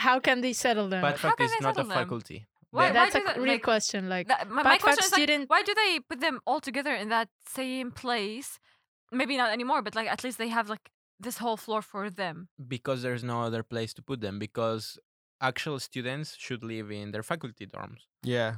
how 0.08 0.20
can 0.20 0.40
they 0.42 0.52
settle 0.52 0.88
them? 0.88 1.02
but 1.02 1.18
How 1.18 1.34
is 1.46 1.52
not 1.60 1.76
a 1.76 1.82
them? 1.82 1.90
faculty. 1.90 2.38
Why- 2.70 2.90
They- 2.90 2.90
why 2.90 2.92
That's 2.98 3.14
a 3.16 3.20
that, 3.26 3.36
real 3.36 3.54
like- 3.54 3.62
question. 3.70 4.08
Like, 4.08 4.28
that, 4.28 4.48
my, 4.48 4.62
my 4.62 4.76
Patfak 4.78 4.82
question 4.82 5.04
is 5.30 5.40
like, 5.40 5.50
why 5.50 5.62
do 5.68 5.72
they 5.82 5.92
put 6.10 6.20
them 6.20 6.36
all 6.48 6.60
together 6.68 6.94
in 7.02 7.08
that 7.16 7.28
same 7.60 7.90
place? 7.90 8.48
Maybe 9.10 9.36
not 9.42 9.50
anymore, 9.58 9.80
but 9.86 9.94
like 9.98 10.06
at 10.14 10.22
least 10.24 10.36
they 10.38 10.48
have 10.58 10.68
like 10.74 10.90
this 11.26 11.38
whole 11.38 11.56
floor 11.64 11.82
for 11.82 12.04
them. 12.22 12.36
because 12.76 12.98
there's 13.02 13.24
no 13.32 13.38
other 13.48 13.62
place 13.72 13.92
to 13.94 14.02
put 14.02 14.20
them 14.26 14.38
because 14.38 14.98
actual 15.40 15.78
students 15.88 16.28
should 16.44 16.62
live 16.74 16.88
in 17.00 17.06
their 17.12 17.22
faculty 17.32 17.64
dorms 17.74 18.02
yeah, 18.22 18.50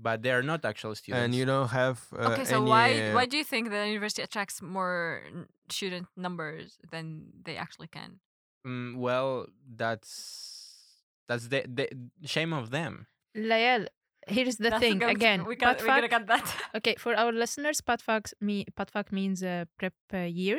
but 0.00 0.22
they 0.22 0.30
are 0.30 0.42
not 0.42 0.64
actual 0.64 0.94
students 0.94 1.24
and 1.24 1.34
you 1.34 1.44
don't 1.44 1.68
have. 1.68 2.00
Uh, 2.12 2.30
okay, 2.32 2.44
so 2.44 2.56
any, 2.56 2.70
why 2.70 2.86
uh, 3.10 3.14
why 3.14 3.26
do 3.26 3.36
you 3.36 3.44
think 3.44 3.70
the 3.70 3.86
university 3.88 4.22
attracts 4.22 4.62
more 4.62 5.22
student 5.68 6.06
numbers 6.16 6.78
than 6.92 7.32
they 7.44 7.56
actually 7.56 7.88
can? 7.88 8.20
Mm, 8.66 8.96
well 8.96 9.46
that's 9.76 11.00
that's 11.28 11.48
the, 11.48 11.62
the 11.68 11.88
shame 12.26 12.52
of 12.52 12.70
them 12.70 13.06
Lael, 13.34 13.86
here's 14.26 14.56
the 14.56 14.70
That's 14.70 14.80
thing 14.80 14.98
going 14.98 15.14
to- 15.14 15.18
again. 15.20 15.44
we 15.44 15.54
got, 15.56 15.80
we're 15.80 15.86
gonna 15.86 16.08
Patfak- 16.08 16.10
cut 16.10 16.26
that. 16.26 16.56
okay, 16.76 16.94
for 16.98 17.14
our 17.14 17.30
listeners, 17.32 17.80
Patfak 17.80 18.32
me 18.40 18.64
Patfak 18.76 19.12
means 19.12 19.42
uh, 19.42 19.64
prep 19.78 19.94
uh, 20.12 20.18
year. 20.18 20.58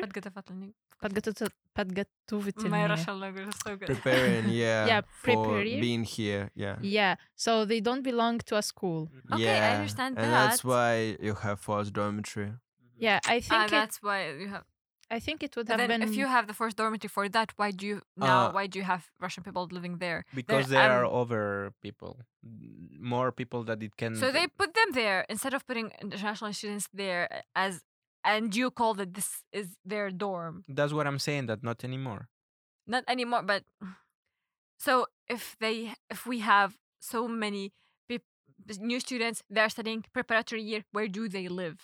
подготовительный. 1.01 1.51
Подготовительный- 1.75 2.69
My 2.69 2.87
подготовительные. 2.87 2.87
Russian 2.87 3.19
language 3.19 3.47
is 3.49 3.55
so 3.63 3.75
good. 3.77 3.87
preparing? 3.87 4.45
Yeah, 4.49 4.87
Yeah, 4.87 5.01
for 5.01 5.25
prepare 5.25 5.63
you. 5.65 5.81
being 5.81 6.03
here. 6.05 6.49
Yeah, 6.55 6.77
Yeah, 6.81 7.15
so 7.35 7.65
they 7.65 7.81
don't 7.81 8.01
belong 8.01 8.39
to 8.45 8.55
a 8.57 8.61
school. 8.61 9.09
Okay, 9.31 9.59
I 9.59 9.59
yeah, 9.59 9.73
understand 9.75 10.17
and 10.17 10.31
that's 10.31 10.61
that. 10.61 10.67
why 10.67 11.17
you 11.19 11.33
have 11.35 11.59
forced 11.59 11.91
dormitory. 11.93 12.53
Yeah, 12.97 13.19
I 13.25 13.37
Ah, 13.37 13.41
think 13.41 13.63
it, 13.65 13.71
that's 13.71 14.01
why 14.01 14.29
you 14.31 14.47
have. 14.47 14.63
I 15.11 15.19
think 15.19 15.43
it 15.43 15.55
would 15.55 15.67
But 15.67 15.79
have 15.79 15.87
then, 15.89 15.99
been. 15.99 16.09
if 16.09 16.15
you 16.15 16.25
have 16.27 16.47
the 16.47 16.53
first 16.53 16.77
dormitory 16.77 17.09
for 17.09 17.27
that, 17.29 17.51
why 17.57 17.69
do 17.71 17.85
you 17.85 18.01
now? 18.17 18.47
Uh, 18.47 18.51
why 18.53 18.65
do 18.67 18.79
you 18.79 18.85
have 18.85 19.11
Russian 19.19 19.43
people 19.43 19.67
living 19.69 19.97
there? 19.99 20.23
because 20.33 20.69
there 20.69 20.89
are 20.89 21.05
um, 21.05 21.13
over 21.13 21.73
people 21.81 22.17
n- 22.43 22.89
more 22.99 23.31
people 23.31 23.63
that 23.65 23.83
it 23.83 23.95
can 23.97 24.15
So 24.15 24.31
they 24.31 24.47
put 24.47 24.73
them 24.73 24.93
there 24.93 25.25
instead 25.29 25.53
of 25.53 25.67
putting 25.67 25.91
international 26.01 26.53
students 26.53 26.87
there 26.93 27.43
as, 27.53 27.83
and 28.24 28.54
you 28.54 28.70
call 28.70 28.94
that 28.94 29.14
this 29.14 29.42
is 29.52 29.68
their 29.84 30.10
dorm. 30.10 30.62
that's 30.68 30.92
what 30.92 31.06
i'm 31.06 31.18
saying 31.18 31.46
that 31.46 31.62
not 31.62 31.84
anymore 31.84 32.28
Not 32.86 33.04
anymore, 33.06 33.42
but 33.46 33.62
so 34.78 35.06
if 35.28 35.54
they, 35.60 35.94
if 36.10 36.26
we 36.26 36.40
have 36.40 36.70
so 36.98 37.28
many 37.28 37.70
peop- 38.08 38.24
new 38.80 38.98
students, 38.98 39.42
they're 39.54 39.68
studying 39.70 40.02
preparatory 40.12 40.62
year. 40.70 40.82
Where 40.90 41.06
do 41.08 41.28
they 41.28 41.46
live? 41.48 41.78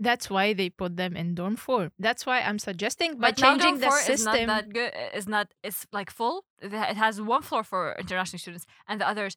that's 0.00 0.30
why 0.30 0.52
they 0.54 0.70
put 0.70 0.96
them 0.96 1.16
in 1.16 1.34
dorm 1.34 1.56
four. 1.56 1.90
That's 1.98 2.24
why 2.24 2.40
I'm 2.40 2.58
suggesting 2.58 3.18
by 3.18 3.30
But 3.30 3.38
now 3.38 3.46
changing 3.50 3.68
dorm 3.68 3.80
the 3.80 3.86
four 3.86 3.98
system. 3.98 4.14
is 4.14 4.26
not 4.26 4.46
that 4.46 4.72
good. 4.72 4.92
Is 5.14 5.26
not. 5.28 5.46
It's 5.62 5.86
like 5.92 6.10
full. 6.10 6.44
It 6.62 6.72
has 6.72 7.20
one 7.20 7.42
floor 7.42 7.64
for 7.64 7.94
international 7.98 8.38
students, 8.38 8.66
and 8.88 9.00
the 9.00 9.08
others 9.08 9.36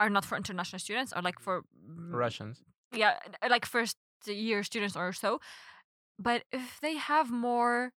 are 0.00 0.10
not 0.10 0.24
for 0.24 0.36
international 0.36 0.80
students. 0.80 1.12
Or 1.14 1.22
like 1.22 1.38
for 1.40 1.62
mm, 1.62 2.12
russians 2.12 2.62
yeah, 2.94 3.14
like 3.48 3.64
first 3.64 3.96
year 4.26 4.62
students 4.62 4.96
or 4.96 5.12
so. 5.12 5.40
But 6.18 6.44
if 6.52 6.78
they 6.80 6.96
have 6.96 7.30
more, 7.30 7.92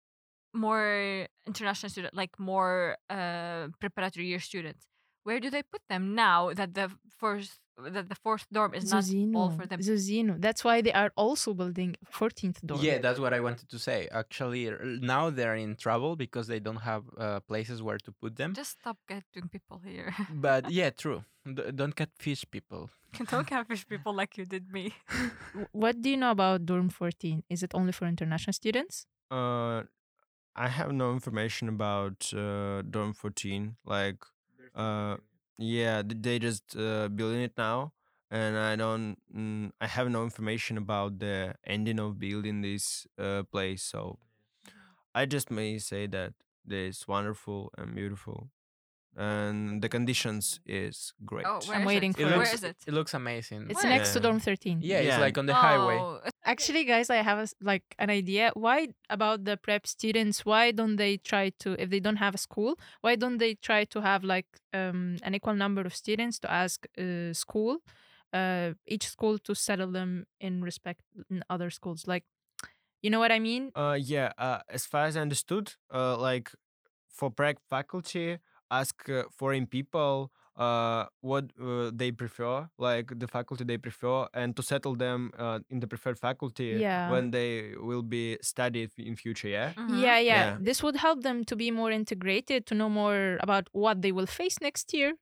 more 0.54 1.28
international 1.46 1.90
student, 1.90 2.14
like 2.14 2.40
more 2.40 2.98
uh, 3.10 3.68
preparatory 3.80 4.28
year 4.28 4.40
students, 4.40 4.86
where 5.24 5.40
do 5.40 5.50
they 5.50 5.64
put 5.64 5.82
them 5.90 6.16
now 6.16 6.54
that 6.54 6.74
the 6.76 6.92
first, 7.20 7.60
that 7.78 8.08
the 8.10 8.16
fourth 8.16 8.46
dorm 8.54 8.74
is 8.74 8.90
not 8.92 9.04
all 9.36 9.50
for 9.50 9.66
them? 9.66 9.80
Zuzino. 9.82 10.40
That's 10.40 10.64
why 10.64 10.82
they 10.82 10.94
are 10.94 11.12
also 11.18 11.54
building 11.54 11.96
14th 12.14 12.62
dorm. 12.66 12.82
yeah 12.82 13.00
that's 13.00 13.20
what 13.20 13.34
i 13.34 13.40
wanted 13.40 13.68
to 13.70 13.78
say 13.78 14.08
actually 14.12 14.70
now 15.02 15.30
they're 15.30 15.56
in 15.68 15.76
trouble 15.76 16.16
because 16.16 16.46
they 16.48 16.60
don't 16.60 16.84
have 16.92 17.04
uh, 17.18 17.40
places 17.42 17.82
where 17.84 17.98
to 17.98 18.12
put 18.22 18.36
them 18.38 18.54
Just 18.54 18.72
stop 18.80 18.98
getting 19.10 19.50
people 19.50 19.82
here. 19.84 20.16
but 20.48 20.70
yeah 20.80 20.90
true 20.92 21.24
D- 21.46 21.72
don't 21.80 21.96
catfish 21.96 22.46
people 22.50 22.90
Don't 23.30 23.48
catfish 23.48 23.88
people 23.88 24.14
like 24.14 24.38
you 24.38 24.46
did 24.46 24.72
me. 24.72 24.94
What 25.72 26.02
do 26.02 26.10
you 26.10 26.18
know 26.18 26.32
about 26.32 26.66
dorm 26.66 26.90
14? 26.90 27.44
Is 27.50 27.64
it 27.64 27.72
only 27.74 27.92
for 27.92 28.06
international 28.08 28.54
students? 28.54 29.06
Uh, 29.32 29.84
I 30.56 30.68
have 30.70 30.92
no 30.92 31.12
information 31.14 31.70
about 31.70 32.32
uh, 32.34 32.82
dorm 32.84 33.14
14. 33.14 33.76
Like, 33.86 34.18
uh, 34.76 35.18
yeah, 35.58 36.02
they 36.06 36.40
just 36.40 36.76
uh, 36.78 37.08
building 37.10 37.42
it 37.42 37.54
now, 37.58 37.94
and 38.32 38.58
I 38.58 38.76
don't. 38.76 39.18
Mm, 39.36 39.72
I 39.80 39.88
have 39.88 40.10
no 40.10 40.24
information 40.24 40.78
about 40.78 41.20
the 41.20 41.56
ending 41.66 42.00
of 42.00 42.20
building 42.20 42.62
this 42.62 43.08
uh, 43.18 43.44
place. 43.44 43.84
So, 43.84 44.20
I 45.14 45.26
just 45.26 45.50
may 45.52 45.80
say 45.80 46.08
that 46.08 46.34
it's 46.68 47.08
wonderful 47.08 47.72
and 47.78 47.96
beautiful, 47.96 48.50
and 49.16 49.82
the 49.82 49.90
conditions 49.90 50.60
is 50.66 51.14
great. 51.26 51.46
Oh, 51.48 51.60
I'm 51.72 51.82
is 51.82 51.88
waiting 51.88 52.12
it? 52.12 52.16
for 52.18 52.22
it 52.22 52.26
Where 52.26 52.38
looks 52.38 52.54
is 52.54 52.64
it? 52.64 52.78
it 52.88 52.94
looks 52.94 53.14
amazing 53.14 53.68
It's 53.70 53.84
Where? 53.84 53.94
next 53.94 54.14
to 54.14 54.20
dorm 54.20 54.40
13. 54.40 54.80
yeah, 54.82 55.00
it's 55.00 55.20
like 55.20 55.38
on 55.38 55.46
the 55.46 55.54
highway 55.54 55.98
Oh, 56.00 56.20
Actually, 56.44 56.84
guys, 56.86 57.10
I 57.10 57.18
have 57.30 57.40
a 57.40 57.48
s 57.50 57.54
like 57.62 57.84
an 57.98 58.10
idea. 58.10 58.52
Why 58.54 58.90
about 59.10 59.46
the 59.46 59.58
prep 59.58 59.88
students? 59.88 60.46
Why 60.46 60.72
don't 60.72 60.96
they 60.98 61.18
try 61.18 61.46
to, 61.62 61.70
if 61.82 61.90
they 61.90 62.00
don't 62.00 62.18
have 62.26 62.36
a 62.36 62.38
school, 62.38 62.72
why 63.02 63.16
don't 63.16 63.40
they 63.40 63.56
try 63.56 63.82
to 63.86 64.02
have 64.02 64.24
like 64.24 64.46
um, 64.74 65.18
an 65.24 65.34
equal 65.34 65.56
number 65.56 65.82
of 65.82 65.94
students 65.96 66.38
to 66.44 66.48
ask 66.52 66.86
uh, 67.00 67.34
school, 67.34 67.78
uh, 68.32 68.74
each 68.86 69.08
school 69.08 69.40
to 69.40 69.56
settle 69.56 69.92
them 69.92 70.26
in 70.40 70.62
respect 70.62 71.02
in 71.32 71.44
other 71.50 71.70
schools? 71.72 72.06
Like, 72.06 72.26
you 73.02 73.10
know 73.10 73.20
what 73.20 73.32
I 73.32 73.40
mean? 73.40 73.72
Uh, 73.76 73.98
yeah. 74.00 74.30
Uh, 74.38 74.60
as 74.70 74.86
far 74.86 75.06
as 75.10 75.18
I 75.18 75.22
understood, 75.22 75.74
uh, 75.92 76.16
like 76.18 76.52
for 77.10 77.32
prep 77.32 77.58
faculty, 77.70 78.38
ask 78.72 79.10
uh, 79.10 79.24
foreign 79.32 79.68
people 79.68 80.32
uh 80.58 81.04
what 81.20 81.52
uh, 81.62 81.92
they 81.94 82.12
prefer, 82.14 82.66
like 82.78 83.12
the 83.20 83.28
faculty 83.28 83.66
they 83.66 83.78
prefer, 83.78 84.26
and 84.34 84.56
to 84.56 84.64
settle 84.64 84.96
them 84.96 85.32
uh, 85.38 85.60
in 85.70 85.82
the 85.82 85.88
preferred 85.88 86.18
faculty 86.18 86.78
Yeah. 86.80 87.12
when 87.12 87.32
they 87.32 87.74
will 87.76 88.04
be 88.04 88.38
studied 88.42 88.92
in 88.98 89.18
future. 89.18 89.50
Yeah. 89.50 89.74
mhm. 89.76 90.00
Yeah, 90.00 90.18
yeah, 90.20 90.22
Yeah. 90.22 90.58
This 90.62 90.82
would 90.82 90.96
help 90.96 91.24
them 91.24 91.44
to 91.46 91.56
be 91.58 91.72
more 91.72 91.92
integrated, 91.92 92.66
to 92.68 92.74
know 92.74 92.88
more 92.90 93.38
about 93.42 93.68
what 93.74 94.02
they 94.02 94.14
will 94.14 94.28
face 94.28 94.56
next 94.62 94.94
year. 94.94 95.16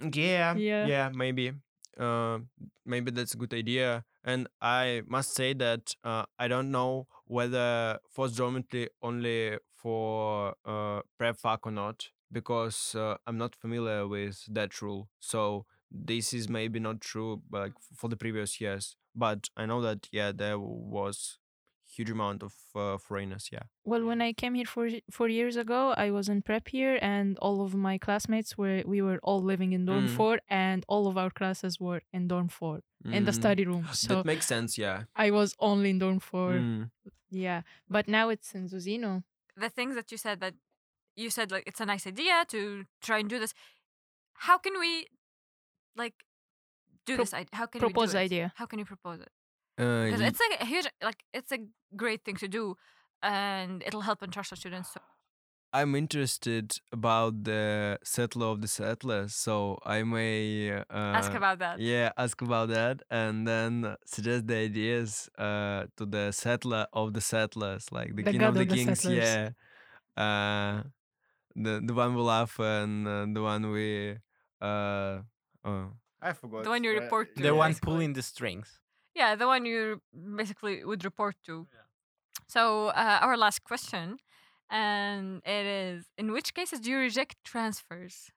Yeah. 0.00 0.54
Yeah. 0.56 0.86
Yeah. 0.86 1.10
Maybe. 1.14 1.52
Uh, 1.98 2.38
maybe 2.86 3.10
that's 3.10 3.34
a 3.34 3.36
good 3.36 3.52
idea. 3.52 4.04
And 4.24 4.46
I 4.62 5.02
must 5.06 5.34
say 5.34 5.52
that 5.54 5.94
uh, 6.04 6.24
I 6.38 6.48
don't 6.48 6.70
know 6.70 7.08
whether 7.26 7.98
forced 8.08 8.36
dormitory 8.38 8.88
only 9.02 9.58
for 9.74 10.54
uh, 10.64 11.00
prep 11.18 11.36
fac 11.36 11.66
or 11.66 11.72
not 11.72 12.08
because 12.30 12.94
uh, 12.94 13.16
I'm 13.26 13.38
not 13.38 13.54
familiar 13.56 14.06
with 14.06 14.44
that 14.52 14.80
rule. 14.82 15.08
So 15.20 15.66
this 15.90 16.32
is 16.34 16.48
maybe 16.48 16.78
not 16.80 17.00
true, 17.00 17.42
like 17.50 17.72
for 17.96 18.08
the 18.08 18.16
previous 18.16 18.60
years. 18.60 18.96
But 19.14 19.48
I 19.56 19.66
know 19.66 19.80
that 19.82 20.08
yeah, 20.12 20.32
there 20.32 20.58
was 20.58 21.38
huge 21.86 22.10
amount 22.10 22.42
of 22.42 22.52
uh, 22.76 22.98
foreigners. 22.98 23.48
Yeah. 23.50 23.62
Well, 23.84 24.04
when 24.04 24.20
I 24.20 24.32
came 24.34 24.54
here 24.54 24.66
four 24.66 24.90
four 25.10 25.28
years 25.28 25.56
ago, 25.56 25.94
I 25.96 26.10
was 26.10 26.28
in 26.28 26.42
prep 26.42 26.68
here, 26.68 26.98
and 27.00 27.38
all 27.38 27.62
of 27.64 27.74
my 27.74 27.96
classmates 27.98 28.58
were 28.58 28.82
we 28.86 29.00
were 29.00 29.18
all 29.22 29.42
living 29.42 29.72
in 29.72 29.86
dorm 29.86 30.06
Mm. 30.06 30.16
four, 30.16 30.40
and 30.48 30.84
all 30.88 31.06
of 31.08 31.16
our 31.16 31.30
classes 31.30 31.80
were 31.80 32.02
in 32.12 32.28
dorm 32.28 32.48
four 32.48 32.80
in 33.12 33.24
the 33.24 33.30
Mm, 33.32 33.34
study 33.42 33.64
room. 33.64 33.84
So 33.94 34.16
that 34.16 34.26
makes 34.26 34.46
sense. 34.46 34.76
Yeah. 34.76 35.04
I 35.16 35.30
was 35.30 35.54
only 35.58 35.90
in 35.90 35.98
dorm 35.98 36.20
four. 36.20 36.52
Mm. 36.60 36.90
Yeah, 37.30 37.62
but 37.88 38.08
now 38.08 38.28
it's 38.28 38.54
in 38.54 38.68
Zuzino. 38.68 39.22
the 39.56 39.68
things 39.70 39.94
that 39.96 40.12
you 40.12 40.18
said 40.18 40.38
that 40.40 40.54
you 41.22 41.30
said 41.36 41.50
like 41.54 41.64
it's 41.70 41.80
a 41.80 41.86
nice 41.92 42.06
idea 42.14 42.36
to 42.54 42.60
try 43.06 43.18
and 43.22 43.28
do 43.34 43.38
this. 43.44 43.52
How 44.46 44.56
can 44.64 44.74
we 44.84 44.92
like 46.02 46.14
do 47.06 47.14
Pro- 47.16 47.24
this? 47.24 47.34
How 47.52 47.66
can 47.66 47.80
propose 47.80 48.14
we 48.14 48.20
idea. 48.26 48.46
How 48.60 48.66
can 48.70 48.78
you 48.78 48.84
propose 48.94 49.20
it? 49.26 49.32
Uh, 49.82 50.04
Because 50.04 50.20
ye- 50.22 50.28
it's 50.30 50.40
like 50.44 50.60
a 50.60 50.68
huge, 50.72 50.88
like 51.08 51.20
it's 51.38 51.52
a 51.52 51.60
great 52.02 52.20
thing 52.24 52.36
to 52.44 52.48
do. 52.48 52.64
and 53.20 53.82
it'll 53.86 54.06
help 54.08 54.22
international 54.22 54.56
students. 54.62 54.88
So 54.94 55.00
I'm 55.78 55.92
interested 56.04 56.66
about 56.98 57.32
the 57.50 57.98
settler 58.14 58.46
of 58.54 58.58
the 58.64 58.68
settlers, 58.68 59.30
so 59.34 59.54
I 59.96 59.98
may 60.04 60.36
uh, 60.70 61.18
ask 61.18 61.34
about 61.34 61.58
that. 61.58 61.74
Yeah, 61.80 62.08
ask 62.16 62.40
about 62.48 62.68
that, 62.78 62.96
and 63.10 63.34
then 63.50 63.96
suggest 64.06 64.46
the 64.46 64.56
ideas 64.70 65.28
uh, 65.36 65.80
to 65.96 66.06
the 66.06 66.30
settler 66.32 66.86
of 66.92 67.06
the 67.16 67.20
settlers, 67.20 67.84
like 67.90 68.10
the, 68.16 68.22
The 68.22 68.30
king 68.32 68.40
god 68.40 68.48
of 68.50 68.54
the 68.54 68.60
of 68.62 68.68
the 68.68 68.74
kings. 68.76 69.00
settlers. 69.00 69.24
Yeah, 69.24 69.50
uh, 70.24 70.82
the 71.64 71.80
the 71.84 71.94
one 71.94 72.14
we 72.14 72.22
love 72.22 72.54
and 72.60 73.06
uh, 73.06 73.26
the 73.32 73.42
one 73.42 73.70
we 73.70 74.16
uh, 74.60 75.18
oh, 75.64 75.92
I 76.20 76.32
forgot. 76.32 76.64
The 76.64 76.70
one 76.70 76.84
you 76.84 76.92
report 76.92 77.36
to. 77.36 77.42
The 77.42 77.54
one 77.54 77.70
basically. 77.70 77.86
pulling 77.86 78.12
the 78.14 78.22
strings. 78.22 78.80
Yeah, 79.14 79.34
the 79.36 79.46
one 79.46 79.64
you 79.66 80.00
basically 80.36 80.84
would 80.84 81.04
report 81.04 81.36
to. 81.46 81.66
So 82.46 82.88
uh, 82.88 83.18
our 83.22 83.36
last 83.36 83.64
question, 83.64 84.18
and 84.70 85.42
it 85.44 85.66
is: 85.66 86.06
In 86.16 86.32
which 86.32 86.54
cases 86.54 86.80
do 86.80 86.90
you 86.90 86.98
reject 86.98 87.36
transfers? 87.44 88.30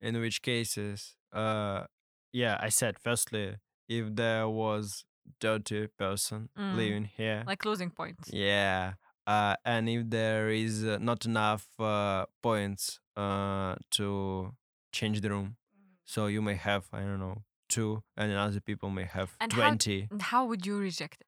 In 0.00 0.20
which 0.20 0.42
cases, 0.42 1.16
uh, 1.32 1.84
yeah, 2.32 2.58
I 2.60 2.68
said 2.68 2.98
firstly, 2.98 3.56
if 3.88 4.14
there 4.14 4.48
was 4.48 5.04
dirty 5.40 5.86
person 5.86 6.48
Mm. 6.58 6.76
living 6.76 7.04
here, 7.16 7.44
Like 7.46 7.64
losing 7.64 7.90
points. 7.90 8.30
Yeah. 8.32 8.94
Uh, 9.26 9.56
and 9.64 9.88
if 9.88 10.10
there 10.10 10.50
is 10.50 10.84
uh, 10.84 10.98
not 11.00 11.24
enough 11.24 11.66
uh, 11.78 12.26
points 12.42 13.00
uh, 13.16 13.74
to 13.90 14.52
change 14.92 15.20
the 15.22 15.30
room, 15.30 15.56
so 16.04 16.26
you 16.26 16.42
may 16.42 16.54
have, 16.56 16.84
I 16.92 17.00
don't 17.00 17.18
know, 17.20 17.42
two, 17.68 18.02
and 18.16 18.32
other 18.32 18.60
people 18.60 18.90
may 18.90 19.04
have 19.04 19.30
And 19.40 19.52
how- 19.52 19.62
20. 19.68 20.08
And 20.10 20.22
how 20.22 20.44
would 20.44 20.66
you 20.66 20.76
reject 20.78 21.22
it? 21.22 21.26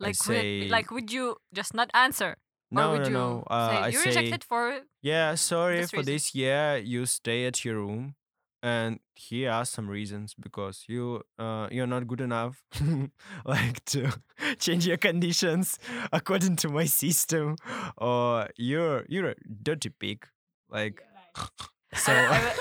Like, 0.00 0.16
would 0.26 0.36
it 0.36 0.40
say- 0.64 0.68
like, 0.68 0.90
would 0.90 1.12
you 1.12 1.36
just 1.54 1.74
not 1.74 1.90
answer? 1.94 2.36
no, 2.70 2.88
or 2.88 2.92
would 2.92 3.00
no, 3.02 3.06
you 3.06 3.12
no. 3.14 3.44
Uh, 3.48 3.70
say 3.70 3.76
I 3.76 3.88
you 3.88 3.98
say, 3.98 4.08
rejected 4.10 4.44
for 4.44 4.80
yeah, 5.00 5.34
sorry 5.36 5.78
this 5.80 5.90
for 5.90 5.98
reason." 5.98 6.12
this 6.12 6.34
year. 6.34 6.76
You 6.76 7.06
stay 7.06 7.46
at 7.46 7.64
your 7.64 7.76
room, 7.76 8.14
and 8.62 8.98
here 9.14 9.50
are 9.50 9.64
some 9.64 9.88
reasons 9.88 10.34
because 10.38 10.84
you 10.88 11.22
uh, 11.38 11.68
you're 11.70 11.86
not 11.86 12.06
good 12.06 12.20
enough, 12.20 12.62
like 13.44 13.84
to 13.86 14.12
change 14.58 14.86
your 14.86 14.96
conditions 14.98 15.78
according 16.12 16.56
to 16.56 16.68
my 16.68 16.84
system, 16.86 17.56
or 17.96 18.48
you're 18.56 19.04
you're 19.08 19.30
a 19.30 19.34
dirty 19.62 19.90
pig, 19.90 20.26
like. 20.70 21.02
So 21.94 22.12
I, 22.12 22.18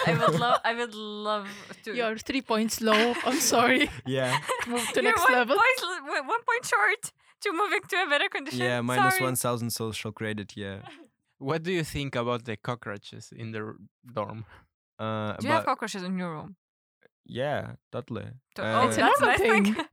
I, 0.07 0.13
would, 0.13 0.19
I 0.21 0.25
would 0.25 0.39
love 0.39 0.59
I 0.63 0.73
would 0.73 0.93
love 0.95 1.47
to 1.83 1.93
You're 1.93 2.17
three 2.17 2.41
points 2.41 2.79
low. 2.79 3.13
I'm 3.25 3.39
sorry. 3.41 3.89
yeah, 4.05 4.37
Move 4.67 4.87
to 4.93 5.01
You're 5.01 5.03
next 5.11 5.23
one 5.23 5.33
level. 5.33 5.55
Point, 5.57 5.79
l- 5.83 6.05
w- 6.05 6.27
one 6.29 6.39
point 6.47 6.63
short 6.65 7.11
to 7.41 7.51
moving 7.51 7.81
to 7.89 7.95
a 8.03 8.09
better 8.09 8.29
condition. 8.29 8.59
yeah, 8.61 8.79
minus 8.81 9.15
Sorry. 9.15 9.25
one 9.25 9.35
thousand 9.35 9.71
social 9.71 10.13
credit. 10.13 10.53
Yeah, 10.55 10.79
What 11.39 11.63
do 11.63 11.71
you 11.73 11.83
think 11.83 12.15
about 12.15 12.45
the 12.45 12.55
cockroaches 12.55 13.33
in 13.35 13.51
the 13.51 13.59
r- 13.65 13.75
dorm? 14.13 14.45
Uh, 14.99 15.33
Do 15.37 15.47
you 15.47 15.53
have 15.53 15.65
cockroaches 15.65 16.03
in 16.03 16.17
your 16.17 16.31
room? 16.31 16.55
yeah, 17.29 17.73
totally. 17.91 18.27
To- 18.55 18.63
Uh, 18.63 18.81
oh, 18.81 18.87
It's 18.87 18.97
a 18.97 19.01
that's 19.01 19.19
normal 19.21 19.37
nice 19.37 19.39
thing. 19.47 19.65
thing. 19.75 19.85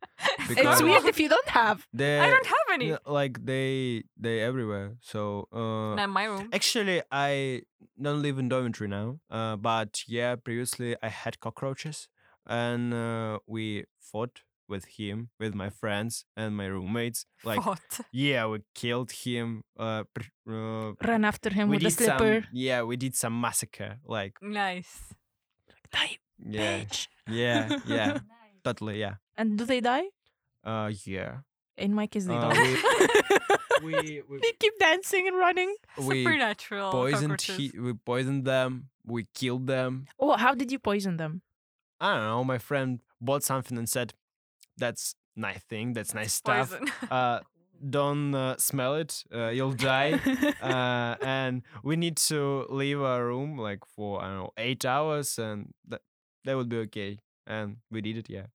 It's 0.66 0.82
weird 0.82 1.04
if 1.04 1.18
you 1.18 1.28
don't 1.28 1.48
have. 1.48 1.86
they 1.92 2.20
I 2.20 2.30
don't 2.30 2.46
have 2.46 2.68
any. 2.72 2.88
yeah, 2.90 2.98
like 3.06 3.44
they 3.44 4.04
they 4.16 4.40
everywhere. 4.40 4.96
So 5.00 5.48
uh, 5.52 5.94
Not 5.96 6.04
in 6.04 6.10
my 6.10 6.24
room. 6.24 6.48
Actually, 6.52 7.02
I 7.10 7.62
don't 8.00 8.22
live 8.22 8.38
in 8.38 8.48
dormitory 8.48 8.88
now. 8.88 9.18
Uh, 9.30 9.56
but 9.56 10.02
yeah, 10.06 10.36
previously 10.36 10.96
I 11.02 11.08
had 11.08 11.40
cockroaches, 11.40 12.08
and 12.46 12.94
uh, 12.94 13.38
we 13.46 13.84
fought 14.00 14.42
with 14.68 14.84
him, 14.98 15.30
with 15.38 15.54
my 15.54 15.70
friends 15.70 16.24
and 16.36 16.56
my 16.56 16.66
roommates. 16.66 17.26
Like, 17.44 17.62
Fought. 17.62 18.00
yeah, 18.12 18.46
we 18.46 18.60
killed 18.74 19.10
him. 19.12 19.62
Uh, 19.78 20.04
uh, 20.48 20.92
Run 21.04 21.24
after 21.24 21.50
him 21.52 21.68
with 21.68 21.84
a 21.84 21.90
slipper. 21.90 22.42
some. 22.42 22.48
Yeah, 22.52 22.82
we 22.82 22.96
did 22.96 23.14
some 23.14 23.40
massacre. 23.40 23.98
Like, 24.04 24.34
Nice. 24.42 25.12
Die, 25.92 26.18
yeah, 26.44 26.80
bitch. 26.80 27.06
yeah, 27.28 27.78
yeah, 27.86 28.18
totally, 28.64 28.98
yeah. 28.98 29.14
And 29.36 29.56
do 29.58 29.64
they 29.64 29.80
die? 29.80 30.04
Uh, 30.64 30.90
yeah. 31.04 31.38
In 31.76 31.94
my 31.94 32.06
case, 32.06 32.24
they 32.26 32.34
Uh, 32.34 32.52
don't. 32.52 33.82
We 33.82 34.22
we 34.28 34.38
they 34.42 34.52
keep 34.58 34.78
dancing 34.78 35.28
and 35.28 35.36
running. 35.36 35.74
we 35.98 36.24
Supernatural. 36.24 36.90
poisoned. 36.90 37.40
He, 37.42 37.70
we 37.78 37.92
poisoned 37.94 38.44
them. 38.44 38.88
We 39.06 39.26
killed 39.34 39.66
them. 39.66 40.06
Oh, 40.18 40.36
how 40.36 40.54
did 40.54 40.72
you 40.72 40.78
poison 40.78 41.16
them? 41.16 41.42
I 42.00 42.14
don't 42.14 42.24
know. 42.24 42.44
My 42.44 42.58
friend 42.58 43.00
bought 43.20 43.42
something 43.44 43.76
and 43.78 43.88
said, 43.88 44.14
"That's 44.76 45.14
nice 45.36 45.62
thing. 45.68 45.92
That's 45.94 46.14
nice 46.14 46.34
stuff. 46.34 46.72
Uh, 47.10 47.40
don't 47.90 48.34
uh, 48.34 48.56
smell 48.58 48.94
it. 48.94 49.24
Uh, 49.32 49.48
you'll 49.48 49.72
die." 49.72 50.12
uh, 50.62 51.16
and 51.20 51.62
we 51.82 51.96
need 51.96 52.16
to 52.30 52.66
leave 52.70 53.00
our 53.00 53.24
room 53.26 53.58
like 53.58 53.84
for 53.84 54.22
I 54.22 54.26
don't 54.28 54.38
know 54.38 54.50
eight 54.56 54.84
hours, 54.84 55.38
and 55.38 55.72
that 55.88 56.00
that 56.44 56.56
would 56.56 56.68
be 56.68 56.78
okay. 56.88 57.18
And 57.46 57.76
we 57.90 58.00
did 58.00 58.16
it. 58.16 58.30
Yeah. 58.30 58.46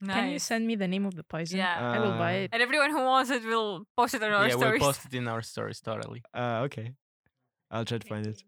nice. 0.00 0.16
Can 0.16 0.30
you 0.30 0.38
send 0.38 0.66
me 0.66 0.74
the 0.74 0.88
name 0.88 1.04
of 1.06 1.14
the 1.14 1.22
poison? 1.24 1.58
Yeah. 1.58 1.92
I 1.94 1.98
will 2.00 2.16
buy 2.18 2.34
Uh, 2.34 2.42
it. 2.44 2.50
And 2.52 2.62
everyone 2.62 2.90
who 2.90 3.02
wants 3.04 3.30
it 3.30 3.44
will 3.44 3.84
post 3.96 4.14
it 4.14 4.22
on 4.22 4.32
our 4.32 4.48
yeah, 4.48 4.56
stories. 4.56 4.80
we'll 4.80 4.88
post 4.92 5.04
it 5.06 5.14
in 5.14 5.28
our 5.28 5.42
stories 5.42 5.80
totally. 5.80 6.22
Uh, 6.34 6.64
okay. 6.66 6.94
I'll 7.70 7.84
try 7.84 7.98
to 7.98 8.06
find 8.08 8.26
it. 8.26 8.42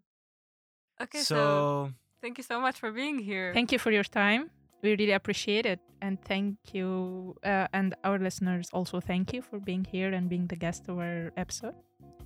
Okay, 1.00 1.18
so, 1.22 1.34
so 1.36 1.92
thank 2.22 2.38
you 2.38 2.44
so 2.44 2.60
much 2.60 2.76
for 2.80 2.90
being 2.92 3.18
here. 3.18 3.52
Thank 3.54 3.72
you 3.72 3.78
for 3.78 3.90
your 3.92 4.04
time. 4.04 4.50
We 4.84 4.90
really 4.90 5.12
appreciate 5.12 5.66
it. 5.66 5.80
And 6.02 6.20
thank 6.22 6.56
you. 6.74 7.34
Uh, 7.42 7.66
and 7.72 7.94
our 8.04 8.18
listeners 8.18 8.68
also 8.72 9.00
thank 9.00 9.32
you 9.32 9.40
for 9.42 9.58
being 9.58 9.84
here 9.84 10.12
and 10.12 10.28
being 10.28 10.46
the 10.46 10.56
guest 10.56 10.88
of 10.88 10.98
our 10.98 11.32
episode. 11.36 11.74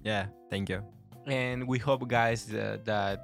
Yeah. 0.05 0.27
Thank 0.51 0.69
you. 0.69 0.83
and 1.27 1.67
we 1.69 1.79
hope 1.79 2.09
guys 2.09 2.53
uh, 2.55 2.79
that 2.85 3.21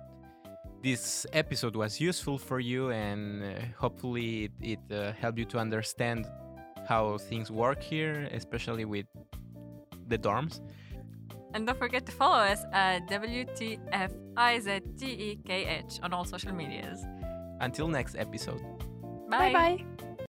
this 0.82 1.26
episode 1.32 1.74
was 1.74 1.98
useful 2.00 2.36
for 2.38 2.60
you 2.60 2.90
and 2.90 3.42
uh, 3.42 3.46
hopefully 3.80 4.44
it, 4.44 4.52
it 4.60 4.78
uh, 4.92 5.12
helped 5.22 5.38
you 5.38 5.46
to 5.46 5.58
understand 5.58 6.26
how 6.86 7.16
things 7.16 7.50
work 7.50 7.82
here 7.82 8.28
especially 8.32 8.84
with 8.84 9.06
the 10.08 10.18
dorms 10.18 10.60
And 11.54 11.66
don't 11.66 11.78
forget 11.78 12.04
to 12.06 12.12
follow 12.12 12.36
us 12.52 12.62
at 12.72 13.08
WTFIZTEKH 13.08 16.04
on 16.04 16.12
all 16.12 16.24
social 16.24 16.52
medias. 16.52 17.00
until 17.60 17.88
next 17.88 18.16
episode 18.16 18.60
Bye. 18.60 18.83
Bye 19.28 19.52
bye. 19.52 19.78